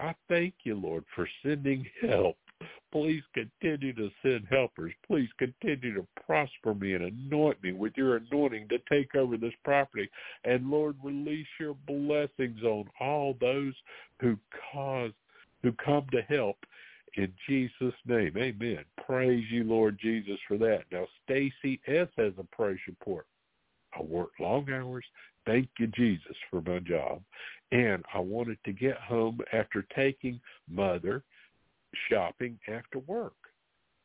[0.00, 2.36] I thank you, Lord, for sending help.
[2.92, 4.92] Please continue to send helpers.
[5.06, 9.54] Please continue to prosper me and anoint me with your anointing to take over this
[9.64, 10.10] property.
[10.44, 13.74] And Lord, release your blessings on all those
[14.20, 14.36] who
[14.72, 15.12] cause
[15.62, 16.56] who come to help
[17.16, 18.32] in Jesus' name.
[18.36, 18.84] Amen.
[19.06, 20.84] Praise you, Lord Jesus, for that.
[20.90, 23.26] Now Stacy S has a praise report.
[23.96, 25.04] I work long hours.
[25.46, 27.22] Thank you, Jesus, for my job.
[27.72, 31.24] And I wanted to get home after taking mother
[32.08, 33.34] shopping after work.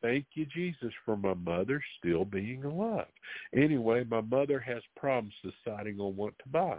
[0.06, 3.08] Thank you, Jesus, for my mother still being alive.
[3.52, 6.78] Anyway, my mother has problems deciding on what to buy.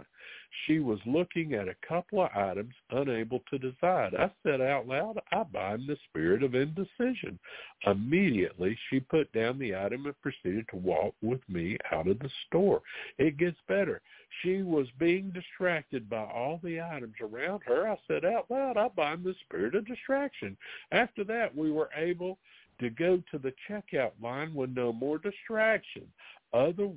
[0.66, 4.14] She was looking at a couple of items, unable to decide.
[4.14, 7.38] I said out loud, I bind the spirit of indecision.
[7.86, 12.30] Immediately, she put down the item and proceeded to walk with me out of the
[12.46, 12.80] store.
[13.18, 14.00] It gets better.
[14.42, 17.88] She was being distracted by all the items around her.
[17.88, 20.56] I said out loud, I bind the spirit of distraction.
[20.92, 22.38] After that, we were able
[22.80, 26.06] to go to the checkout line with no more distraction.
[26.52, 26.88] Other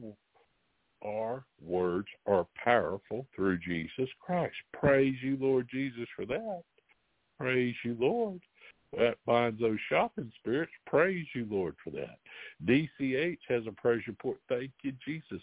[1.03, 4.55] our words are powerful through Jesus Christ.
[4.73, 6.61] Praise you, Lord Jesus, for that.
[7.39, 8.39] Praise you, Lord.
[8.97, 10.71] That binds those shopping spirits.
[10.85, 12.19] Praise you, Lord, for that.
[12.65, 14.37] DCH has a praise report.
[14.49, 15.41] Thank you, Jesus,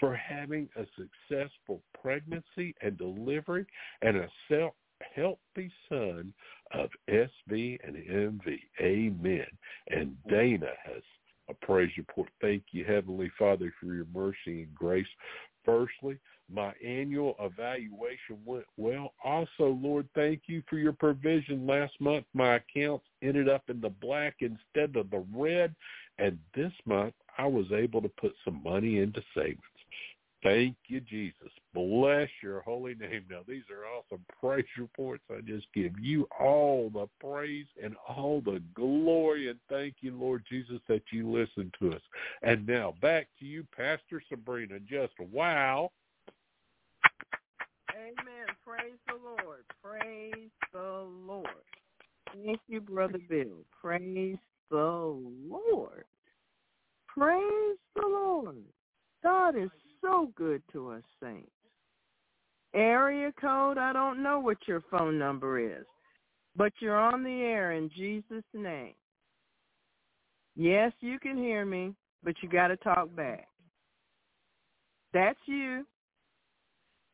[0.00, 3.66] for having a successful pregnancy and delivery
[4.02, 4.74] and a self
[5.14, 6.32] healthy son
[6.72, 8.58] of SV and MV.
[8.80, 9.46] Amen.
[9.90, 11.02] And Dana has
[11.48, 12.28] a praise report.
[12.40, 15.06] Thank you, Heavenly Father, for your mercy and grace.
[15.64, 16.18] Firstly,
[16.52, 19.12] my annual evaluation went well.
[19.22, 21.66] Also, Lord, thank you for your provision.
[21.66, 25.74] Last month, my accounts ended up in the black instead of the red.
[26.18, 29.60] And this month, I was able to put some money into savings.
[30.42, 31.50] Thank you, Jesus.
[31.74, 33.24] Bless your holy name.
[33.28, 35.24] Now, these are awesome praise reports.
[35.30, 39.48] I just give you all the praise and all the glory.
[39.48, 42.02] And thank you, Lord Jesus, that you listen to us.
[42.42, 44.78] And now back to you, Pastor Sabrina.
[44.80, 45.90] Just wow.
[47.92, 48.46] Amen.
[48.64, 49.64] Praise the Lord.
[49.82, 51.48] Praise the Lord.
[52.32, 53.64] Thank you, Brother Bill.
[53.82, 54.38] Praise
[54.70, 56.04] the Lord.
[57.08, 58.62] Praise the Lord.
[59.22, 59.70] God is
[60.00, 61.50] so good to us, saints.
[62.74, 65.86] Area code, I don't know what your phone number is,
[66.56, 68.94] but you're on the air in Jesus' name.
[70.54, 73.48] Yes, you can hear me, but you got to talk back.
[75.14, 75.86] That's you.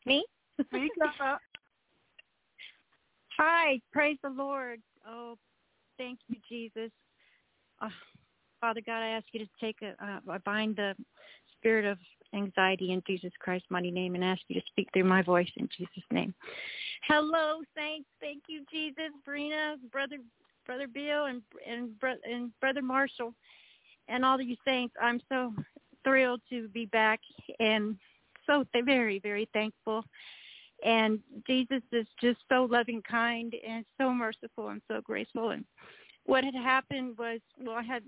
[0.07, 0.25] Me?
[0.61, 1.41] Speak up.
[3.39, 4.81] Hi, praise the Lord.
[5.07, 5.37] Oh,
[5.99, 6.91] Thank you, Jesus.
[7.81, 7.89] Uh,
[8.61, 10.95] Father God, I ask you to take a, uh, bind the
[11.57, 11.99] spirit of
[12.35, 15.69] anxiety in Jesus Christ's mighty name and ask you to speak through my voice in
[15.77, 16.35] Jesus' name.
[17.07, 18.09] Hello, saints.
[18.21, 19.13] Thank you, Jesus.
[19.27, 20.17] Brina, brother,
[20.67, 21.91] brother Bill, and and
[22.25, 23.35] and brother Marshall,
[24.09, 24.95] and all of you saints.
[25.01, 25.55] I'm so
[26.05, 27.21] thrilled to be back
[27.61, 27.97] and
[28.47, 30.05] so very, very thankful.
[30.85, 35.51] And Jesus is just so loving, kind, and so merciful and so graceful.
[35.51, 35.65] And
[36.27, 38.03] what had happened was, well, I had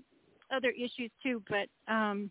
[0.51, 2.29] other issues too, but um,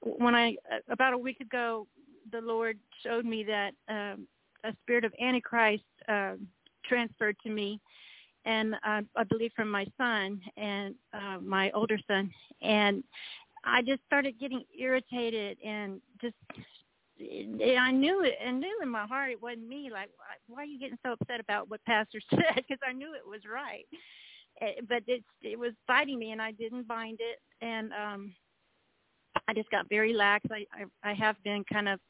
[0.00, 0.56] when I
[0.88, 1.86] about a week ago,
[2.30, 4.26] the Lord showed me that um,
[4.64, 6.34] a spirit of Antichrist uh,
[6.84, 7.80] transferred to me,
[8.44, 12.30] and uh, I believe from my son and uh, my older son,
[12.62, 13.02] and
[13.64, 16.36] I just started getting irritated and just
[17.20, 19.90] I knew it, and knew in my heart it wasn't me.
[19.92, 20.08] Like,
[20.46, 22.54] why are you getting so upset about what pastor said?
[22.54, 23.86] Because I knew it was right,
[24.60, 28.34] eh, but it it was fighting me, and I didn't bind it, and um
[29.48, 30.44] I just got very lax.
[30.50, 32.00] I I, I have been kind of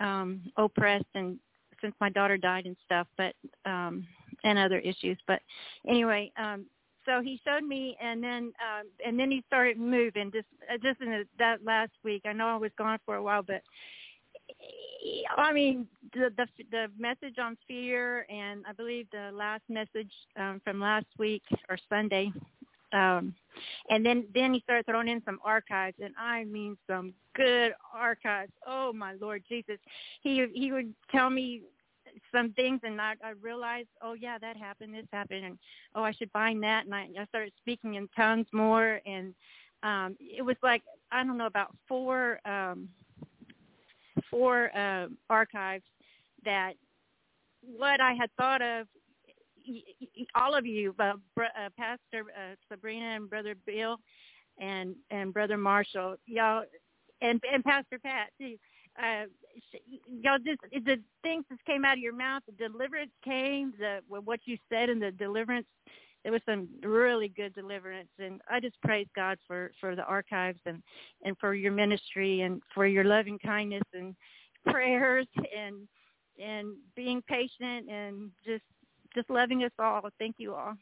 [0.00, 1.38] um oppressed, and
[1.80, 3.34] since my daughter died and stuff, but
[3.64, 4.06] um
[4.44, 5.18] and other issues.
[5.26, 5.40] But
[5.86, 6.66] anyway, um
[7.04, 11.00] so he showed me and then um and then he started moving just uh, just
[11.00, 13.62] in the, that last week i know i was gone for a while but
[15.36, 20.60] I mean, the, the the message on fear, and I believe the last message um,
[20.64, 22.32] from last week or Sunday,
[22.92, 23.34] um,
[23.90, 28.52] and then then he started throwing in some archives, and I mean some good archives.
[28.66, 29.78] Oh my Lord Jesus,
[30.22, 31.62] he he would tell me
[32.32, 35.58] some things, and I, I realized, oh yeah, that happened, this happened, and
[35.94, 39.34] oh I should bind that, and I, I started speaking in tongues more, and
[39.82, 40.82] um, it was like
[41.12, 42.40] I don't know about four.
[42.44, 42.88] Um,
[44.30, 45.84] four uh, archives
[46.44, 46.72] that
[47.62, 48.86] what I had thought of
[50.34, 53.96] all of you, uh, uh, Pastor uh, Sabrina and Brother Bill,
[54.58, 56.64] and and Brother Marshall, y'all,
[57.20, 58.56] and and Pastor Pat too.
[59.00, 59.26] Uh,
[60.08, 64.40] y'all just the things that came out of your mouth, the deliverance came, the what
[64.44, 65.66] you said in the deliverance
[66.24, 70.58] there was some really good deliverance and I just praise God for for the archives
[70.66, 70.82] and
[71.24, 74.14] and for your ministry and for your loving kindness and
[74.66, 75.26] prayers
[75.56, 75.88] and
[76.42, 78.64] and being patient and just
[79.14, 80.02] just loving us all.
[80.18, 80.74] Thank you all.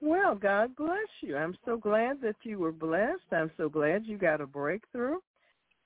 [0.00, 1.36] Well, God bless you.
[1.36, 3.32] I'm so glad that you were blessed.
[3.32, 5.16] I'm so glad you got a breakthrough.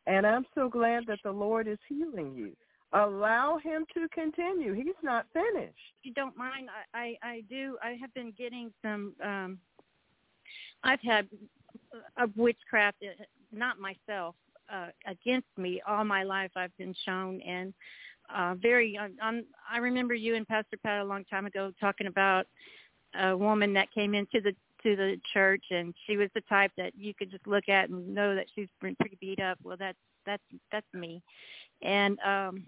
[0.06, 2.56] And I'm so glad that the Lord is healing you
[2.92, 4.72] allow him to continue.
[4.72, 5.76] He's not finished.
[6.02, 7.76] If you don't mind, I, I, I do.
[7.82, 9.14] I have been getting some.
[9.24, 9.58] um
[10.82, 11.28] I've had
[12.16, 13.22] a witchcraft, uh,
[13.52, 14.34] not myself,
[14.72, 16.50] uh, against me all my life.
[16.56, 17.74] I've been shown and
[18.34, 18.98] uh very.
[19.20, 22.46] I'm, I remember you and Pastor Pat a long time ago talking about
[23.18, 26.92] a woman that came into the to the church and she was the type that
[26.96, 29.58] you could just look at and know that she's been pretty beat up.
[29.62, 31.22] Well, that's that's that's me
[31.82, 32.64] and um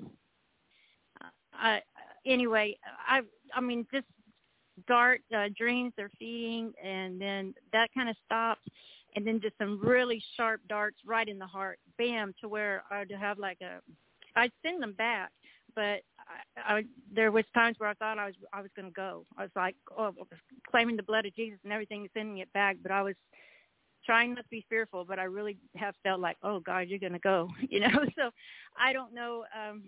[1.52, 1.80] I
[2.26, 2.76] anyway
[3.06, 3.20] I
[3.54, 4.06] I mean just
[4.88, 8.66] dart uh, dreams they're feeding and then that kind of stopped
[9.14, 13.12] and then just some really sharp darts right in the heart bam to where I'd
[13.12, 13.80] have like a
[14.34, 15.30] I'd send them back
[15.74, 16.00] but
[16.56, 19.24] I, I there was times where I thought I was I was going to go
[19.36, 20.12] I was like oh
[20.70, 23.14] claiming the blood of Jesus and everything sending it back but I was
[24.04, 27.12] trying not to be fearful, but I really have felt like, oh God, you're going
[27.12, 28.04] to go, you know.
[28.16, 28.30] So
[28.78, 29.44] I don't know.
[29.56, 29.84] Um,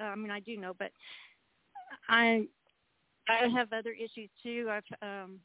[0.00, 0.90] I mean, I do know, but
[2.08, 2.46] I
[3.28, 4.68] I have other issues too.
[4.70, 5.40] I've um,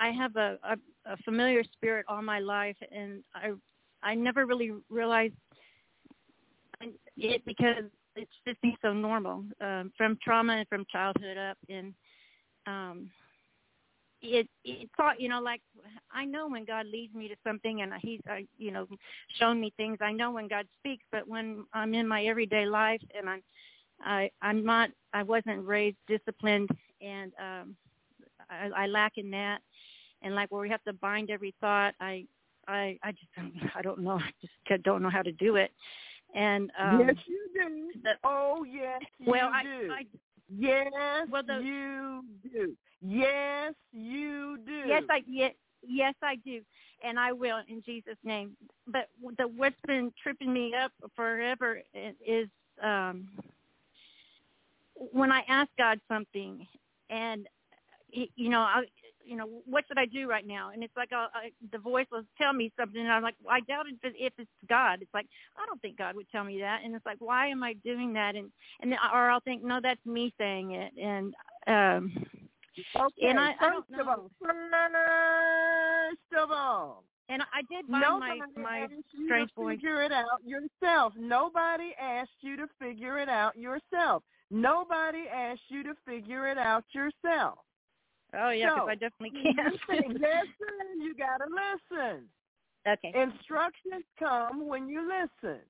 [0.00, 0.76] I have a, a,
[1.12, 3.52] a familiar spirit all my life, and I
[4.02, 5.34] I never really realized
[7.16, 7.84] it because
[8.16, 11.94] it's just been so normal um, from trauma and from childhood up, and
[12.66, 13.10] um,
[14.22, 15.60] it it thought you know like
[16.12, 18.86] I know when God leads me to something and he's uh, you know
[19.38, 23.02] shown me things I know when God speaks but when I'm in my everyday life
[23.16, 23.42] and I'm
[24.00, 26.70] I I'm not I wasn't raised disciplined
[27.00, 27.76] and um
[28.50, 29.60] I, I lack in that.
[30.22, 32.26] And like where we have to bind every thought I
[32.66, 33.28] I I just
[33.76, 34.18] I don't know.
[34.18, 35.70] I just don't know how to do it
[36.36, 39.88] and um yes you do the, oh yes you well do.
[39.90, 40.06] I, I
[40.54, 42.76] Yes, well, the, you do.
[43.02, 44.84] Yes, you do.
[44.86, 45.54] Yes, I yes,
[45.86, 46.60] yes I do,
[47.04, 48.56] and I will in Jesus' name.
[48.86, 49.08] But
[49.38, 51.80] the what's been tripping me up forever
[52.24, 52.48] is
[52.82, 53.28] um,
[54.94, 56.66] when I ask God something,
[57.10, 57.48] and
[58.10, 58.84] you know, I
[59.26, 60.70] you know, what should I do right now?
[60.72, 63.54] And it's like uh, I, the voice will tell me something, and I'm like, well,
[63.54, 65.00] I doubt if, if it's God.
[65.02, 65.26] It's like
[65.56, 68.12] I don't think God would tell me that, and it's like, why am I doing
[68.14, 68.36] that?
[68.36, 68.50] And
[68.80, 71.34] and then, or I'll think, no, that's me saying it, and
[71.66, 72.12] um,
[72.94, 78.02] Okay, And I- I first don't of all, first of all, And I did find
[78.02, 78.88] nobody my my
[79.24, 79.70] strange boy.
[79.72, 81.12] figure it out yourself.
[81.16, 84.22] Nobody asked you to figure it out yourself.
[84.50, 87.58] Nobody asked you to figure it out yourself.
[88.38, 89.74] Oh yeah, because So, I definitely can't.
[89.88, 92.24] say, listen, you gotta listen.
[92.86, 93.12] okay.
[93.18, 95.60] Instructions come when you listen.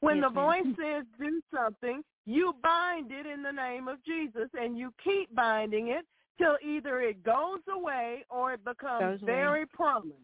[0.00, 4.48] When Yes, the voice says do something, you bind it in the name of Jesus
[4.54, 6.04] and you keep binding it
[6.38, 9.32] till either it goes away or it becomes Goes away.
[9.32, 10.18] very prominent.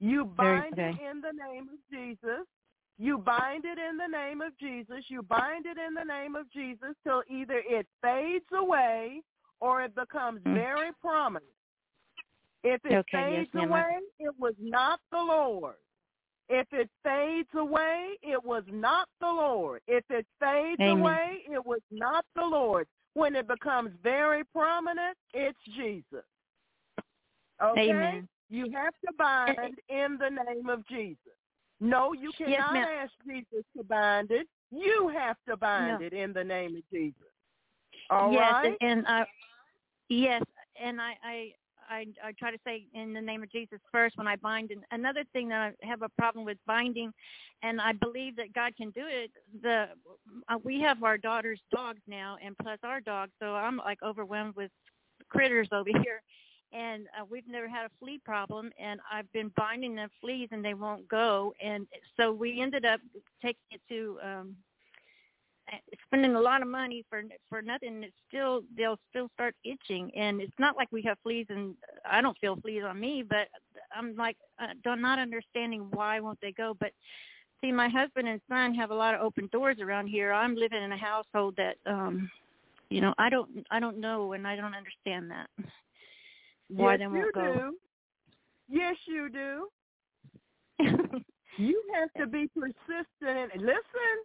[0.00, 2.46] You bind it in the name of Jesus.
[2.98, 5.04] You bind it in the name of Jesus.
[5.08, 9.22] You bind it in the name of Jesus till either it fades away
[9.62, 10.54] or it becomes Mm.
[10.54, 11.54] very prominent.
[12.64, 13.54] If it Okay, fades.
[13.54, 15.76] I- away, it was not the Lord.
[16.48, 19.80] If it fades away, it was not the Lord.
[19.86, 20.98] If it fades Amen.
[20.98, 22.88] away, it was not the Lord.
[23.14, 26.24] When it becomes very prominent, it's Jesus.
[27.60, 27.90] Okay?
[27.90, 28.28] Amen.
[28.48, 31.36] You have to bind in the name of Jesus.
[31.78, 32.88] No, you Yes, cannot ma'am.
[32.88, 34.48] ask Jesus to bind it.
[34.70, 36.06] You have to bind No.
[36.06, 37.32] it in the name of Jesus.
[38.10, 38.76] All yes, right?
[38.80, 39.26] and, and I
[40.12, 40.42] yes,
[40.80, 41.52] and I, I
[41.88, 44.70] I I try to say in the name of Jesus first when I bind.
[44.70, 47.12] And another thing that I have a problem with binding,
[47.62, 49.30] and I believe that God can do it.
[49.62, 49.88] The
[50.48, 54.56] uh, we have our daughter's dogs now, and plus our dog, so I'm like overwhelmed
[54.56, 54.70] with
[55.28, 56.22] critters over here.
[56.74, 60.64] And uh, we've never had a flea problem, and I've been binding the fleas, and
[60.64, 61.52] they won't go.
[61.62, 61.86] And
[62.16, 63.00] so we ended up
[63.42, 64.56] taking it to um
[66.06, 68.02] spending a lot of money for for nothing.
[68.02, 71.74] It's still they'll still start itching, and it's not like we have fleas, and
[72.08, 73.48] I don't feel fleas on me, but
[73.96, 76.74] I'm like uh, don't not understanding why won't they go.
[76.78, 76.92] But
[77.60, 80.32] see, my husband and son have a lot of open doors around here.
[80.32, 82.30] I'm living in a household that um
[82.90, 85.48] you know I don't I don't know, and I don't understand that
[86.68, 87.54] why yes, they you won't go.
[87.54, 87.76] do.
[88.68, 89.68] Yes, you do.
[91.58, 93.52] You have to be persistent.
[93.52, 94.16] And listen,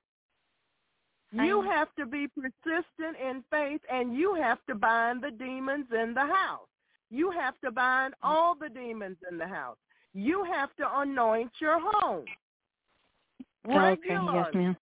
[1.34, 6.14] you have to be persistent in faith, and you have to bind the demons in
[6.14, 6.68] the house.
[7.10, 8.28] You have to bind mm.
[8.28, 9.78] all the demons in the house.
[10.14, 12.26] You have to anoint your home.
[13.70, 14.78] okay, yes, ma'am.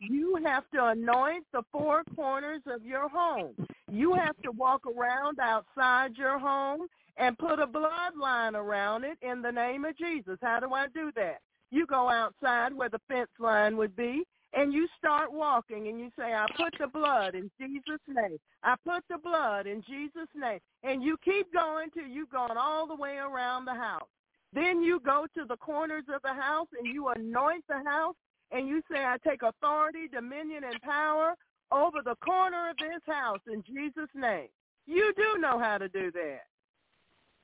[0.00, 3.54] You have to anoint the four corners of your home.
[3.90, 9.40] You have to walk around outside your home and put a bloodline around it in
[9.40, 10.36] the name of Jesus.
[10.42, 11.38] How do I do that?
[11.70, 14.24] You go outside where the fence line would be
[14.56, 18.38] and you start walking and you say, I put the blood in Jesus' name.
[18.62, 20.60] I put the blood in Jesus' name.
[20.82, 24.08] And you keep going till you've gone all the way around the house.
[24.52, 28.14] Then you go to the corners of the house and you anoint the house
[28.52, 31.34] and you say, I take authority, dominion, and power
[31.72, 34.48] over the corner of this house in Jesus' name.
[34.86, 36.42] You do know how to do that.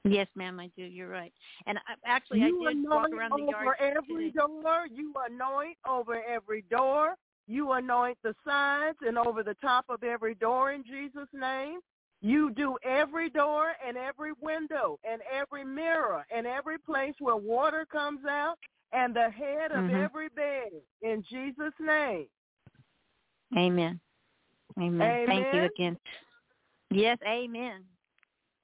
[0.05, 0.83] Yes, ma'am, I do.
[0.83, 1.33] You're right.
[1.67, 4.39] And I, actually, you I did walk around the yard You anoint over every today.
[4.39, 4.87] door.
[4.91, 7.15] You anoint over every door.
[7.47, 11.81] You anoint the sides and over the top of every door in Jesus' name.
[12.23, 17.87] You do every door and every window and every mirror and every place where water
[17.91, 18.57] comes out
[18.93, 20.05] and the head of Mhm.
[20.05, 20.71] every bed
[21.03, 22.29] in Jesus' name.
[23.57, 24.01] Amen.
[24.79, 25.27] Amen.
[25.27, 25.99] Thank you again.
[26.91, 27.85] Yes, amen.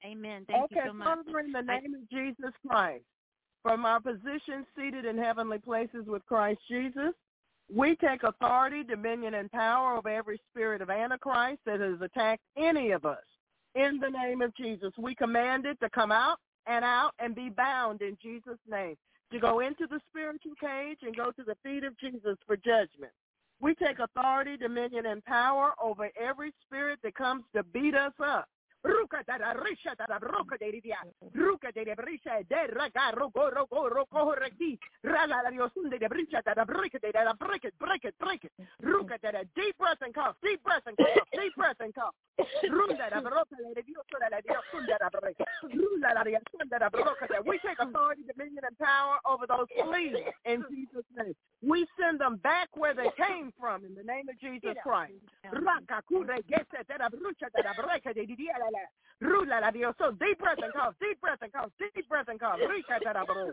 [0.07, 0.45] Amen.
[0.47, 1.17] Thank okay, you so much.
[1.25, 3.03] Father, in the I- name of Jesus Christ,
[3.63, 7.13] from our position seated in heavenly places with Christ Jesus,
[7.73, 12.91] we take authority, dominion, and power over every spirit of Antichrist that has attacked any
[12.91, 13.23] of us.
[13.75, 17.49] In the name of Jesus, we command it to come out and out and be
[17.49, 18.95] bound in Jesus' name,
[19.33, 23.11] to go into the spiritual cage and go to the feet of Jesus for judgment.
[23.59, 28.47] We take authority, dominion, and power over every spirit that comes to beat us up.
[28.87, 30.99] Ruka da da risha da da ruka de dia.
[31.35, 34.79] Ruka de de brisha de raga rogo rogo rogo reki.
[35.03, 37.33] Rala la diosunde de brisha da da break it da da
[37.63, 38.51] it break it.
[38.81, 42.15] Ruka da da deep breath and cough deep breath and cough deep breath and cough.
[42.69, 45.37] Runda da broca de dioso da la diosunda da break.
[45.63, 47.41] Rula la diosunda da broca da.
[47.41, 50.15] We take authority, dominion, and power over those fleas
[50.45, 51.33] in Jesus' name.
[51.63, 55.13] We send them back where they came from in the name of Jesus Christ.
[55.51, 58.76] Raka kure gese te da brucha te da breka de dia la la.
[59.21, 59.95] Rula la Dios.
[60.19, 62.59] Deep breath and cough, deep breath and cough, deep breath and cough.
[62.59, 63.51] Te da bro.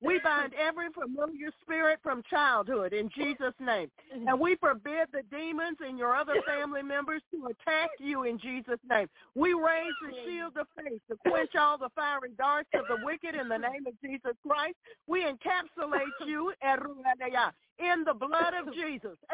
[0.00, 3.90] We bind every familiar spirit from childhood in Jesus' name.
[4.12, 8.78] And we forbid the demons and your other family members to attack you in Jesus'
[8.88, 9.08] name.
[9.34, 13.34] We raise the shield of faith to quench all the fiery darts of the wicked
[13.34, 14.76] in the name of Jesus Christ.
[15.08, 16.52] We encapsulate you
[17.78, 19.16] in the blood of Jesus.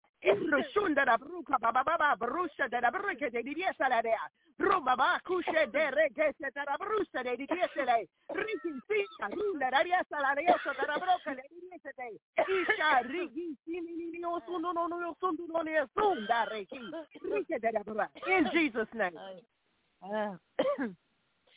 [18.27, 19.19] in Jesus' name.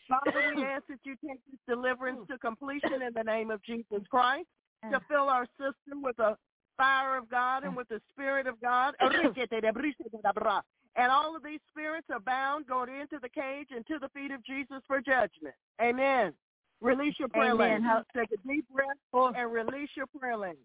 [0.07, 4.01] Father, we ask that you take this deliverance to completion in the name of Jesus
[4.09, 4.47] Christ
[4.91, 6.37] to fill our system with a
[6.77, 8.93] fire of God and with the Spirit of God.
[10.97, 14.31] And all of these spirits are bound going into the cage and to the feet
[14.31, 15.55] of Jesus for judgment.
[15.81, 16.33] Amen.
[16.81, 17.83] Release your prayer Amen.
[17.83, 18.05] language.
[18.15, 19.33] Take a deep breath oh.
[19.35, 20.63] and release your prayer language.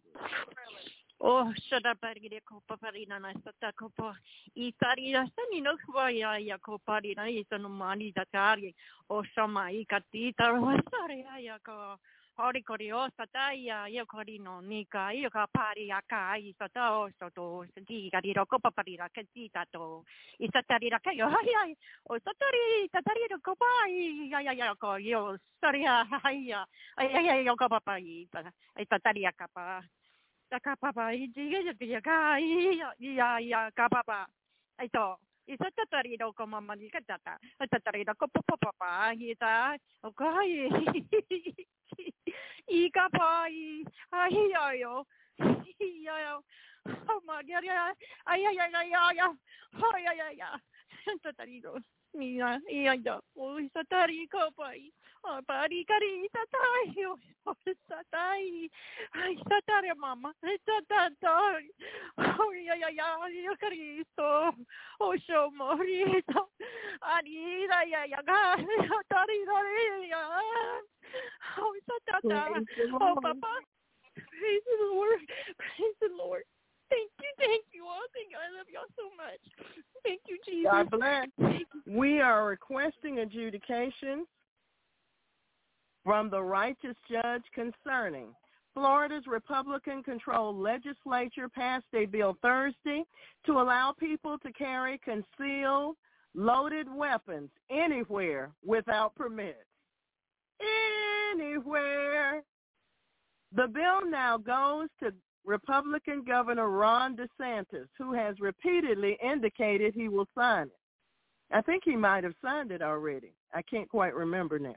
[1.23, 4.15] Oh, shada parire ko paparina na sata ko pa.
[4.57, 8.75] I tarira sani no kwa ya ya ko parina i sanu mani da tari.
[9.11, 11.59] O oh, sama i katita ro sare ya ya
[12.41, 20.05] ホリコリをさたやゆこりの2回がパリ赤いさたおそとすぎがりろこパパリラけじたと
[20.39, 21.77] いさたりらけよはいはい
[22.09, 22.49] おさた
[22.81, 26.65] りさたりろこばいやややこよそりゃはいや
[27.05, 28.41] いやいやよこパパいさ
[28.99, 29.85] たりやかぱ
[30.49, 34.27] だかパパいじげじゃがいやいやいやかパパ
[34.81, 35.19] えっと
[35.51, 37.35] it's a tatarido ko mamani ka tata.
[37.59, 39.11] A tatarido ko po po po pa.
[39.11, 39.11] Pa.
[39.11, 40.79] Ay, ay, ay.
[44.15, 44.87] Ay, ay, ay.
[48.27, 49.19] Ay, ay, ay, ay, ay,
[54.61, 54.91] ay,
[55.47, 57.55] pari kari, tatay, oh,
[57.89, 58.69] satay,
[59.15, 61.65] ay, satari mama, ay, tatay,
[62.19, 64.53] oh, ya, ya, ya, ya, Cristo,
[65.01, 66.49] oh, show morito,
[67.05, 68.57] ani, ya, ya, ya, ga,
[69.09, 70.23] tari, tari, ya,
[71.59, 71.75] oh,
[73.01, 73.53] oh, papa,
[74.17, 75.21] praise the Lord,
[75.59, 76.45] praise the Lord.
[76.91, 78.03] Thank you, thank you all.
[78.13, 78.39] Thank you.
[78.43, 79.39] I love y'all so much.
[80.03, 80.67] Thank you, Jesus.
[80.73, 81.29] God bless.
[81.87, 84.27] We are requesting adjudication
[86.05, 88.35] from the righteous judge concerning
[88.75, 93.05] Florida's Republican-controlled legislature passed a bill Thursday
[93.47, 95.97] to allow people to carry concealed,
[96.35, 99.59] loaded weapons anywhere without permits.
[101.33, 102.43] Anywhere.
[103.55, 105.13] The bill now goes to
[105.45, 110.79] Republican Governor Ron DeSantis, who has repeatedly indicated he will sign it.
[111.53, 113.33] I think he might have signed it already.
[113.53, 114.77] I can't quite remember now.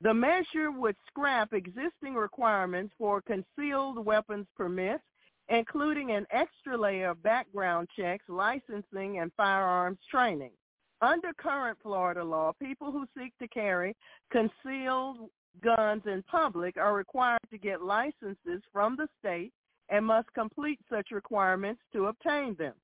[0.00, 5.02] The measure would scrap existing requirements for concealed weapons permits,
[5.48, 10.52] including an extra layer of background checks, licensing, and firearms training.
[11.00, 13.96] Under current Florida law, people who seek to carry
[14.30, 15.30] concealed
[15.62, 19.52] guns in public are required to get licenses from the state
[19.88, 22.74] and must complete such requirements to obtain them.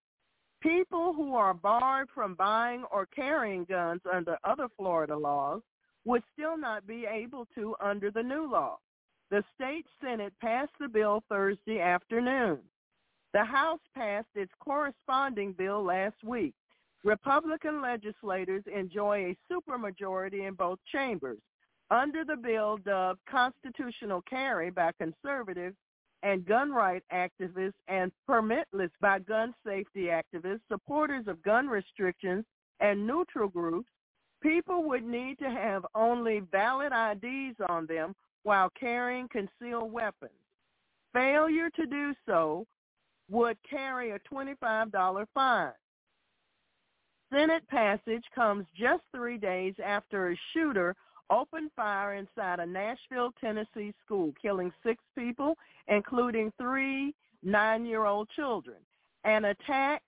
[0.60, 5.60] People who are barred from buying or carrying guns under other Florida laws
[6.05, 8.78] would still not be able to under the new law.
[9.31, 12.60] The state Senate passed the bill Thursday afternoon.
[13.33, 16.55] The House passed its corresponding bill last week.
[17.05, 21.41] Republican legislators enjoy a supermajority in both chambers.
[21.91, 25.76] Under the bill dubbed constitutional carry by conservatives,
[26.23, 32.44] and gun rights activists and permitless by gun safety activists, supporters of gun restrictions,
[32.81, 33.89] and neutral groups,
[34.44, 38.14] people would need to have only valid IDs on them
[38.44, 40.32] while carrying concealed weapons.
[41.12, 42.66] Failure to do so
[43.31, 45.73] would carry a $25 fine.
[47.32, 50.94] Senate passage comes just three days after a shooter
[51.31, 55.56] opened fire inside a Nashville, Tennessee school, killing six people,
[55.89, 58.76] including three nine-year-old children,
[59.24, 60.02] an attack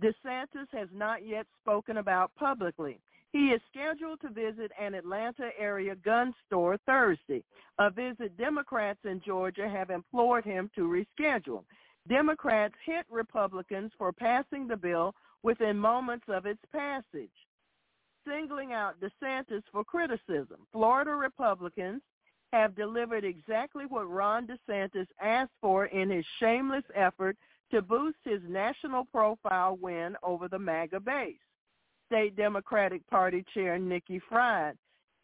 [0.00, 2.98] DeSantis has not yet spoken about publicly.
[3.32, 7.42] He is scheduled to visit an Atlanta area gun store Thursday,
[7.78, 11.64] a visit Democrats in Georgia have implored him to reschedule.
[12.08, 17.30] Democrats hit Republicans for passing the bill within moments of its passage,
[18.28, 20.66] singling out DeSantis for criticism.
[20.70, 22.02] Florida Republicans
[22.52, 27.38] have delivered exactly what Ron DeSantis asked for in his shameless effort
[27.70, 31.36] to boost his national profile win over the MAGA base.
[32.12, 34.76] State Democratic Party Chair Nikki Fried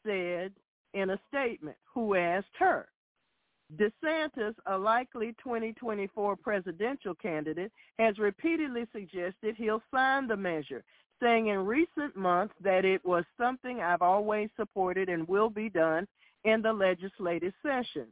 [0.07, 0.53] said
[0.95, 2.89] in a statement, who asked her,
[3.77, 10.83] DeSantis, a likely 2024 presidential candidate, has repeatedly suggested he'll sign the measure,
[11.23, 16.09] saying in recent months that it was something I've always supported and will be done
[16.45, 18.07] in the legislative session.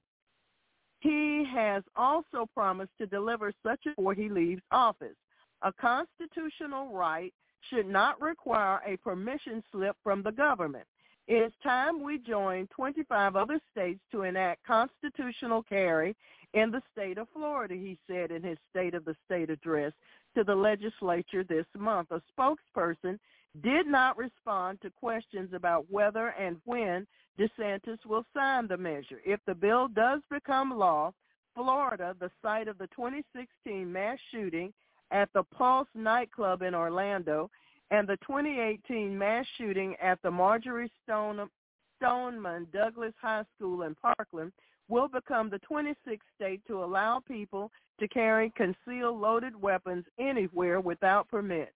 [1.01, 5.17] He has also promised to deliver such before he leaves office.
[5.63, 7.33] A constitutional right
[7.71, 10.87] should not require a permission slip from the government.
[11.27, 16.15] It is time we join 25 other states to enact constitutional carry
[16.55, 19.93] in the state of Florida, he said in his State of the State address
[20.37, 22.09] to the legislature this month.
[22.13, 23.19] A spokesperson
[23.63, 27.07] did not respond to questions about whether and when
[27.39, 29.21] DeSantis will sign the measure.
[29.25, 31.13] If the bill does become law,
[31.55, 34.73] Florida, the site of the 2016 mass shooting
[35.11, 37.51] at the Pulse nightclub in Orlando,
[37.91, 41.49] and the 2018 mass shooting at the Marjory Stone,
[41.97, 44.53] Stoneman Douglas High School in Parkland
[44.89, 47.71] will become the 26th state to allow people
[48.01, 51.73] to carry concealed loaded weapons anywhere without permits,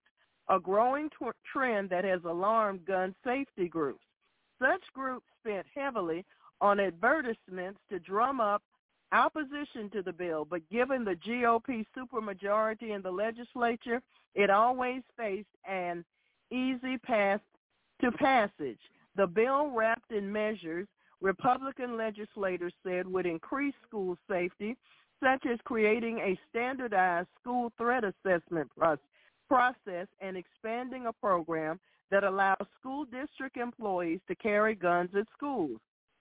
[0.48, 4.04] a growing t- trend that has alarmed gun safety groups.
[4.60, 6.24] Such groups spent heavily
[6.60, 8.62] on advertisements to drum up
[9.12, 14.00] opposition to the bill, but given the GOP supermajority in the legislature,
[14.34, 16.04] it always faced an
[16.50, 17.40] easy path
[18.00, 18.78] to passage.
[19.16, 20.86] The bill wrapped in measures
[21.20, 24.76] Republican legislators said would increase school safety,
[25.22, 28.70] such as creating a standardized school threat assessment
[29.48, 31.78] process and expanding a program
[32.10, 35.78] that allows school district employees to carry guns at schools.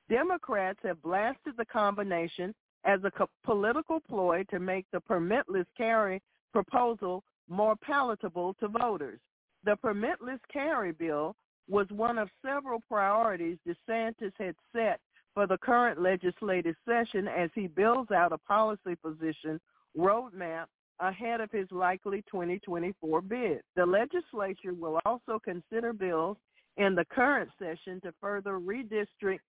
[0.09, 2.53] Democrats have blasted the combination
[2.85, 9.19] as a political ploy to make the permitless carry proposal more palatable to voters.
[9.63, 11.35] The permitless carry bill
[11.67, 14.99] was one of several priorities DeSantis had set
[15.33, 19.59] for the current legislative session as he builds out a policy position
[19.97, 20.65] roadmap
[20.99, 23.61] ahead of his likely 2024 bid.
[23.75, 26.37] The legislature will also consider bills
[26.77, 29.39] in the current session to further redistrict,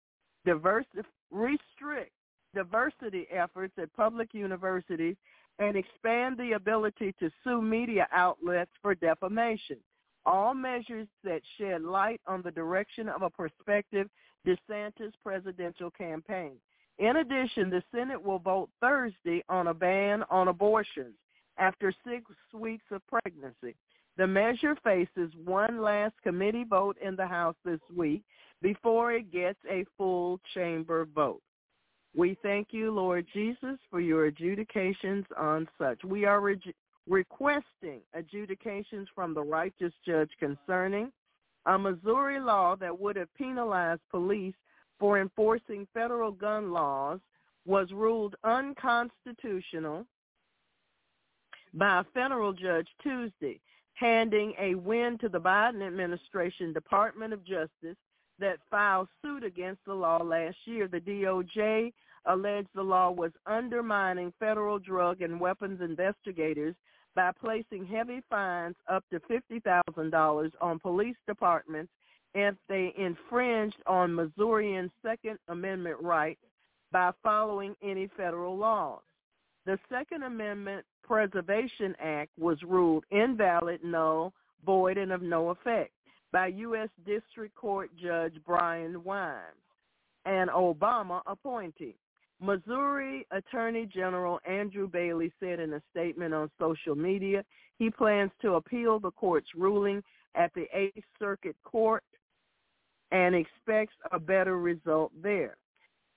[0.44, 0.86] diverse,
[1.30, 2.12] restrict
[2.54, 5.16] diversity efforts at public universities
[5.58, 9.76] and expand the ability to sue media outlets for defamation.
[10.26, 14.08] All measures that shed light on the direction of a prospective
[14.46, 16.52] DeSantis presidential campaign.
[16.98, 21.14] In addition, the Senate will vote Thursday on a ban on abortions
[21.58, 23.74] after six weeks of pregnancy.
[24.16, 28.22] The measure faces one last committee vote in the House this week
[28.60, 31.40] before it gets a full chamber vote.
[32.16, 36.02] We thank you, Lord Jesus, for your adjudications on such.
[36.04, 36.74] We are re-
[37.08, 41.12] requesting adjudications from the righteous judge concerning
[41.66, 44.54] a Missouri law that would have penalized police
[44.98, 47.20] for enforcing federal gun laws
[47.66, 50.06] was ruled unconstitutional
[51.74, 53.60] by a federal judge Tuesday,
[53.94, 57.96] handing a win to the Biden administration Department of Justice
[58.40, 60.88] that filed suit against the law last year.
[60.88, 61.92] The DOJ
[62.26, 66.74] alleged the law was undermining federal drug and weapons investigators
[67.14, 71.90] by placing heavy fines up to $50,000 on police departments
[72.34, 76.40] if they infringed on Missourians' Second Amendment rights
[76.92, 79.00] by following any federal laws.
[79.66, 84.32] The Second Amendment Preservation Act was ruled invalid, null,
[84.64, 85.92] void, and of no effect
[86.32, 86.88] by U.S.
[87.06, 89.40] District Court Judge Brian Wimes,
[90.24, 91.96] an Obama appointee.
[92.40, 97.44] Missouri Attorney General Andrew Bailey said in a statement on social media
[97.78, 100.02] he plans to appeal the court's ruling
[100.34, 102.02] at the Eighth Circuit Court
[103.10, 105.56] and expects a better result there.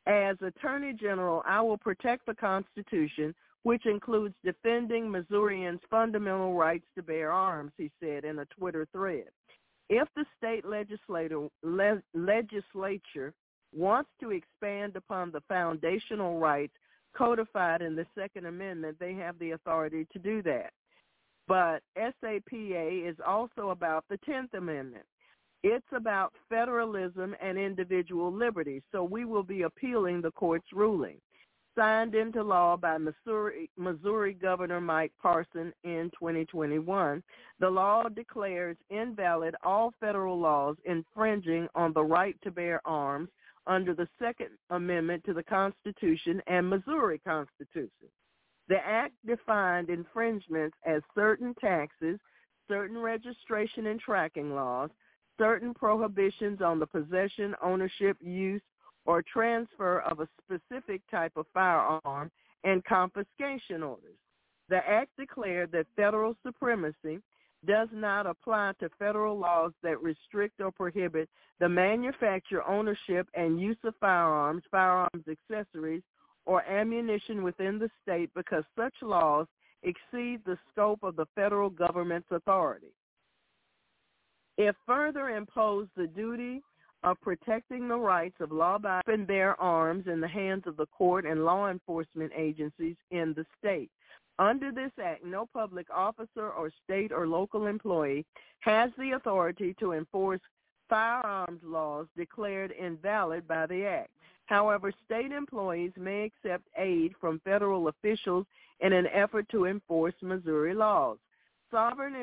[0.06, 3.34] As Attorney General, I will protect the Constitution,
[3.64, 9.30] which includes defending Missourians' fundamental rights to bear arms, he said in a Twitter thread.
[9.90, 13.34] If the state legislator, le- legislature
[13.76, 16.74] wants to expand upon the foundational rights
[17.16, 20.72] codified in the Second Amendment, they have the authority to do that.
[21.48, 25.06] But SAPA is also about the Tenth Amendment.
[25.64, 28.82] It's about federalism and individual liberty.
[28.92, 31.18] So we will be appealing the court's ruling.
[31.76, 37.24] Signed into law by Missouri, Missouri Governor Mike Parson in 2021,
[37.60, 43.30] the law declares invalid all federal laws infringing on the right to bear arms
[43.66, 48.10] under the Second Amendment to the Constitution and Missouri Constitution.
[48.70, 52.20] The act defined infringements as certain taxes,
[52.68, 54.92] certain registration and tracking laws,
[55.40, 58.62] certain prohibitions on the possession, ownership, use,
[59.06, 62.32] or transfer of a specific type of firearm,
[62.64, 64.18] and confiscation orders.
[64.70, 67.20] The act declared that federal supremacy
[67.66, 73.78] does not apply to federal laws that restrict or prohibit the manufacture, ownership, and use
[73.84, 76.04] of firearms, firearms accessories,
[76.46, 79.48] or ammunition within the state because such laws
[79.84, 82.94] exceed the scope of the federal government's authority.
[84.58, 86.62] It further imposed the duty
[87.04, 91.46] of protecting the rights of law-abiding bear arms in the hands of the court and
[91.46, 93.90] law enforcement agencies in the state.
[94.40, 98.26] Under this act, no public officer or state or local employee
[98.62, 100.42] has the authority to enforce
[100.90, 104.10] firearms laws declared invalid by the act.
[104.46, 108.46] However, state employees may accept aid from federal officials
[108.82, 111.18] in an effort to enforce Missouri laws.
[111.72, 112.16] Sovereign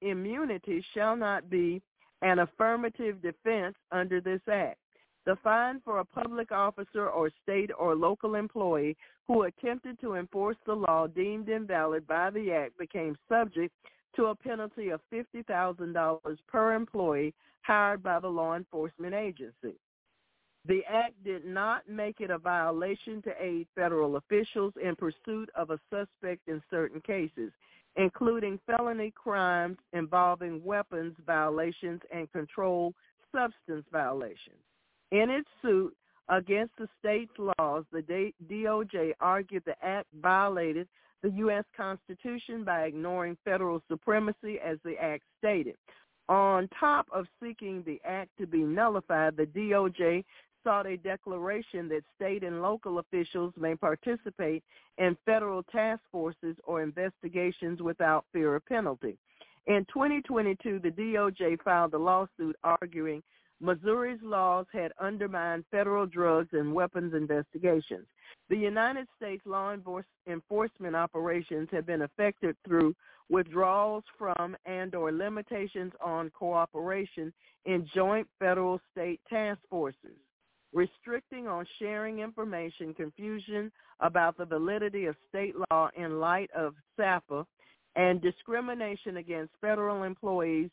[0.00, 1.82] immunity shall not be
[2.22, 4.78] an affirmative defense under this act.
[5.26, 8.96] The fine for a public officer or state or local employee
[9.26, 13.74] who attempted to enforce the law deemed invalid by the act became subject
[14.14, 19.74] to a penalty of $50,000 per employee hired by the law enforcement agency.
[20.66, 25.70] The act did not make it a violation to aid federal officials in pursuit of
[25.70, 27.52] a suspect in certain cases,
[27.96, 32.94] including felony crimes involving weapons violations and controlled
[33.32, 34.60] substance violations.
[35.12, 35.94] In its suit
[36.28, 40.88] against the state's laws, the DOJ argued the act violated
[41.22, 41.64] the U.S.
[41.76, 45.76] Constitution by ignoring federal supremacy as the act stated.
[46.28, 50.24] On top of seeking the act to be nullified, the DOJ
[50.66, 54.64] sought a declaration that state and local officials may participate
[54.98, 59.16] in federal task forces or investigations without fear of penalty.
[59.68, 63.22] In 2022, the DOJ filed a lawsuit arguing
[63.60, 68.06] Missouri's laws had undermined federal drugs and weapons investigations.
[68.48, 69.74] The United States law
[70.26, 72.94] enforcement operations have been affected through
[73.30, 77.32] withdrawals from and or limitations on cooperation
[77.64, 80.18] in joint federal state task forces,
[80.72, 83.70] restricting on sharing information, confusion
[84.00, 87.46] about the validity of state law in light of SAPA,
[87.96, 90.70] and discrimination against federal employees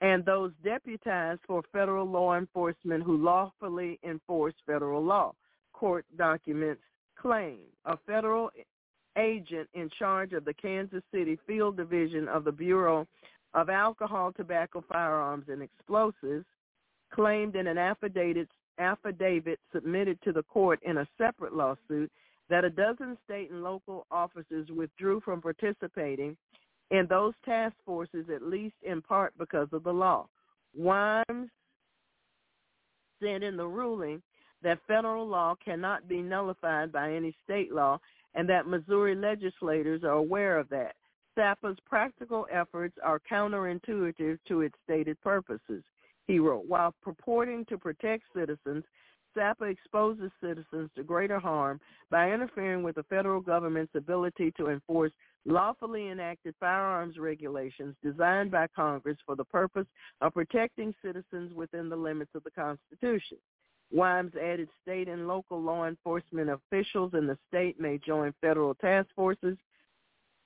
[0.00, 5.32] and those deputized for federal law enforcement who lawfully enforce federal law.
[5.72, 6.82] Court documents
[7.20, 8.50] claim a federal
[9.16, 13.06] agent in charge of the Kansas City Field Division of the Bureau
[13.54, 16.46] of Alcohol, Tobacco, Firearms, and Explosives
[17.12, 18.48] claimed in an affidavit,
[18.78, 22.10] affidavit submitted to the court in a separate lawsuit
[22.48, 26.36] that a dozen state and local officers withdrew from participating
[26.90, 30.26] in those task forces, at least in part because of the law.
[30.78, 31.50] Wimes
[33.20, 34.22] said in the ruling
[34.62, 37.98] that federal law cannot be nullified by any state law
[38.34, 40.94] and that Missouri legislators are aware of that.
[41.34, 45.84] SAPA's practical efforts are counterintuitive to its stated purposes.
[46.28, 48.84] He wrote, while purporting to protect citizens,
[49.34, 55.12] SAPA exposes citizens to greater harm by interfering with the federal government's ability to enforce
[55.46, 59.86] lawfully enacted firearms regulations designed by Congress for the purpose
[60.20, 63.38] of protecting citizens within the limits of the Constitution.
[63.90, 69.08] Wimes added state and local law enforcement officials in the state may join federal task
[69.16, 69.56] forces,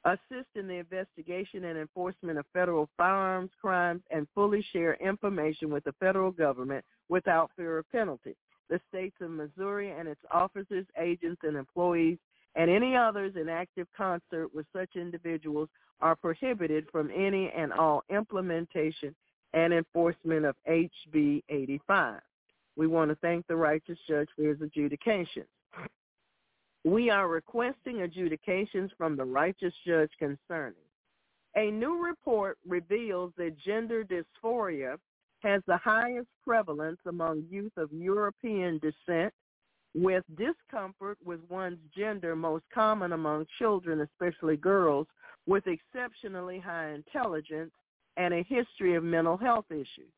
[0.05, 5.85] assist in the investigation and enforcement of federal firearms crimes, and fully share information with
[5.85, 8.35] the federal government without fear of penalty.
[8.69, 12.19] The states of Missouri and its officers, agents, and employees
[12.55, 15.69] and any others in active concert with such individuals
[16.01, 19.15] are prohibited from any and all implementation
[19.55, 22.21] and enforcement of HB 85.
[22.77, 25.47] We want to thank the righteous judge for his adjudications.
[26.85, 30.75] We are requesting adjudications from the righteous judge concerning.
[31.55, 34.97] A new report reveals that gender dysphoria
[35.41, 39.33] has the highest prevalence among youth of European descent
[39.95, 45.07] with discomfort with one's gender most common among children, especially girls,
[45.47, 47.73] with exceptionally high intelligence
[48.17, 50.11] and a history of mental health issues.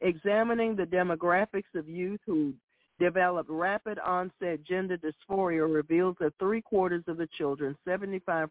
[0.00, 2.54] examining the demographics of youth who
[2.98, 8.48] develop rapid onset gender dysphoria reveals that three quarters of the children, 75%,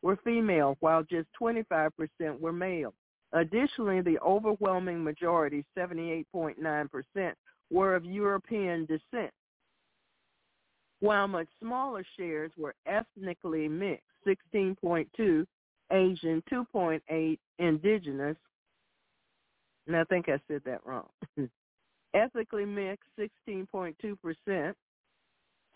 [0.00, 1.90] were female, while just 25%
[2.38, 2.94] were male.
[3.32, 7.32] Additionally, the overwhelming majority, 78.9%,
[7.70, 9.32] were of European descent,
[11.00, 15.46] while much smaller shares were ethnically mixed, 16.2,
[15.92, 18.36] Asian, 2.8, indigenous,
[19.88, 21.08] and I think I said that wrong.
[22.14, 24.74] Ethically mixed, 16.2%.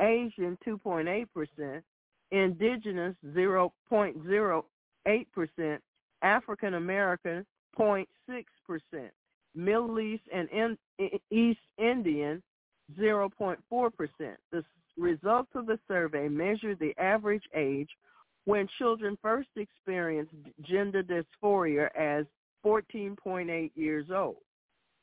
[0.00, 1.82] Asian, 2.8%.
[2.30, 5.78] Indigenous, 0.08%.
[6.22, 7.44] African American,
[7.78, 8.06] 0.6%.
[9.54, 10.78] Middle East and in,
[11.30, 12.42] East Indian,
[12.98, 13.56] 0.4%.
[14.50, 14.64] The
[14.96, 17.90] results of the survey measured the average age
[18.44, 22.24] when children first experienced gender dysphoria as
[22.64, 24.36] 14.8 years old.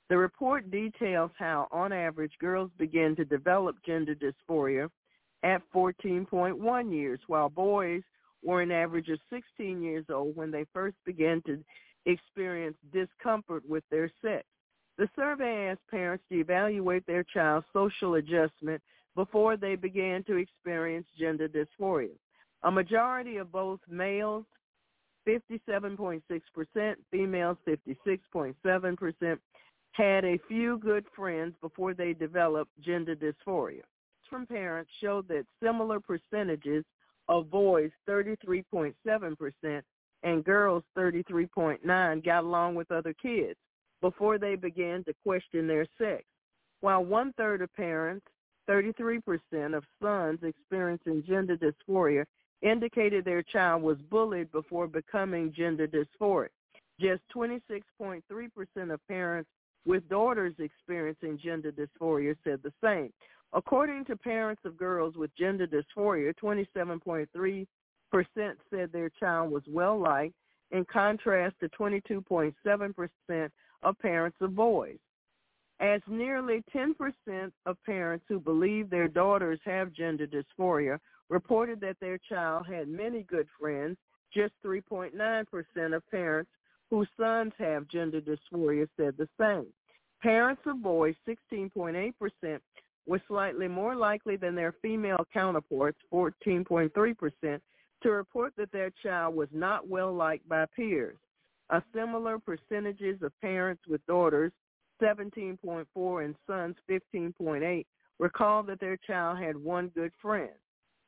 [0.10, 4.90] The report details how, on average, girls begin to develop gender dysphoria
[5.44, 8.02] at 14.1 years, while boys
[8.44, 11.64] were an average of 16 years old when they first began to
[12.06, 14.46] experience discomfort with their sex.
[14.98, 18.82] The survey asked parents to evaluate their child's social adjustment
[19.16, 22.16] before they began to experience gender dysphoria.
[22.64, 24.46] A majority of both males
[25.28, 29.38] 57.6%, females 56.7%,
[29.92, 33.82] had a few good friends before they developed gender dysphoria.
[34.30, 36.86] From parents showed that similar percentages
[37.30, 39.82] of boys, 33.7%,
[40.24, 43.56] and girls, 33.9, got along with other kids
[44.02, 46.24] before they began to question their sex.
[46.82, 48.26] While one-third of parents,
[48.70, 49.22] 33%
[49.76, 52.26] of sons experiencing gender dysphoria
[52.62, 56.50] indicated their child was bullied before becoming gender dysphoric.
[57.00, 58.22] Just 26.3%
[58.94, 59.50] of parents
[59.86, 63.14] with daughters experiencing gender dysphoria said the same.
[63.54, 67.68] According to parents of girls with gender dysphoria, 27.3%
[68.70, 70.36] said their child was well liked,
[70.72, 73.50] in contrast to 22.7%
[73.82, 75.00] of parents of boys.
[75.80, 82.18] As nearly 10% of parents who believe their daughters have gender dysphoria reported that their
[82.18, 83.98] child had many good friends.
[84.32, 86.52] Just 3.9% of parents
[86.90, 89.68] whose sons have gender dysphoria said the same.
[90.22, 92.60] Parents of boys, 16.8%,
[93.06, 97.60] were slightly more likely than their female counterparts, 14.3%,
[98.02, 101.18] to report that their child was not well liked by peers.
[101.72, 104.52] A similar percentages of parents with daughters,
[105.02, 107.86] 17.4, and sons, 15.8,
[108.20, 110.52] recalled that their child had one good friend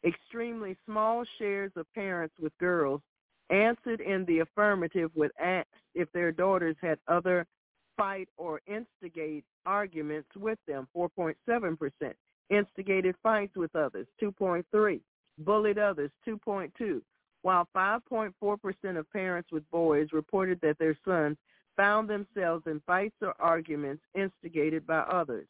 [0.04, 3.02] extremely small shares of parents with girls
[3.50, 5.32] answered in the affirmative with
[5.94, 7.46] if their daughters had other
[8.02, 11.36] fight or instigate arguments with them, 4.7%,
[12.50, 15.00] instigated fights with others, 2.3,
[15.38, 17.00] bullied others, 2.2,
[17.44, 21.38] while 5.4% of parents with boys reported that their sons
[21.78, 25.46] found themselves in fights or arguments instigated by others.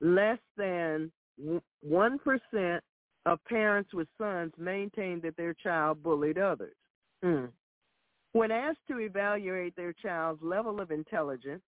[0.00, 1.10] Less than
[1.42, 2.80] 1%
[3.26, 6.76] of parents with sons maintained that their child bullied others.
[7.24, 7.48] Mm.
[8.30, 11.62] When asked to evaluate their child's level of intelligence,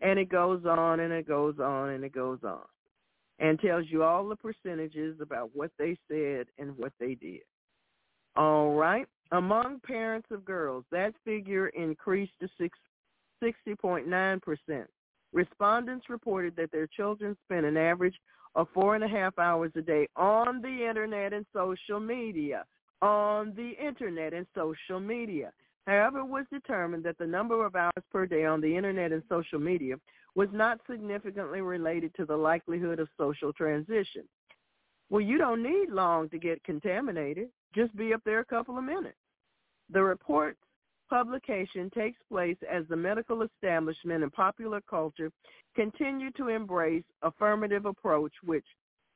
[0.00, 2.64] and it goes on and it goes on and it goes on,
[3.38, 7.42] and tells you all the percentages about what they said and what they did.
[8.36, 9.06] All right.
[9.32, 12.48] Among parents of girls, that figure increased to
[13.42, 14.86] 60.9%.
[15.32, 18.14] Respondents reported that their children spent an average
[18.54, 22.64] of four and a half hours a day on the internet and social media.
[23.02, 25.52] On the internet and social media.
[25.86, 29.22] However, it was determined that the number of hours per day on the internet and
[29.28, 29.96] social media
[30.34, 34.24] was not significantly related to the likelihood of social transition.
[35.08, 37.48] Well, you don't need long to get contaminated.
[37.74, 39.16] Just be up there a couple of minutes.
[39.90, 40.58] The report's
[41.08, 45.30] publication takes place as the medical establishment and popular culture
[45.76, 48.64] continue to embrace affirmative approach, which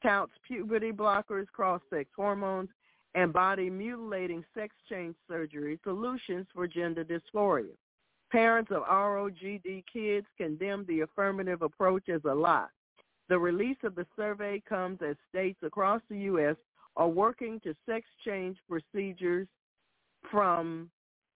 [0.02, 2.68] touts puberty blockers, cross-sex hormones,
[3.14, 7.74] and body-mutilating sex change surgery solutions for gender dysphoria.
[8.30, 12.68] Parents of ROGD kids condemn the affirmative approach as a lie.
[13.28, 16.56] The release of the survey comes as states across the U.S.
[16.96, 19.48] are working to sex change procedures
[20.30, 20.90] from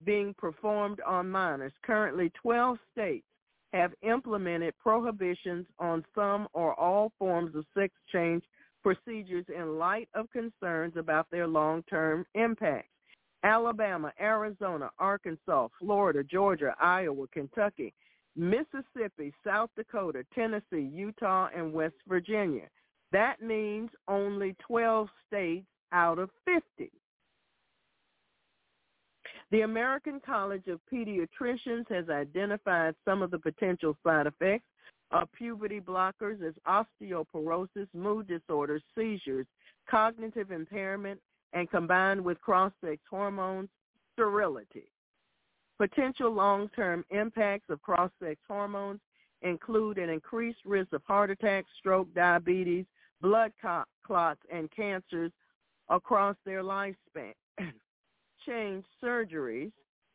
[0.04, 1.72] being performed on minors.
[1.84, 3.26] Currently, 12 states
[3.72, 8.44] have implemented prohibitions on some or all forms of sex change
[8.84, 12.90] procedures in light of concerns about their long-term impacts.
[13.42, 17.92] Alabama, Arizona, Arkansas, Florida, Georgia, Iowa, Kentucky,
[18.36, 22.68] Mississippi, South Dakota, Tennessee, Utah, and West Virginia.
[23.10, 26.90] That means only 12 states out of 50.
[29.50, 34.66] The American College of Pediatricians has identified some of the potential side effects
[35.14, 39.46] of puberty blockers as osteoporosis, mood disorders, seizures,
[39.88, 41.20] cognitive impairment,
[41.52, 43.68] and combined with cross-sex hormones,
[44.12, 44.90] sterility.
[45.78, 49.00] Potential long-term impacts of cross-sex hormones
[49.42, 52.84] include an increased risk of heart attack, stroke, diabetes,
[53.22, 53.52] blood
[54.04, 55.30] clots, and cancers
[55.90, 57.34] across their lifespan.
[58.46, 59.70] Change surgeries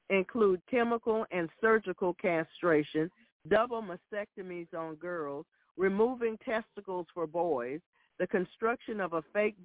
[0.09, 3.09] include chemical and surgical castration,
[3.47, 5.45] double mastectomies on girls,
[5.77, 7.79] removing testicles for boys,
[8.19, 9.55] the construction of a fake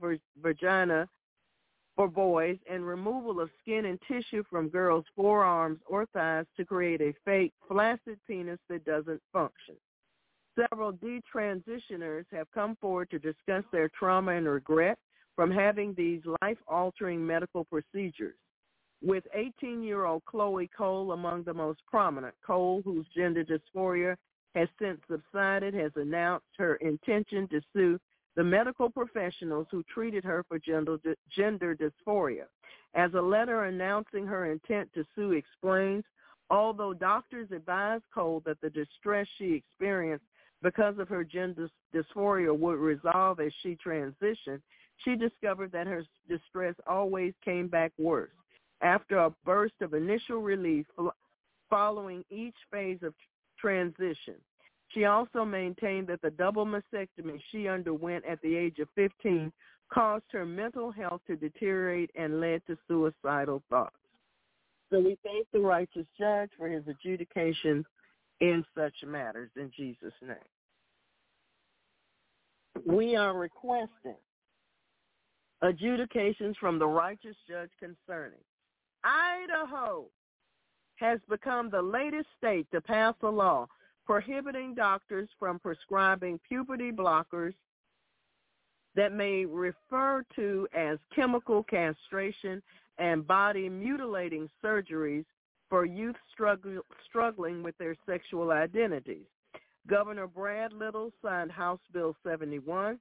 [0.41, 1.09] vagina
[1.97, 7.01] for boys, and removal of skin and tissue from girls' forearms or thighs to create
[7.01, 9.77] a fake flaccid penis that doesn't function.
[10.59, 14.99] Several detransitioners have come forward to discuss their trauma and regret
[15.35, 18.37] from having these life-altering medical procedures.
[19.05, 24.17] With 18-year-old Chloe Cole among the most prominent, Cole, whose gender dysphoria
[24.55, 27.99] has since subsided, has announced her intention to sue
[28.35, 30.97] the medical professionals who treated her for gender,
[31.37, 32.45] gender dysphoria.
[32.95, 36.05] As a letter announcing her intent to sue explains,
[36.49, 40.25] although doctors advised Cole that the distress she experienced
[40.63, 44.63] because of her gender dysphoria would resolve as she transitioned,
[45.05, 48.31] she discovered that her distress always came back worse.
[48.85, 50.87] After a burst of initial relief
[51.71, 53.15] following each phase of
[53.59, 54.35] transition,
[54.89, 59.51] she also maintained that the double mastectomy she underwent at the age of 15
[59.91, 63.97] caused her mental health to deteriorate and led to suicidal thoughts.
[64.91, 67.87] So we thank the righteous judge for his adjudication
[68.41, 70.37] in such matters in Jesus' name.
[72.85, 74.19] We are requesting
[75.63, 78.41] adjudications from the righteous judge concerning
[79.05, 80.07] Idaho
[80.97, 83.67] has become the latest state to pass a law
[84.07, 87.55] prohibiting doctors from prescribing puberty blockers
[88.95, 92.63] that may refer to as chemical castration
[92.99, 95.25] and body mutilating surgeries
[95.69, 99.27] for youth struggling with their sexual identities.
[99.89, 102.99] Governor Brad Little signed House Bill 71,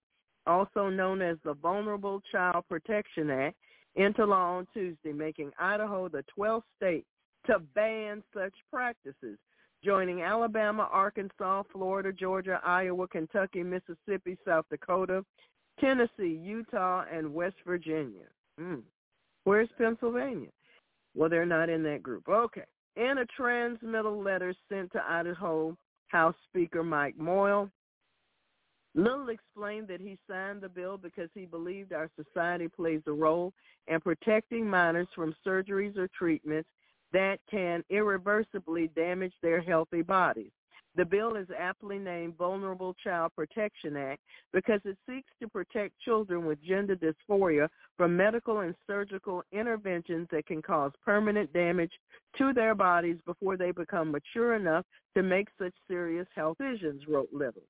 [0.47, 3.55] also known as the Vulnerable Child Protection Act,
[3.95, 7.05] into law on Tuesday, making Idaho the 12th state
[7.45, 9.37] to ban such practices
[9.83, 15.25] joining Alabama, Arkansas, Florida, Georgia, Iowa, Kentucky, Mississippi, South Dakota,
[15.79, 18.25] Tennessee, Utah, and West Virginia.
[18.59, 18.83] Mm.
[19.43, 20.49] Where's Pennsylvania?
[21.15, 22.23] Well, they're not in that group.
[22.29, 22.63] Okay.
[22.95, 25.75] In a transmittal letter sent to Idaho
[26.07, 27.69] House Speaker Mike Moyle,
[28.95, 33.51] Little explained that he signed the bill because he believed our society plays a role
[33.87, 36.69] in protecting minors from surgeries or treatments
[37.11, 40.51] that can irreversibly damage their healthy bodies.
[40.95, 46.45] The bill is aptly named Vulnerable Child Protection Act because it seeks to protect children
[46.45, 51.91] with gender dysphoria from medical and surgical interventions that can cause permanent damage
[52.37, 57.29] to their bodies before they become mature enough to make such serious health decisions, wrote
[57.33, 57.63] Little.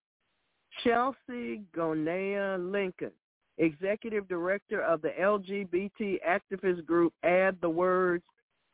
[0.84, 3.12] Chelsea Gaona Lincoln,
[3.58, 8.24] executive director of the LGBT activist group Add the Words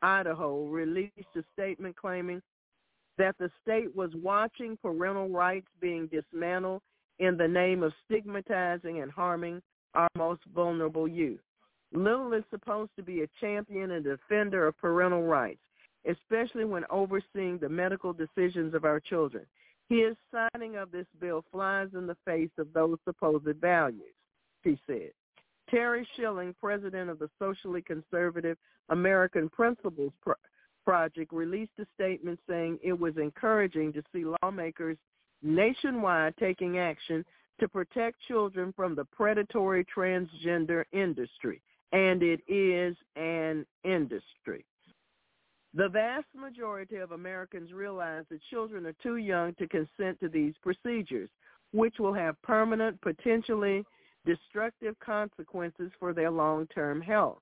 [0.02, 2.40] Idaho released a statement claiming
[3.18, 6.80] that the state was watching parental rights being dismantled
[7.18, 9.60] in the name of stigmatizing and harming
[9.94, 11.40] our most vulnerable youth.
[11.92, 15.60] Little is supposed to be a champion and defender of parental rights,
[16.08, 19.44] especially when overseeing the medical decisions of our children.
[19.90, 24.14] His signing of this bill flies in the face of those supposed values,
[24.62, 25.10] she said.
[25.68, 28.56] Terry Schilling, president of the socially conservative
[28.88, 30.34] American Principles Pro-
[30.84, 34.96] Project, released a statement saying it was encouraging to see lawmakers
[35.42, 37.24] nationwide taking action
[37.58, 41.60] to protect children from the predatory transgender industry.
[41.92, 44.64] And it is an industry.
[45.74, 50.54] The vast majority of Americans realize that children are too young to consent to these
[50.62, 51.30] procedures,
[51.72, 53.84] which will have permanent, potentially
[54.26, 57.38] destructive consequences for their long-term health.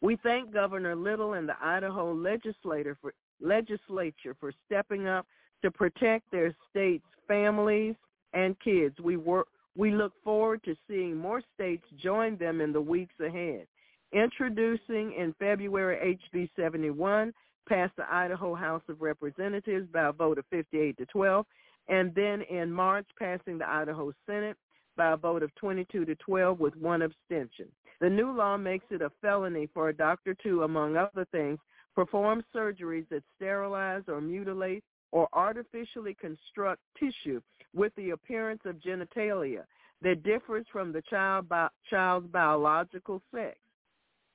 [0.00, 5.26] We thank Governor Little and the Idaho legislator for, legislature for stepping up
[5.62, 7.94] to protect their state's families
[8.34, 8.98] and kids.
[9.00, 9.46] We work,
[9.76, 13.66] we look forward to seeing more states join them in the weeks ahead.
[14.12, 17.32] Introducing in February HB 71
[17.68, 21.46] passed the Idaho House of Representatives by a vote of 58 to 12,
[21.88, 24.56] and then in March passing the Idaho Senate
[24.96, 27.66] by a vote of 22 to 12 with one abstention.
[28.00, 31.58] The new law makes it a felony for a doctor to, among other things,
[31.94, 37.40] perform surgeries that sterilize or mutilate or artificially construct tissue
[37.72, 39.64] with the appearance of genitalia
[40.02, 43.56] that differs from the child bi- child's biological sex,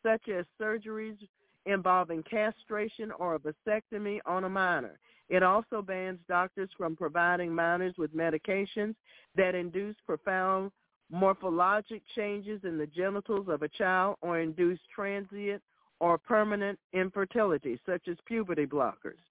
[0.03, 1.17] such as surgeries
[1.65, 4.99] involving castration or a vasectomy on a minor.
[5.29, 8.95] It also bans doctors from providing minors with medications
[9.35, 10.71] that induce profound
[11.13, 15.61] morphologic changes in the genitals of a child or induce transient
[15.99, 19.21] or permanent infertility, such as puberty blockers.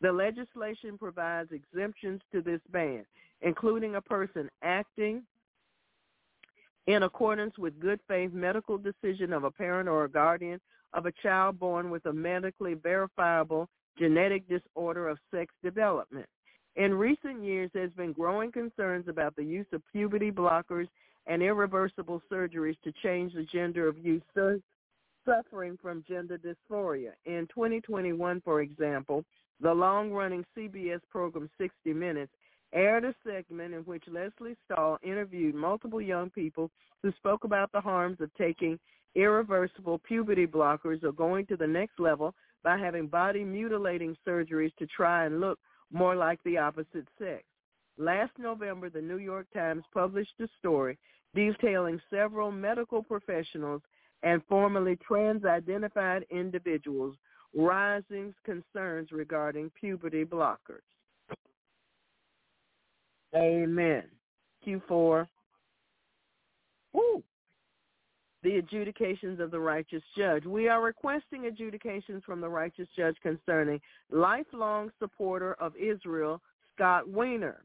[0.00, 3.06] The legislation provides exemptions to this ban,
[3.40, 5.22] including a person acting
[6.86, 10.60] in accordance with good faith medical decision of a parent or a guardian
[10.92, 16.26] of a child born with a medically verifiable genetic disorder of sex development.
[16.76, 20.86] In recent years, there's been growing concerns about the use of puberty blockers
[21.26, 24.22] and irreversible surgeries to change the gender of youth
[25.24, 27.10] suffering from gender dysphoria.
[27.24, 29.24] In 2021, for example,
[29.60, 32.32] the long-running CBS program 60 Minutes
[32.72, 36.70] aired a segment in which Lesley Stahl interviewed multiple young people
[37.02, 38.78] who spoke about the harms of taking
[39.14, 44.86] irreversible puberty blockers or going to the next level by having body mutilating surgeries to
[44.86, 45.58] try and look
[45.92, 47.44] more like the opposite sex.
[47.98, 50.98] Last November, the New York Times published a story
[51.34, 53.82] detailing several medical professionals
[54.22, 57.16] and formerly trans-identified individuals
[57.54, 60.82] rising concerns regarding puberty blockers.
[63.36, 64.04] Amen.
[64.66, 65.26] Q4.
[66.92, 67.22] Woo.
[68.42, 70.44] The adjudications of the righteous judge.
[70.46, 76.40] We are requesting adjudications from the righteous judge concerning lifelong supporter of Israel,
[76.74, 77.64] Scott Wiener,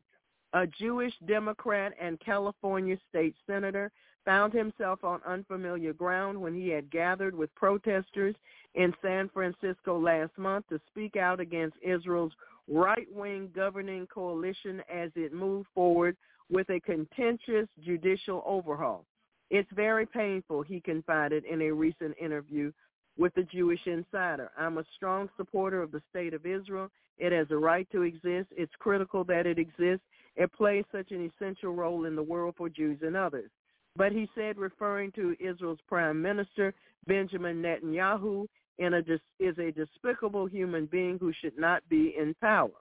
[0.54, 3.92] a Jewish Democrat and California state senator,
[4.26, 8.36] found himself on unfamiliar ground when he had gathered with protesters
[8.76, 12.34] in San Francisco last month to speak out against Israel's
[12.70, 16.16] right-wing governing coalition as it moved forward
[16.50, 19.06] with a contentious judicial overhaul.
[19.50, 22.72] It's very painful, he confided in a recent interview
[23.18, 24.50] with the Jewish Insider.
[24.58, 26.90] I'm a strong supporter of the state of Israel.
[27.18, 28.48] It has a right to exist.
[28.52, 30.06] It's critical that it exists.
[30.36, 33.52] It plays such an essential role in the world for Jews and others.
[33.98, 36.74] But he said, referring to Israel's prime minister,
[37.08, 38.48] Benjamin Netanyahu,
[38.82, 39.04] in a,
[39.40, 42.72] is a despicable human being who should not be in power.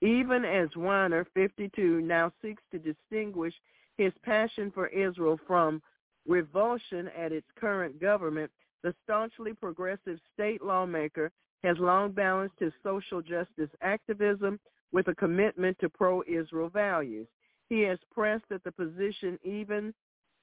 [0.00, 3.52] Even as Wiener, 52, now seeks to distinguish
[3.98, 5.82] his passion for Israel from
[6.26, 8.50] revulsion at its current government,
[8.82, 11.30] the staunchly progressive state lawmaker
[11.62, 14.58] has long balanced his social justice activism
[14.92, 17.26] with a commitment to pro-Israel values.
[17.68, 19.92] He has pressed that the position even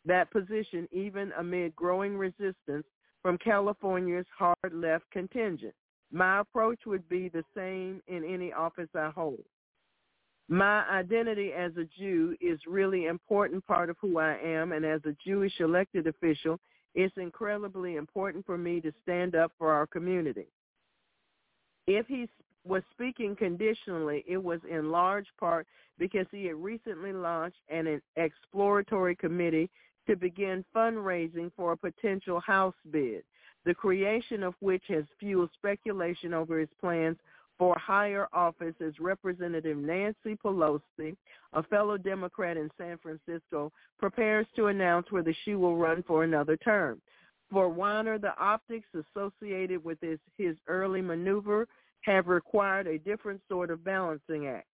[0.06, 2.86] that position even amid growing resistance
[3.26, 5.74] from California's hard left contingent.
[6.12, 9.44] My approach would be the same in any office I hold.
[10.48, 15.02] My identity as a Jew is really important part of who I am, and as
[15.06, 16.60] a Jewish elected official,
[16.94, 20.46] it's incredibly important for me to stand up for our community.
[21.88, 22.30] If he
[22.64, 25.66] was speaking conditionally, it was in large part
[25.98, 29.68] because he had recently launched an exploratory committee
[30.08, 33.24] to begin fundraising for a potential House bid,
[33.66, 37.18] the creation of which has fueled speculation over his plans
[37.58, 41.16] for higher office as Representative Nancy Pelosi,
[41.54, 46.58] a fellow Democrat in San Francisco, prepares to announce whether she will run for another
[46.58, 47.02] term.
[47.52, 51.68] For Wiener, the optics associated with his, his early maneuver
[52.02, 54.68] have required a different sort of balancing act.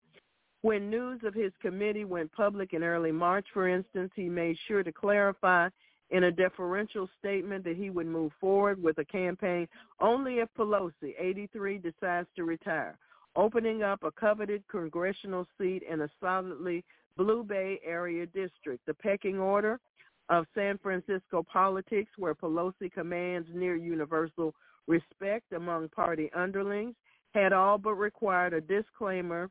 [0.63, 4.83] When news of his committee went public in early March, for instance, he made sure
[4.83, 5.69] to clarify
[6.11, 9.67] in a deferential statement that he would move forward with a campaign
[10.01, 12.99] only if Pelosi, 83, decides to retire,
[13.37, 16.85] opening up a coveted congressional seat in a solidly
[17.17, 18.85] Blue Bay area district.
[18.87, 19.81] The pecking order
[20.29, 24.55] of San Francisco politics, where Pelosi commands near universal
[24.87, 26.95] respect among party underlings,
[27.35, 29.49] had all but required a disclaimer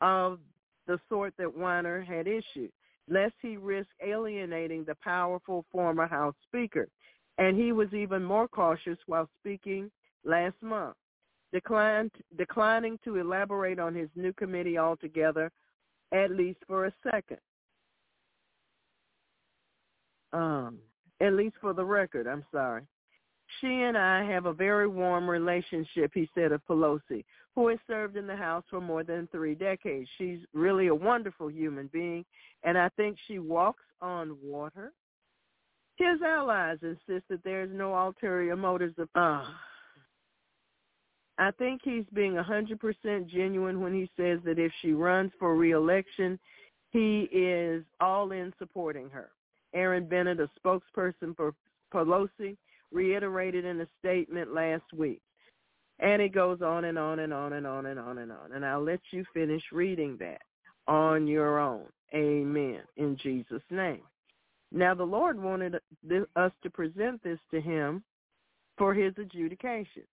[0.00, 0.38] of
[0.86, 2.72] the sort that Wiener had issued,
[3.08, 6.88] lest he risk alienating the powerful former House Speaker.
[7.38, 9.90] And he was even more cautious while speaking
[10.24, 10.96] last month,
[11.52, 15.52] declining to elaborate on his new committee altogether,
[16.12, 17.38] at least for a second.
[20.32, 20.78] Um,
[21.20, 22.82] at least for the record, I'm sorry.
[23.60, 27.24] She and I have a very warm relationship, he said of Pelosi,
[27.58, 30.08] who has served in the House for more than three decades.
[30.16, 32.24] She's really a wonderful human being,
[32.62, 34.92] and I think she walks on water.
[35.96, 39.08] His allies insist that there is no ulterior motives of...
[39.12, 39.42] Uh,
[41.38, 46.38] I think he's being 100% genuine when he says that if she runs for reelection,
[46.92, 49.30] he is all in supporting her.
[49.74, 51.54] Aaron Bennett, a spokesperson for
[51.92, 52.56] Pelosi,
[52.92, 55.20] reiterated in a statement last week.
[56.00, 58.52] And it goes on and on and on and on and on and on.
[58.52, 60.40] And I'll let you finish reading that
[60.86, 61.86] on your own.
[62.14, 62.80] Amen.
[62.96, 64.02] In Jesus' name.
[64.70, 65.76] Now the Lord wanted
[66.36, 68.02] us to present this to him
[68.76, 70.04] for his adjudication.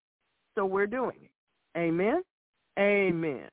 [0.55, 1.77] So we're doing it.
[1.77, 2.23] Amen.
[2.79, 3.49] Amen.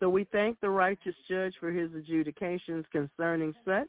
[0.00, 3.88] So we thank the righteous judge for his adjudications concerning such,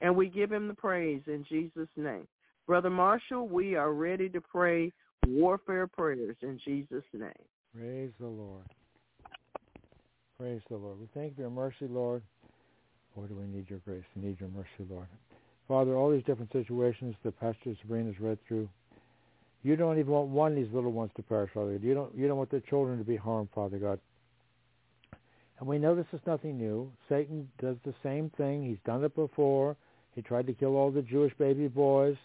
[0.00, 2.26] and we give him the praise in Jesus' name.
[2.66, 4.92] Brother Marshall, we are ready to pray
[5.26, 7.32] warfare prayers in Jesus' name.
[7.74, 8.64] Praise the Lord.
[10.38, 11.00] Praise the Lord.
[11.00, 12.22] We thank you for your mercy, Lord.
[13.16, 14.04] Do we need your grace.
[14.14, 15.06] We need your mercy, Lord.
[15.66, 18.68] Father, all these different situations that Pastor Sabrina has read through,
[19.62, 21.82] you don't even want one of these little ones to perish, Father God.
[21.82, 23.98] You don't, you don't want the children to be harmed, Father God.
[25.58, 26.92] And we know this is nothing new.
[27.08, 28.66] Satan does the same thing.
[28.66, 29.76] He's done it before.
[30.14, 32.16] He tried to kill all the Jewish baby boys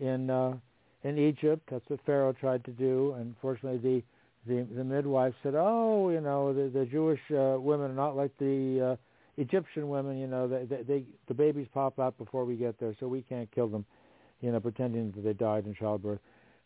[0.00, 0.54] in uh,
[1.02, 1.68] in Egypt.
[1.70, 3.14] That's what Pharaoh tried to do.
[3.18, 4.02] Unfortunately, the
[4.46, 8.30] the, the midwife said, "Oh, you know, the, the Jewish uh, women are not like
[8.38, 10.18] the uh, Egyptian women.
[10.18, 13.22] You know, they, they, they the babies pop out before we get there, so we
[13.22, 13.84] can't kill them.
[14.40, 16.20] You know, pretending that they died in childbirth."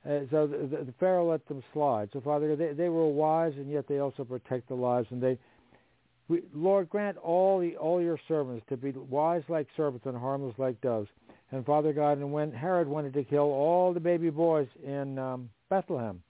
[0.04, 2.10] Uh, so the, the, the Pharaoh let them slide.
[2.12, 5.38] So Father, they, they were wise, and yet they also protect the lives, and they.
[6.26, 10.54] We, Lord, grant all the all your servants to be wise like serpents and harmless
[10.56, 11.08] like doves
[11.54, 15.50] and Father God, and when Herod wanted to kill all the baby boys in um,
[15.70, 16.20] Bethlehem,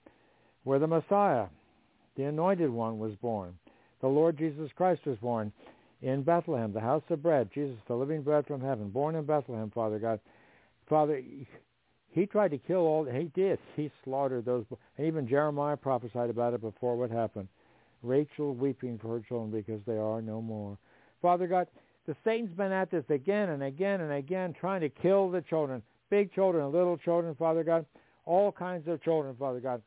[0.63, 1.47] where the Messiah,
[2.15, 3.57] the Anointed One, was born,
[4.01, 5.51] the Lord Jesus Christ was born
[6.03, 9.71] in Bethlehem, the house of bread, Jesus, the living bread from heaven, born in Bethlehem,
[9.73, 10.19] Father God.
[10.87, 11.19] Father,
[12.11, 13.57] he tried to kill all, he did.
[13.75, 14.65] He slaughtered those,
[14.97, 17.47] and even Jeremiah prophesied about it before what happened.
[18.03, 20.77] Rachel weeping for her children because they are no more.
[21.19, 21.65] Father God,
[22.07, 25.81] the Satan's been at this again and again and again, trying to kill the children,
[26.09, 27.85] big children, little children, Father God,
[28.25, 29.81] all kinds of children, Father God.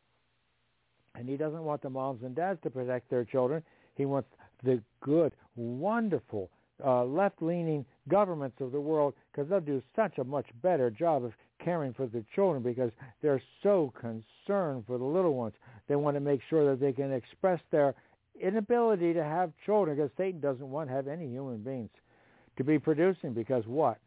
[1.15, 3.63] And he doesn't want the moms and dads to protect their children.
[3.95, 4.29] He wants
[4.65, 6.51] the good, wonderful,
[6.85, 11.33] uh, left-leaning governments of the world because they'll do such a much better job of
[11.65, 12.91] caring for the children because
[13.23, 15.55] they're so concerned for the little ones.
[15.89, 17.95] They want to make sure that they can express their
[18.41, 21.91] inability to have children because Satan doesn't want to have any human beings
[22.59, 23.99] to be producing because what?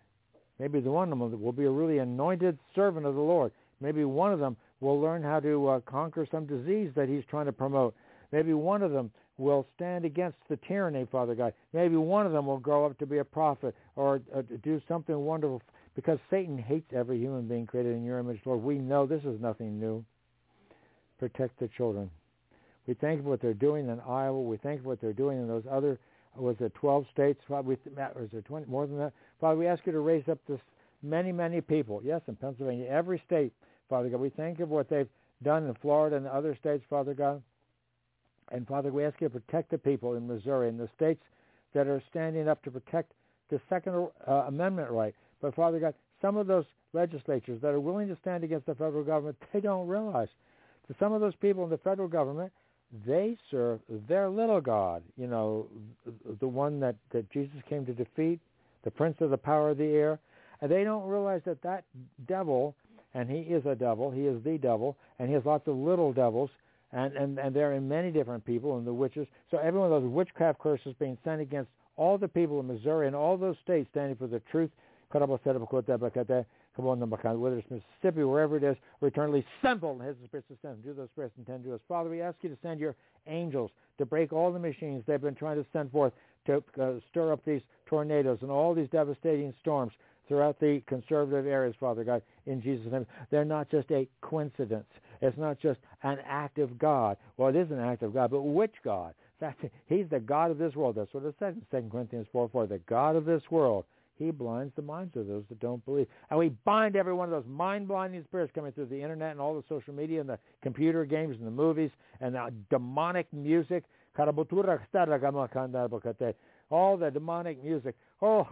[0.60, 3.52] Maybe the one of them will be a really anointed servant of the Lord.
[3.80, 7.48] Maybe one of them will learn how to uh, conquer some disease that he's trying
[7.48, 7.96] to promote.
[8.32, 11.54] Maybe one of them will stand against the tyranny, Father God.
[11.74, 15.18] Maybe one of them will grow up to be a prophet or uh, do something
[15.18, 15.62] wonderful
[15.96, 18.62] because Satan hates every human being created in your image, Lord.
[18.62, 20.06] We know this is nothing new.
[21.20, 22.10] Protect the children.
[22.88, 24.42] We thank you for what they're doing in Iowa.
[24.42, 26.00] We thank you for what they're doing in those other
[26.36, 27.42] was it 12 states?
[27.48, 29.14] Father, we, was there 20, more than that?
[29.40, 30.60] Father, we ask you to raise up this
[31.04, 32.02] many, many people.
[32.04, 33.54] Yes, in Pennsylvania, every state,
[33.90, 34.20] Father God.
[34.20, 35.10] We thank you for what they've
[35.44, 37.42] done in Florida and other states, Father God.
[38.52, 41.24] And Father, we ask you to protect the people in Missouri and the states
[41.74, 43.14] that are standing up to protect
[43.50, 45.16] the Second uh, Amendment right.
[45.42, 49.04] But Father God, some of those legislatures that are willing to stand against the federal
[49.04, 50.28] government, they don't realize
[50.88, 52.52] that some of those people in the federal government
[53.06, 55.68] they serve their little God, you know,
[56.40, 58.40] the one that, that Jesus came to defeat,
[58.84, 60.20] the prince of the power of the air.
[60.62, 61.86] And they don't realize that that
[62.28, 62.76] devil,
[63.14, 66.14] and he is a devil, he is the devil, and he has lots of little
[66.14, 66.50] devils,
[66.92, 69.28] and, and, and they're in many different people and the witches.
[69.50, 73.08] So every one of those witchcraft curses being sent against all the people in Missouri
[73.08, 74.70] and all those states standing for the truth,
[76.78, 80.74] whether it's Mississippi, wherever it is, are eternally sinful and has the spirits to.
[80.76, 81.82] Do those spirits intend to us.
[81.88, 82.96] Father, we ask you to send your
[83.28, 86.14] angels to break all the machines they've been trying to send forth
[86.46, 89.94] to uh, stir up these tornadoes and all these devastating storms
[90.28, 93.06] throughout the conservative areas, Father God, in Jesus' name.
[93.30, 94.88] They're not just a coincidence.
[95.22, 97.18] It's not just an act of God.
[97.38, 99.14] Well, it is an act of God, but which God?
[99.40, 100.96] Fact, he's the God of this world.
[100.96, 102.68] That's what it says in 2 Corinthians 4, 4.
[102.68, 103.86] The God of this world.
[104.22, 106.08] He blinds the minds of those that don't believe.
[106.30, 109.56] And we bind every one of those mind-blinding spirits coming through the internet and all
[109.56, 113.84] the social media and the computer games and the movies and the demonic music.
[114.18, 114.26] All
[116.98, 117.96] the demonic music.
[118.22, 118.46] Oh,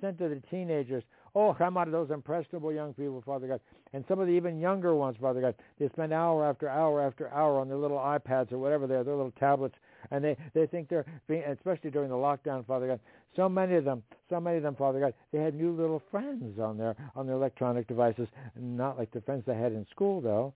[0.00, 1.04] sent to the teenagers.
[1.34, 3.60] Oh, come out those impressionable young people, Father God.
[3.92, 7.32] And some of the even younger ones, Father God, they spend hour after hour after
[7.32, 9.74] hour on their little iPads or whatever they are, their little tablets,
[10.10, 13.00] and they, they think they're being, especially during the lockdown, Father God,
[13.36, 16.58] so many of them, so many of them, Father God, they had new little friends
[16.58, 20.52] on their, on their electronic devices, not like the friends they had in school, though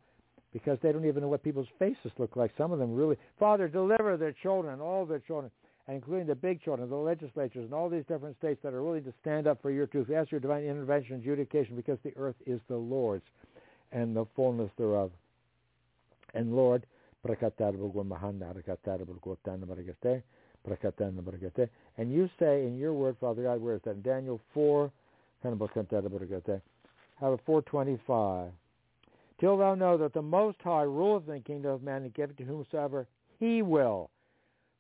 [0.51, 2.51] because they don't even know what people's faces look like.
[2.57, 5.51] Some of them really, Father, deliver their children, all their children
[5.89, 9.13] including the big children, the legislatures, and all these different states that are willing to
[9.21, 10.11] stand up for your truth.
[10.11, 13.25] Ask your divine intervention and adjudication because the earth is the Lord's
[13.93, 15.11] and the fullness thereof.
[16.35, 16.85] And Lord,
[21.97, 23.91] and you say in your word, Father God, where is that?
[23.91, 24.93] In Daniel 4,
[25.43, 25.53] have
[27.33, 28.51] a 425.
[29.41, 32.37] Till thou know that the Most High ruleth in the kingdom of man and giveth
[32.39, 33.07] to whomsoever
[33.39, 34.11] he will.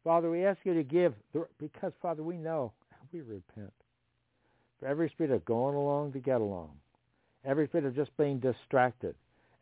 [0.05, 1.15] Father, we ask you to give,
[1.58, 2.73] because, Father, we know,
[3.12, 3.73] we repent.
[4.81, 6.70] For every spirit of going along to get along,
[7.44, 9.15] every spirit of just being distracted,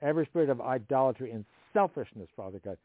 [0.03, 1.45] every spirit of idolatry and
[1.77, 2.79] selfishness, Father God,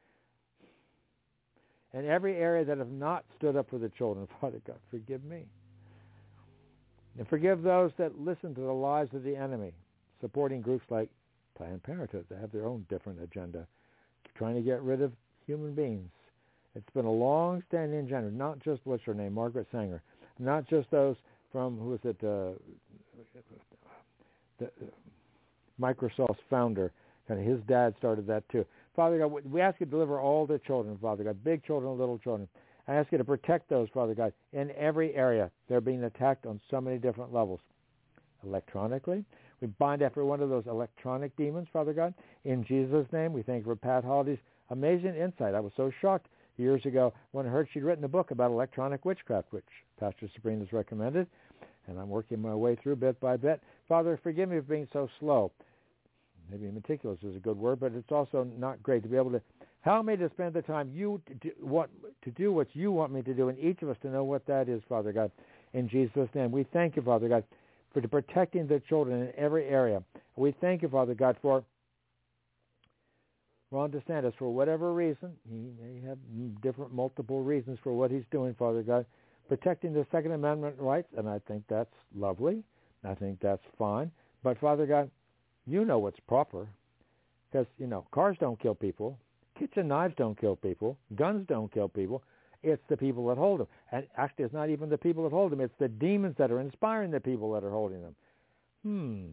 [1.94, 5.45] and every area that have not stood up for the children, Father God, forgive me.
[7.18, 9.74] And forgive those that listen to the lies of the enemy,
[10.22, 11.10] supporting groups like
[11.58, 13.68] Planned Parenthood that have their own different agenda,
[14.38, 15.11] trying to get rid of
[15.45, 16.10] human beings
[16.76, 20.02] it's been a long-standing agenda, not just what's her name, Margaret Sanger,
[20.40, 21.16] not just those
[21.52, 22.53] from who was it, uh,
[24.60, 24.70] the, uh,
[25.80, 26.92] Microsoft's founder,
[27.28, 28.66] and his dad started that too.
[28.95, 32.18] Father God, we ask you to deliver all the children, Father God, big children little
[32.18, 32.48] children.
[32.88, 35.50] I ask you to protect those, Father God, in every area.
[35.70, 37.60] They're being attacked on so many different levels.
[38.44, 39.24] Electronically,
[39.61, 42.14] we bind every one of those electronic demons, Father God.
[42.44, 44.40] In Jesus' name, we thank you for Pat Holliday's
[44.72, 45.53] amazing insight.
[45.53, 49.06] I was so shocked years ago when I heard she'd written a book about electronic
[49.06, 49.66] witchcraft, which
[50.00, 51.28] Pastor Sabrina has recommended,
[51.88, 53.61] and I'm working my way through bit by bit.
[53.88, 55.52] Father, forgive me for being so slow.
[56.52, 59.42] Maybe meticulous is a good word, but it's also not great to be able to
[59.82, 61.22] help me to spend the time you
[61.60, 61.90] what
[62.24, 64.46] to do what you want me to do, and each of us to know what
[64.46, 65.32] that is, Father God.
[65.74, 67.46] In Jesus' name, we thank you, Father God,
[67.94, 70.04] for protecting the children in every area.
[70.36, 71.64] We thank you, Father God, for
[73.72, 76.18] Ron DeSantis, for whatever reason, he may have
[76.62, 79.06] different multiple reasons for what he's doing, Father God,
[79.48, 82.64] protecting the Second Amendment rights, and I think that's lovely.
[83.06, 84.12] I think that's fine.
[84.44, 85.10] But Father God,
[85.72, 86.67] you know what's proper.
[87.51, 89.17] Because, you know, cars don't kill people.
[89.58, 90.98] Kitchen knives don't kill people.
[91.16, 92.24] Guns don't kill people.
[92.64, 93.67] It's the people that hold them.
[93.91, 95.61] And actually, it's not even the people that hold them.
[95.61, 98.16] It's the demons that are inspiring the people that are holding them.
[98.83, 99.25] Hmm.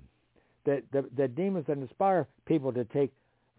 [0.64, 3.12] The, the, the demons that inspire people to take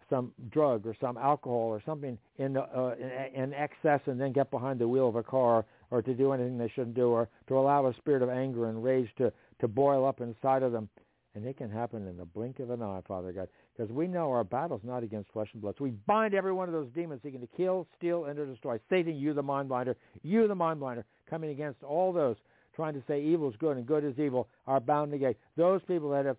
[0.08, 4.50] some drug or some alcohol or something in, uh, in, in excess and then get
[4.50, 7.56] behind the wheel of a car or to do anything they shouldn't do or to
[7.56, 10.88] allow a spirit of anger and rage to, to boil up inside of them.
[11.34, 14.30] And it can happen in the blink of an eye, Father God, because we know
[14.32, 15.76] our battle's not against flesh and blood.
[15.78, 18.80] So we bind every one of those demons seeking to kill, steal, and to destroy.
[18.90, 22.36] Satan, you the mind blinder, you the mind blinder, coming against all those
[22.74, 25.36] trying to say evil is good and good is evil are bound to gate.
[25.56, 26.36] Those people that have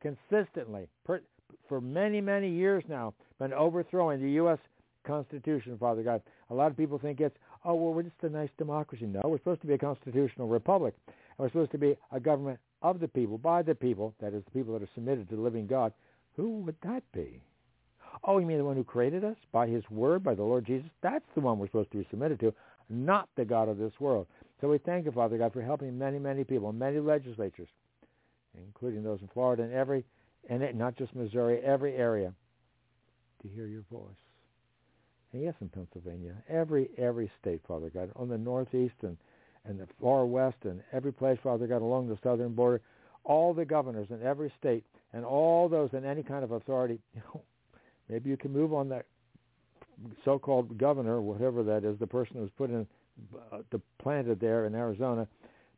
[0.00, 1.20] consistently, per,
[1.68, 4.58] for many, many years now been overthrowing the U.S.
[5.06, 6.22] Constitution, Father God.
[6.50, 9.06] A lot of people think it's, oh, well, we're just a nice democracy.
[9.06, 10.94] No, we're supposed to be a constitutional republic.
[11.06, 14.44] And we're supposed to be a government of the people, by the people, that is
[14.44, 15.92] the people that are submitted to the living God.
[16.36, 17.40] Who would that be?
[18.22, 20.88] Oh, you mean the one who created us by his word, by the Lord Jesus?
[21.02, 22.54] That's the one we're supposed to be submitted to,
[22.90, 24.26] not the God of this world.
[24.60, 27.68] So we thank you, Father God, for helping many, many people, many legislatures,
[28.54, 30.04] including those in Florida and every
[30.50, 32.34] and it, not just Missouri, every area,
[33.40, 34.10] to hear your voice.
[35.32, 39.16] And yes, in Pennsylvania, every every state, Father God, on the northeast and
[39.66, 42.80] and the far west, and every place, Father God, along the southern border,
[43.24, 46.98] all the governors in every state, and all those in any kind of authority.
[47.14, 47.42] You know,
[48.08, 49.06] maybe you can move on that
[50.24, 52.86] so-called governor, whatever that is, the person who's put in
[53.52, 53.58] uh,
[53.98, 55.26] planted there in Arizona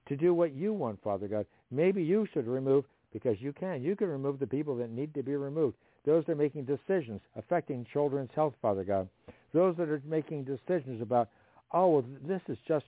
[0.08, 1.46] to do what you want, Father God.
[1.70, 5.22] Maybe you should remove, because you can, you can remove the people that need to
[5.22, 5.76] be removed.
[6.04, 9.08] Those that are making decisions affecting children's health, Father God.
[9.52, 11.28] Those that are making decisions about,
[11.72, 12.84] oh, well, this is just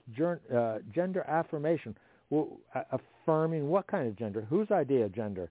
[0.53, 1.95] uh, gender affirmation.
[2.29, 2.59] Well,
[2.91, 4.45] affirming what kind of gender?
[4.49, 5.49] Whose idea of gender?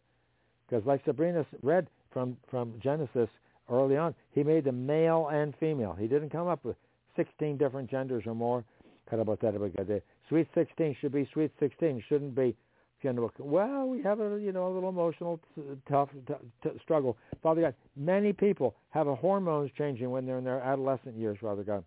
[0.69, 3.29] Because like Sabrina read from, from Genesis
[3.71, 5.97] early on, he made them male and female.
[5.99, 6.77] He didn't come up with
[7.17, 8.65] 16 different genders or more.
[9.11, 10.03] Cut about that.
[10.29, 12.05] Sweet 16 should be sweet 16.
[12.09, 12.55] Shouldn't be
[13.03, 13.27] gender.
[13.39, 15.41] Well, we have a you know a little emotional,
[15.89, 17.17] tough t- t- struggle.
[17.43, 21.39] Father God, many people have a hormones changing when they're in their adolescent years.
[21.41, 21.85] Father God,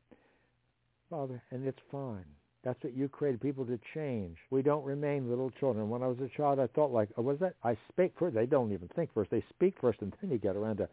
[1.12, 2.26] Father, and it's fine.
[2.64, 4.38] That's what you created people to change.
[4.50, 5.90] We don't remain little children.
[5.90, 7.56] When I was a child, I thought like, oh, was that?
[7.64, 8.36] I speak first.
[8.36, 9.30] They don't even think first.
[9.30, 10.88] They speak first, and then you get around to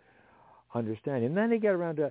[0.75, 1.27] understanding.
[1.27, 2.07] And then they get around to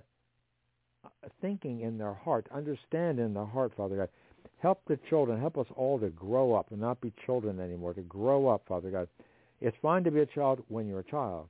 [1.04, 1.10] uh,
[1.42, 4.10] thinking in their heart, understand in their heart, Father God.
[4.60, 5.40] Help the children.
[5.40, 8.90] Help us all to grow up and not be children anymore, to grow up, Father
[8.90, 9.08] God.
[9.60, 11.48] It's fine to be a child when you're a child,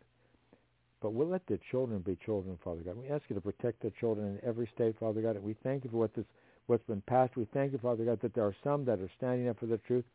[1.01, 2.97] but we'll let the children be children, Father God.
[2.97, 5.35] We ask you to protect the children in every state, Father God.
[5.35, 6.25] And we thank you for what this
[6.67, 7.35] what's been passed.
[7.35, 9.77] We thank you, Father God, that there are some that are standing up for the
[9.79, 10.05] truth.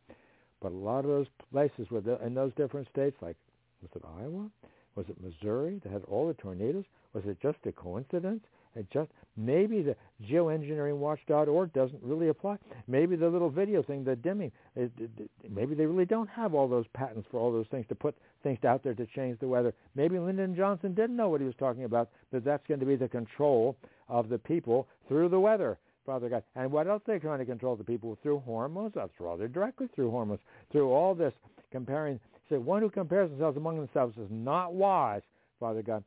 [0.60, 3.36] But a lot of those places where the, in those different states, like
[3.82, 4.48] was it Iowa?
[4.94, 6.84] Was it Missouri that had all the tornadoes?
[7.14, 8.42] Was it just a coincidence?
[8.74, 12.58] It just maybe the geoengineeringwatch.org doesn't really apply.
[12.86, 16.68] Maybe the little video thing, the dimming, it, it, maybe they really don't have all
[16.68, 19.74] those patents for all those things to put things out there to change the weather.
[19.94, 22.96] Maybe Lyndon Johnson didn't know what he was talking about, but that's going to be
[22.96, 23.76] the control
[24.08, 25.78] of the people through the weather.
[26.04, 26.42] Father God.
[26.56, 28.92] And what else they're trying to control the people through hormones?
[28.94, 30.40] That's rather directly through hormones.
[30.70, 31.32] Through all this
[31.70, 32.18] comparing.
[32.50, 35.22] Say, one who compares themselves among themselves is not wise,
[35.60, 36.04] Father God.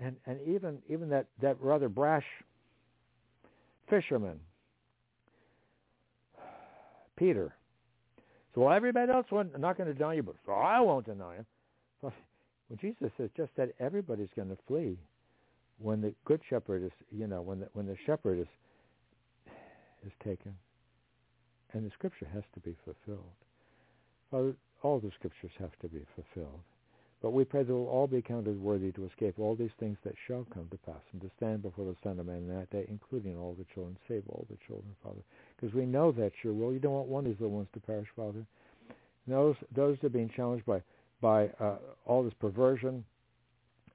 [0.00, 2.24] And and even even that, that rather brash
[3.90, 4.38] fisherman,
[7.16, 7.54] Peter.
[8.54, 11.36] So well, everybody else went, not going to deny you, but so I won't deny
[11.36, 11.46] him.
[12.00, 12.12] Well,
[12.80, 14.98] Jesus has just said everybody's going to flee
[15.78, 18.46] when the good shepherd is, you know, when the when the shepherd is
[20.06, 20.54] is taken.
[21.72, 23.32] And the scripture has to be fulfilled.
[24.30, 26.60] Well, all the scriptures have to be fulfilled.
[27.20, 30.14] But we pray that we'll all be counted worthy to escape all these things that
[30.26, 32.86] shall come to pass and to stand before the Son of Man in that day,
[32.88, 33.96] including all the children.
[34.06, 35.20] Save all the children, Father.
[35.56, 36.72] Because we know that's your will.
[36.72, 38.46] You don't want one of these little ones to perish, Father.
[39.26, 40.80] those, those that are being challenged by,
[41.20, 43.04] by uh, all this perversion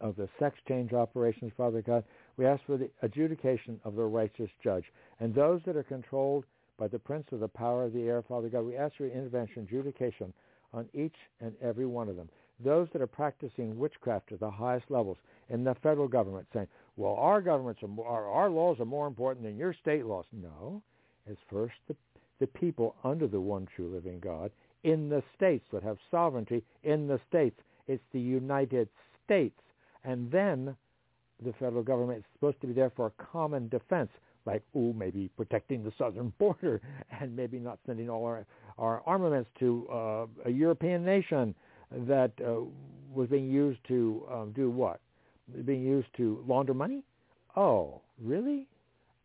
[0.01, 2.03] of the sex change operations, Father God,
[2.37, 4.85] we ask for the adjudication of the righteous judge.
[5.19, 6.45] And those that are controlled
[6.77, 9.63] by the prince of the power of the air, Father God, we ask for intervention,
[9.63, 10.33] adjudication
[10.73, 12.29] on each and every one of them.
[12.63, 15.17] Those that are practicing witchcraft at the highest levels
[15.49, 19.07] in the federal government saying, well, our governments are more, our, our laws are more
[19.07, 20.25] important than your state laws.
[20.31, 20.81] No.
[21.27, 21.95] It's first the,
[22.39, 24.51] the people under the one true living God
[24.83, 27.59] in the states that have sovereignty in the states.
[27.87, 28.89] It's the United
[29.25, 29.59] States.
[30.03, 30.75] And then
[31.43, 34.09] the federal government is supposed to be there for a common defense,
[34.45, 36.81] like, oh, maybe protecting the southern border
[37.19, 38.45] and maybe not sending all our,
[38.77, 41.55] our armaments to uh, a European nation
[41.91, 42.61] that uh,
[43.13, 44.99] was being used to um, do what?
[45.65, 47.03] Being used to launder money?
[47.55, 48.67] Oh, really?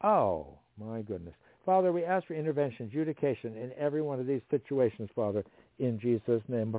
[0.02, 1.34] Oh, my goodness.
[1.64, 5.44] Father, we ask for intervention, adjudication in every one of these situations, Father,
[5.78, 6.74] in Jesus' name.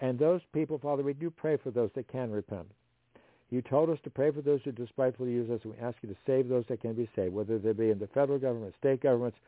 [0.00, 2.66] And those people, Father, we do pray for those that can repent.
[3.50, 6.08] You told us to pray for those who despitefully use us, and we ask you
[6.08, 9.00] to save those that can be saved, whether they be in the federal government, state
[9.00, 9.38] governments,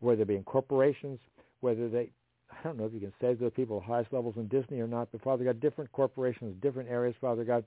[0.00, 1.20] whether they be in corporations,
[1.60, 2.10] whether they,
[2.50, 4.80] I don't know if you can save those people at the highest levels in Disney
[4.80, 7.64] or not, but Father God, different corporations, different areas, Father God.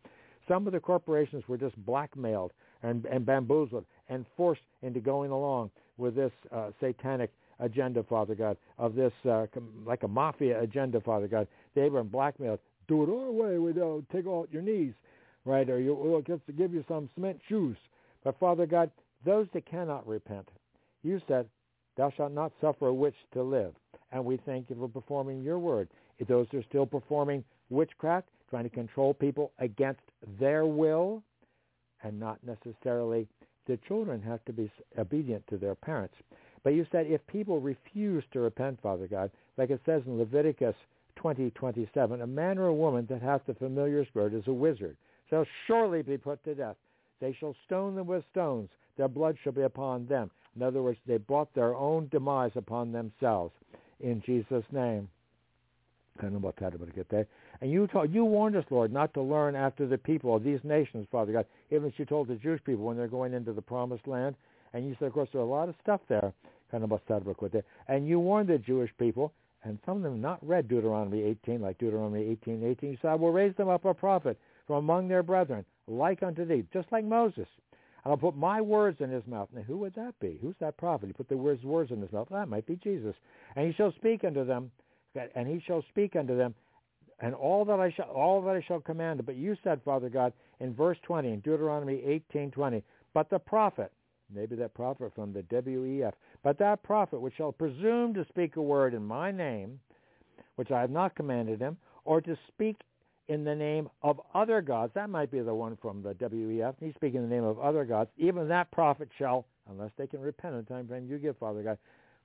[0.47, 5.69] Some of the corporations were just blackmailed and, and bamboozled and forced into going along
[5.97, 9.45] with this uh, satanic agenda, Father God, of this uh,
[9.85, 11.47] like a mafia agenda, Father God.
[11.75, 12.59] They were blackmailed.
[12.87, 13.57] Do it our way.
[13.57, 14.93] We don't take out your knees,
[15.45, 15.69] right?
[15.69, 17.77] Or you, we'll to give you some cement shoes.
[18.23, 18.91] But Father God,
[19.25, 20.47] those that cannot repent,
[21.03, 21.47] you said,
[21.95, 23.73] thou shalt not suffer a witch to live.
[24.11, 25.89] And we thank you for performing your word.
[26.19, 30.01] If those are still performing witchcraft, trying to control people against
[30.39, 31.21] their will,
[32.03, 33.27] and not necessarily
[33.67, 36.15] the children have to be obedient to their parents.
[36.67, 40.75] But you said if people refuse to repent, Father God, like it says in Leviticus
[41.15, 44.97] 20:27, a man or a woman that hath the familiar spirit is a wizard,
[45.29, 46.75] shall surely be put to death.
[47.21, 48.69] They shall stone them with stones.
[48.97, 50.29] Their blood shall be upon them.
[50.57, 53.53] In other words, they brought their own demise upon themselves.
[54.01, 55.07] In Jesus' name.
[56.19, 61.07] And you you warned us, Lord, not to learn after the people of these nations,
[61.09, 61.45] Father God.
[61.71, 64.35] Even as you told the Jewish people when they're going into the promised land,
[64.73, 66.33] And you said, of course, there are a lot of stuff there,
[66.71, 67.63] kind of.
[67.87, 71.77] And you warned the Jewish people, and some of them not read Deuteronomy 18, like
[71.77, 72.91] Deuteronomy 18, 18.
[72.91, 76.45] You said, I will raise them up a prophet from among their brethren, like unto
[76.45, 77.47] thee, just like Moses.
[78.03, 79.49] And I'll put my words in his mouth.
[79.53, 80.37] Now, who would that be?
[80.41, 81.07] Who's that prophet?
[81.07, 82.27] He put the words, words in his mouth.
[82.31, 83.15] That might be Jesus.
[83.55, 84.71] And he shall speak unto them,
[85.35, 86.53] and he shall speak unto them,
[87.19, 89.25] and all that I shall, all that I shall command.
[89.25, 93.91] But you said, Father God, in verse 20, in Deuteronomy 18:20, but the prophet,
[94.33, 98.61] maybe that prophet from the WEF, but that prophet which shall presume to speak a
[98.61, 99.79] word in my name,
[100.55, 102.77] which I have not commanded him, or to speak
[103.27, 104.93] in the name of other gods.
[104.95, 106.75] That might be the one from the WEF.
[106.79, 108.09] He's speaking in the name of other gods.
[108.17, 111.63] Even that prophet shall, unless they can repent in the time frame you give, Father
[111.63, 111.77] God,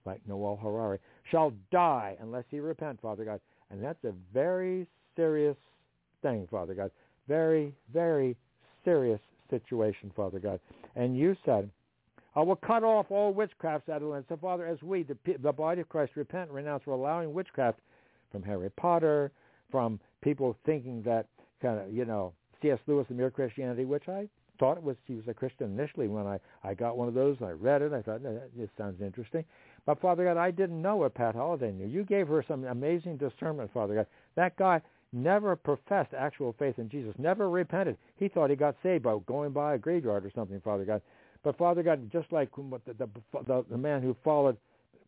[0.04, 0.98] like Noel Harari,
[1.30, 3.40] shall die unless he repent, Father God.
[3.70, 5.56] And that's a very serious
[6.22, 6.90] thing, Father God.
[7.28, 8.36] Very, very
[8.84, 10.60] serious situation, Father God.
[10.96, 11.70] And you said,
[12.34, 14.24] I will cut off all witchcrafts out of the land.
[14.28, 17.78] So, Father, as we, the, the body of Christ, repent and renounce for allowing witchcraft
[18.30, 19.32] from Harry Potter,
[19.70, 21.26] from people thinking that
[21.60, 22.78] kind of, you know, C.S.
[22.86, 24.28] Lewis and Mere Christianity, which I
[24.58, 27.36] thought it was he was a Christian initially when I, I got one of those
[27.40, 27.92] and I read it.
[27.92, 29.44] I thought, this sounds interesting.
[29.84, 31.86] But Father God, I didn't know what Pat Holliday knew.
[31.86, 34.06] You gave her some amazing discernment, Father God.
[34.36, 34.80] That guy
[35.12, 37.96] never professed actual faith in Jesus, never repented.
[38.16, 41.02] He thought he got saved by going by a graveyard or something, Father God.
[41.42, 43.08] But Father God, just like the, the,
[43.46, 44.56] the, the man who followed,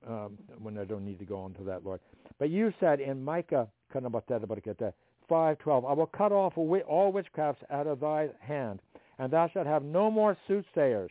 [0.07, 2.01] um, when I don't need to go on to that, Lord.
[2.39, 3.69] But you said in Micah,
[5.31, 8.81] 5.12, I will cut off all witchcrafts out of thy hand,
[9.19, 11.11] and thou shalt have no more soothsayers.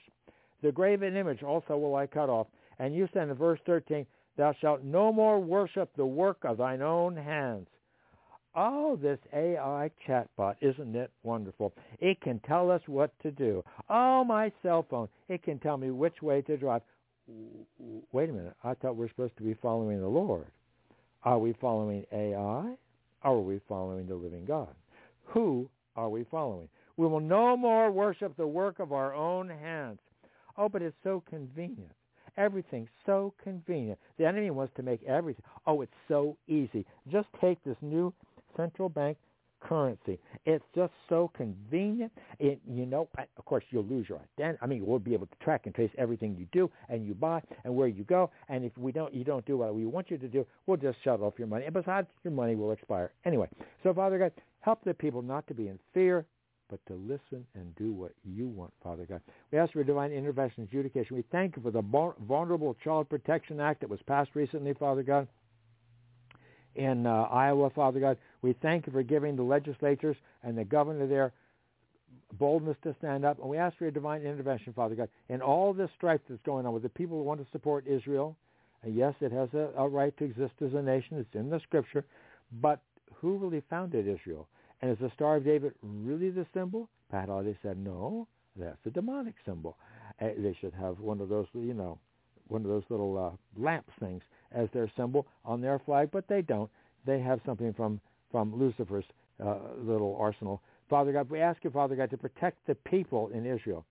[0.62, 2.48] The graven image also will I cut off.
[2.80, 4.06] And you said in verse 13,
[4.38, 7.68] Thou shalt no more worship the work of thine own hands.
[8.56, 11.74] Oh, this AI chatbot, isn't it wonderful?
[12.00, 13.64] It can tell us what to do.
[13.90, 16.84] Oh, my cell phone, it can tell me which way to drive.
[18.12, 20.46] Wait a minute, I thought we are supposed to be following the Lord.
[21.24, 22.76] Are we following AI?
[23.24, 24.76] Are we following the living God?
[25.26, 26.68] Who are we following?
[26.98, 30.00] We will no more worship the work of our own hands.
[30.58, 31.92] Oh, but it's so convenient.
[32.38, 34.00] Everything's so convenient.
[34.18, 35.44] The enemy wants to make everything.
[35.66, 36.86] Oh, it's so easy.
[37.12, 38.14] Just take this new
[38.56, 39.18] central bank
[39.64, 40.20] currency.
[40.46, 42.12] It's just so convenient.
[42.40, 43.08] It, you know,
[43.38, 44.60] of course, you'll lose your identity.
[44.62, 47.42] I mean, we'll be able to track and trace everything you do and you buy
[47.64, 48.30] and where you go.
[48.50, 50.98] And if we don't, you don't do what we want you to do, we'll just
[51.04, 51.66] shut off your money.
[51.66, 53.48] And besides, your money will expire anyway.
[53.84, 56.26] So, Father God, help the people not to be in fear,
[56.70, 59.22] but to listen and do what you want, Father God.
[59.52, 61.16] We ask for divine intervention and adjudication.
[61.16, 61.82] We thank you for the
[62.28, 65.28] Vulnerable Child Protection Act that was passed recently, Father God
[66.76, 68.18] in uh, Iowa, Father God.
[68.42, 71.34] We thank you for giving the legislatures and the governor there
[72.34, 73.40] boldness to stand up.
[73.40, 76.66] And we ask for your divine intervention, Father God, in all this strife that's going
[76.66, 78.36] on with the people who want to support Israel.
[78.84, 81.18] And yes, it has a, a right to exist as a nation.
[81.18, 82.06] It's in the scripture.
[82.62, 82.82] But
[83.14, 84.48] who really founded Israel?
[84.82, 86.90] And is the Star of David really the symbol?
[87.10, 89.78] Pat Holliday said, no, that's a demonic symbol.
[90.22, 91.98] Uh, they should have one of those, you know,
[92.48, 94.22] one of those little uh, lamp things
[94.54, 96.70] as their symbol on their flag, but they don't.
[97.06, 98.00] They have something from
[98.32, 99.06] from Lucifer's
[99.44, 100.62] uh, little arsenal.
[100.90, 103.86] Father God, we ask you, Father God, to protect the people in Israel,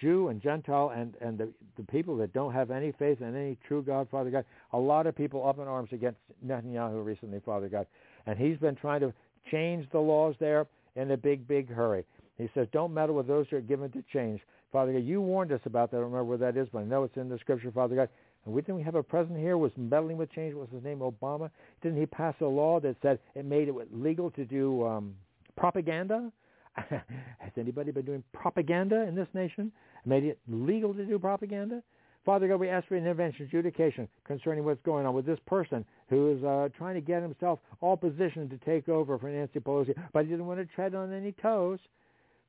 [0.00, 3.56] Jew and Gentile, and and the the people that don't have any faith in any
[3.66, 4.44] true God, Father God.
[4.72, 7.86] A lot of people up in arms against Netanyahu recently, Father God,
[8.26, 9.12] and he's been trying to
[9.50, 12.04] change the laws there in a big, big hurry.
[12.38, 14.40] He says, don't meddle with those who are given to change.
[14.72, 15.98] Father God, you warned us about that.
[15.98, 18.08] I don't remember where that is, but I know it's in the scripture, Father God.
[18.46, 20.54] And we didn't we have a president here was meddling with change.
[20.54, 21.00] What was his name?
[21.00, 21.50] Obama.
[21.82, 25.14] Didn't he pass a law that said it made it legal to do um,
[25.56, 26.32] propaganda?
[26.76, 29.72] Has anybody been doing propaganda in this nation?
[30.04, 31.82] Made it legal to do propaganda?
[32.24, 36.36] Father God, we ask for intervention, adjudication concerning what's going on with this person who
[36.36, 40.24] is uh, trying to get himself all positioned to take over for Nancy Pelosi, but
[40.24, 41.78] he didn't want to tread on any toes.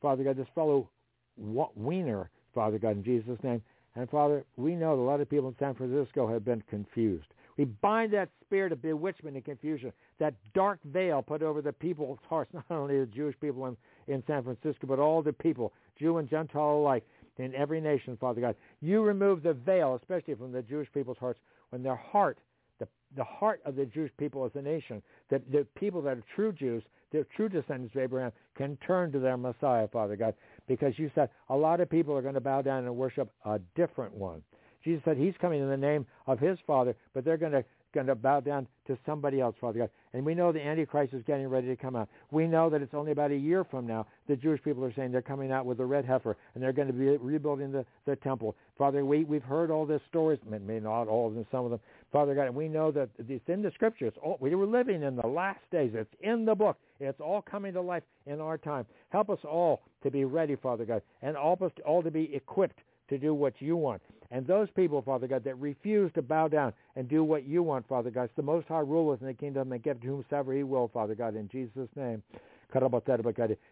[0.02, 0.90] Father God, this fellow
[1.38, 3.62] Wiener, Father God, in Jesus' name,
[3.98, 7.28] and Father, we know that a lot of people in San Francisco have been confused.
[7.58, 12.20] We bind that spirit of bewitchment and confusion, that dark veil put over the people's
[12.30, 13.76] hearts, not only the Jewish people in,
[14.08, 17.04] in San Francisco, but all the people, Jew and Gentile alike,
[17.38, 18.56] in every nation, Father God.
[18.82, 21.40] You remove the veil, especially from the Jewish people's hearts,
[21.72, 22.38] when their heart,
[22.78, 25.02] the, the heart of the Jewish people as a nation,
[25.32, 29.20] that the people that are true Jews, the true descendants of Abraham, can turn to
[29.20, 30.36] their Messiah, Father God
[30.68, 33.60] because you said a lot of people are going to bow down and worship a
[33.76, 34.42] different one.
[34.84, 37.64] Jesus said he's coming in the name of his Father, but they're going to
[37.98, 39.90] going to bow down to somebody else, Father God.
[40.14, 42.10] And we know the Antichrist is getting ready to come out.
[42.30, 45.12] We know that it's only about a year from now the Jewish people are saying
[45.12, 48.16] they're coming out with a red heifer and they're going to be rebuilding the, the
[48.18, 48.56] temple.
[48.78, 51.80] Father, we, we've heard all these stories, maybe not all of them, some of them,
[52.12, 54.14] Father God, and we know that it's in the scriptures.
[54.22, 55.92] All, we were living in the last days.
[55.96, 56.78] It's in the book.
[57.00, 58.86] It's all coming to life in our time.
[59.10, 62.80] Help us all to be ready, Father God, and help us all to be equipped
[63.10, 64.02] to do what you want.
[64.32, 67.88] And those people, Father God, that refuse to bow down and do what you want,
[67.88, 70.64] Father God, it's the Most High ruleth in the kingdom and give to whomsoever he
[70.64, 72.22] will, Father God, in Jesus' name.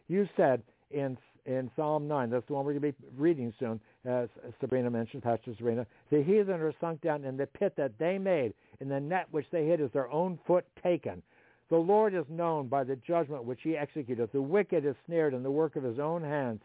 [0.08, 0.62] You said
[0.92, 4.90] in in Psalm 9, that's the one we're going to be reading soon, as Sabrina
[4.90, 8.90] mentioned, Pastor Sabrina, the heathen are sunk down in the pit that they made, in
[8.90, 11.22] the net which they hid is their own foot taken.
[11.70, 14.32] The Lord is known by the judgment which he executeth.
[14.32, 16.62] The wicked is snared in the work of his own hands.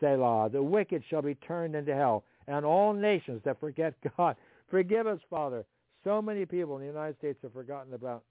[0.00, 0.48] Selah.
[0.50, 4.36] The wicked shall be turned into hell, and all nations that forget God.
[4.70, 5.64] Forgive us, Father.
[6.04, 8.24] So many people in the United States have forgotten about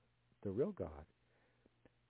[0.44, 0.90] the real God.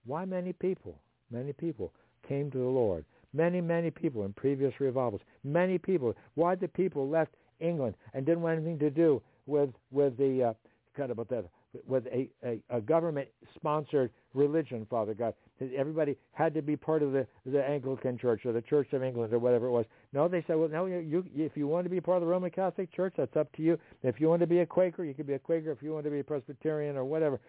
[0.05, 0.99] Why many people?
[1.29, 1.93] Many people
[2.27, 3.05] came to the Lord.
[3.33, 5.21] Many, many people in previous revivals.
[5.43, 6.15] Many people.
[6.35, 10.53] Why the people left England and didn't want anything to do with with the uh,
[10.95, 11.49] kind of about that
[11.85, 15.33] with a, a, a government sponsored religion, Father God.
[15.75, 19.33] Everybody had to be part of the, the Anglican Church or the Church of England
[19.33, 19.85] or whatever it was.
[20.17, 22.27] No, they said, well, no, you, you, if you want to be part of the
[22.27, 23.77] Roman Catholic Church, that's up to you.
[24.01, 25.71] If you want to be a Quaker, you could be a Quaker.
[25.71, 27.39] If you want to be a Presbyterian or whatever,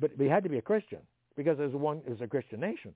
[0.00, 0.98] but we had to be a Christian
[1.36, 2.92] because it was one, it a Christian nation.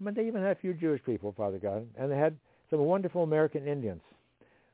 [0.00, 2.34] But they even had a few Jewish people, Father God, and they had
[2.70, 4.00] some wonderful American Indians.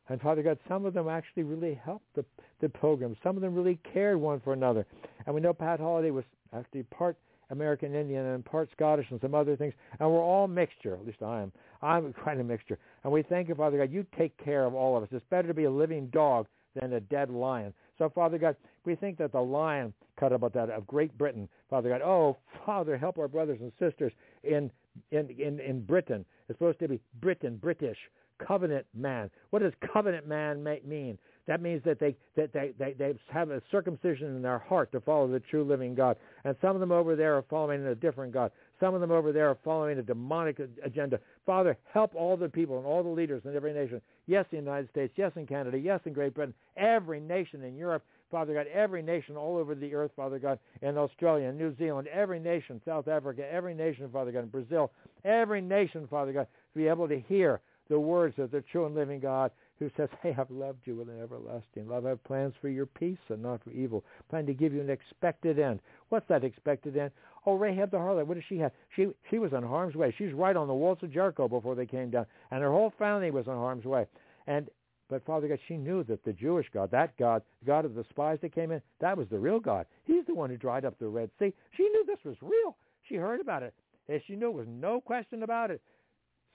[0.09, 2.25] And Father God, some of them actually really helped the,
[2.61, 3.17] the pilgrims.
[3.25, 4.87] Some of them really cared one for another.
[5.27, 6.25] And we know Pat Holliday was
[6.57, 7.17] actually part
[7.51, 9.75] American Indian and part Scottish and some other things.
[10.01, 10.95] And we're all mixture.
[10.95, 11.53] At least I am.
[11.83, 12.79] I'm quite a mixture.
[13.03, 13.93] And we thank you, Father God.
[13.93, 15.09] You take care of all of us.
[15.13, 16.47] It's better to be a living dog
[16.81, 17.73] than a dead lion.
[17.99, 21.89] So, Father God, we think that the lion cut about that of Great Britain, Father
[21.89, 22.03] God.
[22.03, 24.71] Oh, Father, help our brothers and sisters in
[25.13, 26.25] in in, in Britain.
[26.49, 27.99] It's supposed to be Britain, British
[28.39, 29.31] covenant man.
[29.51, 31.19] What does covenant man make, mean?
[31.47, 35.01] That means that they that they, they, they have a circumcision in their heart to
[35.01, 36.17] follow the true living God.
[36.45, 38.51] And some of them over there are following a different God.
[38.81, 41.21] Some of them over there are following a demonic agenda.
[41.45, 44.01] Father, help all the people and all the leaders in every nation.
[44.27, 45.13] Yes, in the United States.
[45.17, 45.79] Yes, in Canada.
[45.79, 46.55] Yes, in Great Britain.
[46.77, 48.03] Every nation in Europe.
[48.31, 52.41] Father God, every nation all over the earth, Father God, in Australia, New Zealand, every
[52.41, 54.91] nation, South Africa, every nation, Father God, in Brazil,
[55.25, 58.95] every nation, Father God, to be able to hear the words of the true and
[58.95, 62.07] living God who says, Hey, I've loved you with an everlasting love.
[62.07, 64.05] I have plans for your peace and not for evil.
[64.31, 65.81] Plan to give you an expected end.
[66.09, 67.11] What's that expected end?
[67.47, 68.27] Oh, Rahab the harlot.
[68.27, 68.73] What did she have?
[68.97, 70.15] She she was in harm's way.
[70.17, 73.31] She's right on the walls of Jericho before they came down, and her whole family
[73.31, 74.07] was in harm's way.
[74.47, 74.71] And
[75.11, 78.05] but Father God, she knew that the Jewish God, that God, the God of the
[78.09, 79.87] spies that came in, that was the real God.
[80.05, 81.53] He's the one who dried up the Red Sea.
[81.77, 82.77] She knew this was real.
[83.09, 83.75] She heard about it,
[84.09, 85.83] and she knew there was no question about it.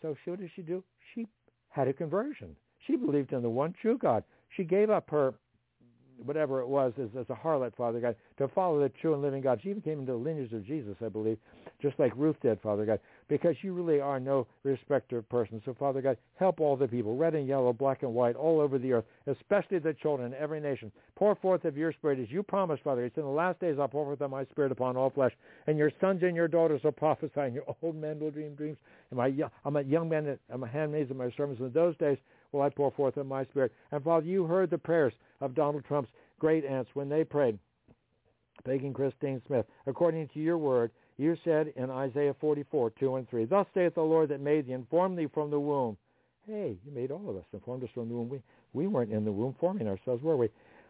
[0.02, 0.84] So what did she do?
[1.14, 1.28] She
[1.70, 2.56] had a conversion.
[2.86, 4.24] She believed in the one true God.
[4.56, 5.34] She gave up her
[6.26, 9.42] whatever it was as, as a harlot, Father God, to follow the true and living
[9.42, 9.60] God.
[9.64, 11.38] She even came into the lineage of Jesus, I believe,
[11.82, 15.62] just like Ruth did, Father God, because you really are no respecter of persons.
[15.64, 18.78] So, Father God, help all the people, red and yellow, black and white, all over
[18.78, 20.92] the earth, especially the children in every nation.
[21.16, 23.06] Pour forth of your spirit as you promised, Father.
[23.06, 25.32] It's in the last days I'll pour forth of my spirit upon all flesh,
[25.68, 28.78] and your sons and your daughters will prophesy, and your old men will dream dreams,
[29.12, 29.32] and my
[29.64, 31.62] I'm a young man, I'm a handmaid of my servants.
[31.62, 32.18] In those days
[32.52, 33.72] will I pour forth of my spirit.
[33.92, 36.10] And Father, you heard the prayers of Donald Trump's
[36.40, 37.60] great aunts when they prayed,
[38.66, 43.44] begging Christine Smith, according to your word, you said in Isaiah 44, 2 and 3,
[43.44, 45.98] Thus saith the Lord that made thee and formed thee from the womb.
[46.48, 48.30] Hey, you made all of us and formed us from the womb.
[48.30, 48.42] We,
[48.72, 50.48] we weren't in the womb forming ourselves, were we?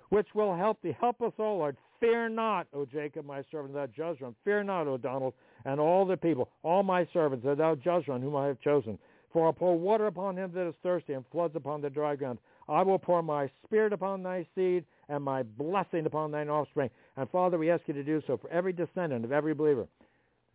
[0.09, 0.95] Which will help thee.
[0.99, 1.77] Help us, O Lord.
[1.99, 4.35] Fear not, O Jacob, my servant, thou Jezreel.
[4.45, 5.33] Fear not, O Donald,
[5.66, 8.99] and all the people, all my servants, that thou Jezreel, whom I have chosen.
[9.33, 12.38] For I'll pour water upon him that is thirsty, and floods upon the dry ground.
[12.67, 16.91] I will pour my spirit upon thy seed, and my blessing upon thine offspring.
[17.17, 19.88] And Father, we ask you to do so for every descendant of every believer.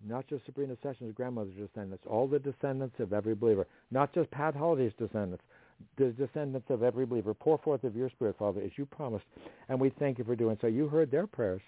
[0.07, 3.67] Not just Sabrina Sessions' grandmother's descendants, all the descendants of every believer.
[3.91, 5.45] Not just Pat Holliday's descendants,
[5.97, 7.35] the descendants of every believer.
[7.35, 9.25] Pour forth of your spirit, Father, as you promised.
[9.69, 10.67] And we thank you for doing so.
[10.67, 11.63] You heard their prayers.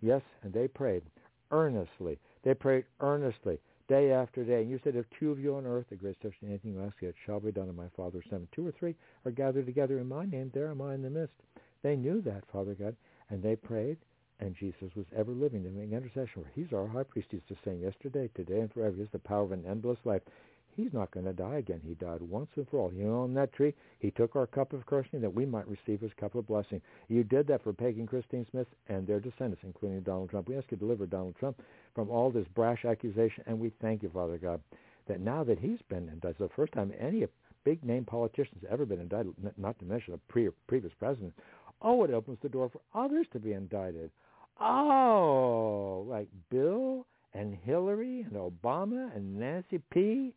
[0.00, 1.02] Yes, and they prayed
[1.50, 2.18] earnestly.
[2.42, 3.58] They prayed earnestly
[3.88, 4.62] day after day.
[4.62, 7.14] And you said, if two of you on earth agree touching anything you ask, it
[7.24, 8.48] shall be done in my Father's name.
[8.52, 10.50] Two or three are gathered together in my name.
[10.52, 11.34] There am I in the midst.
[11.82, 12.96] They knew that, Father God,
[13.30, 13.98] and they prayed,
[14.40, 16.50] and Jesus was ever living to make intercession for.
[16.54, 17.28] He's our high priest.
[17.30, 18.96] He's the same yesterday, today, and forever.
[18.98, 20.22] He's the power of an endless life.
[20.76, 21.80] He's not going to die again.
[21.86, 22.90] He died once and for all.
[22.90, 23.72] He on that tree.
[23.98, 26.82] He took our cup of cursing that we might receive his cup of blessing.
[27.08, 30.48] You did that for Peggy Christine Smith and their descendants, including Donald Trump.
[30.48, 31.62] We ask you to deliver Donald Trump
[31.94, 34.60] from all this brash accusation, and we thank you, Father God,
[35.08, 37.24] that now that he's been indicted, the first time any
[37.64, 41.32] big name politician's ever been indicted, not to mention a pre- previous president.
[41.80, 44.10] Oh, it opens the door for others to be indicted.
[44.60, 50.32] Oh, like Bill and Hillary and Obama and Nancy P.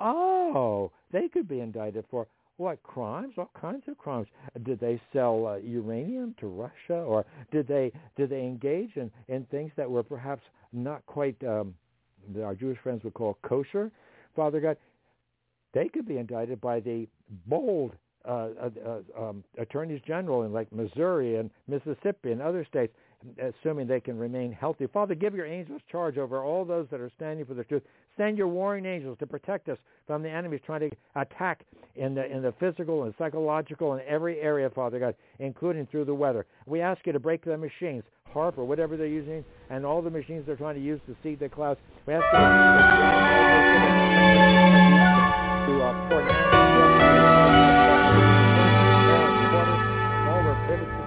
[0.00, 2.26] Oh, they could be indicted for
[2.58, 3.34] what crimes?
[3.38, 4.28] All kinds of crimes.
[4.62, 9.44] Did they sell uh, uranium to Russia, or did they did they engage in in
[9.46, 10.42] things that were perhaps
[10.72, 11.74] not quite um,
[12.42, 13.90] our Jewish friends would call kosher?
[14.36, 14.76] Father God,
[15.72, 17.08] they could be indicted by the
[17.46, 17.92] bold
[18.24, 22.94] uh, uh, uh um, attorneys general in like Missouri and Mississippi and other states
[23.40, 24.86] assuming they can remain healthy.
[24.86, 27.82] Father, give your angels charge over all those that are standing for the truth.
[28.16, 31.64] Send your warring angels to protect us from the enemies trying to attack
[31.96, 36.14] in the in the physical and psychological and every area, Father God, including through the
[36.14, 36.46] weather.
[36.66, 40.10] We ask you to break the machines, HAARP or whatever they're using, and all the
[40.10, 41.80] machines they're trying to use to seed the clouds.
[42.06, 42.38] We ask you
[45.74, 46.52] to, uh,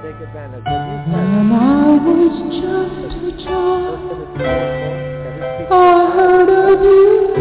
[0.06, 1.85] take advantage.
[2.06, 4.38] Was just a child,
[5.72, 7.35] I heard a beautiful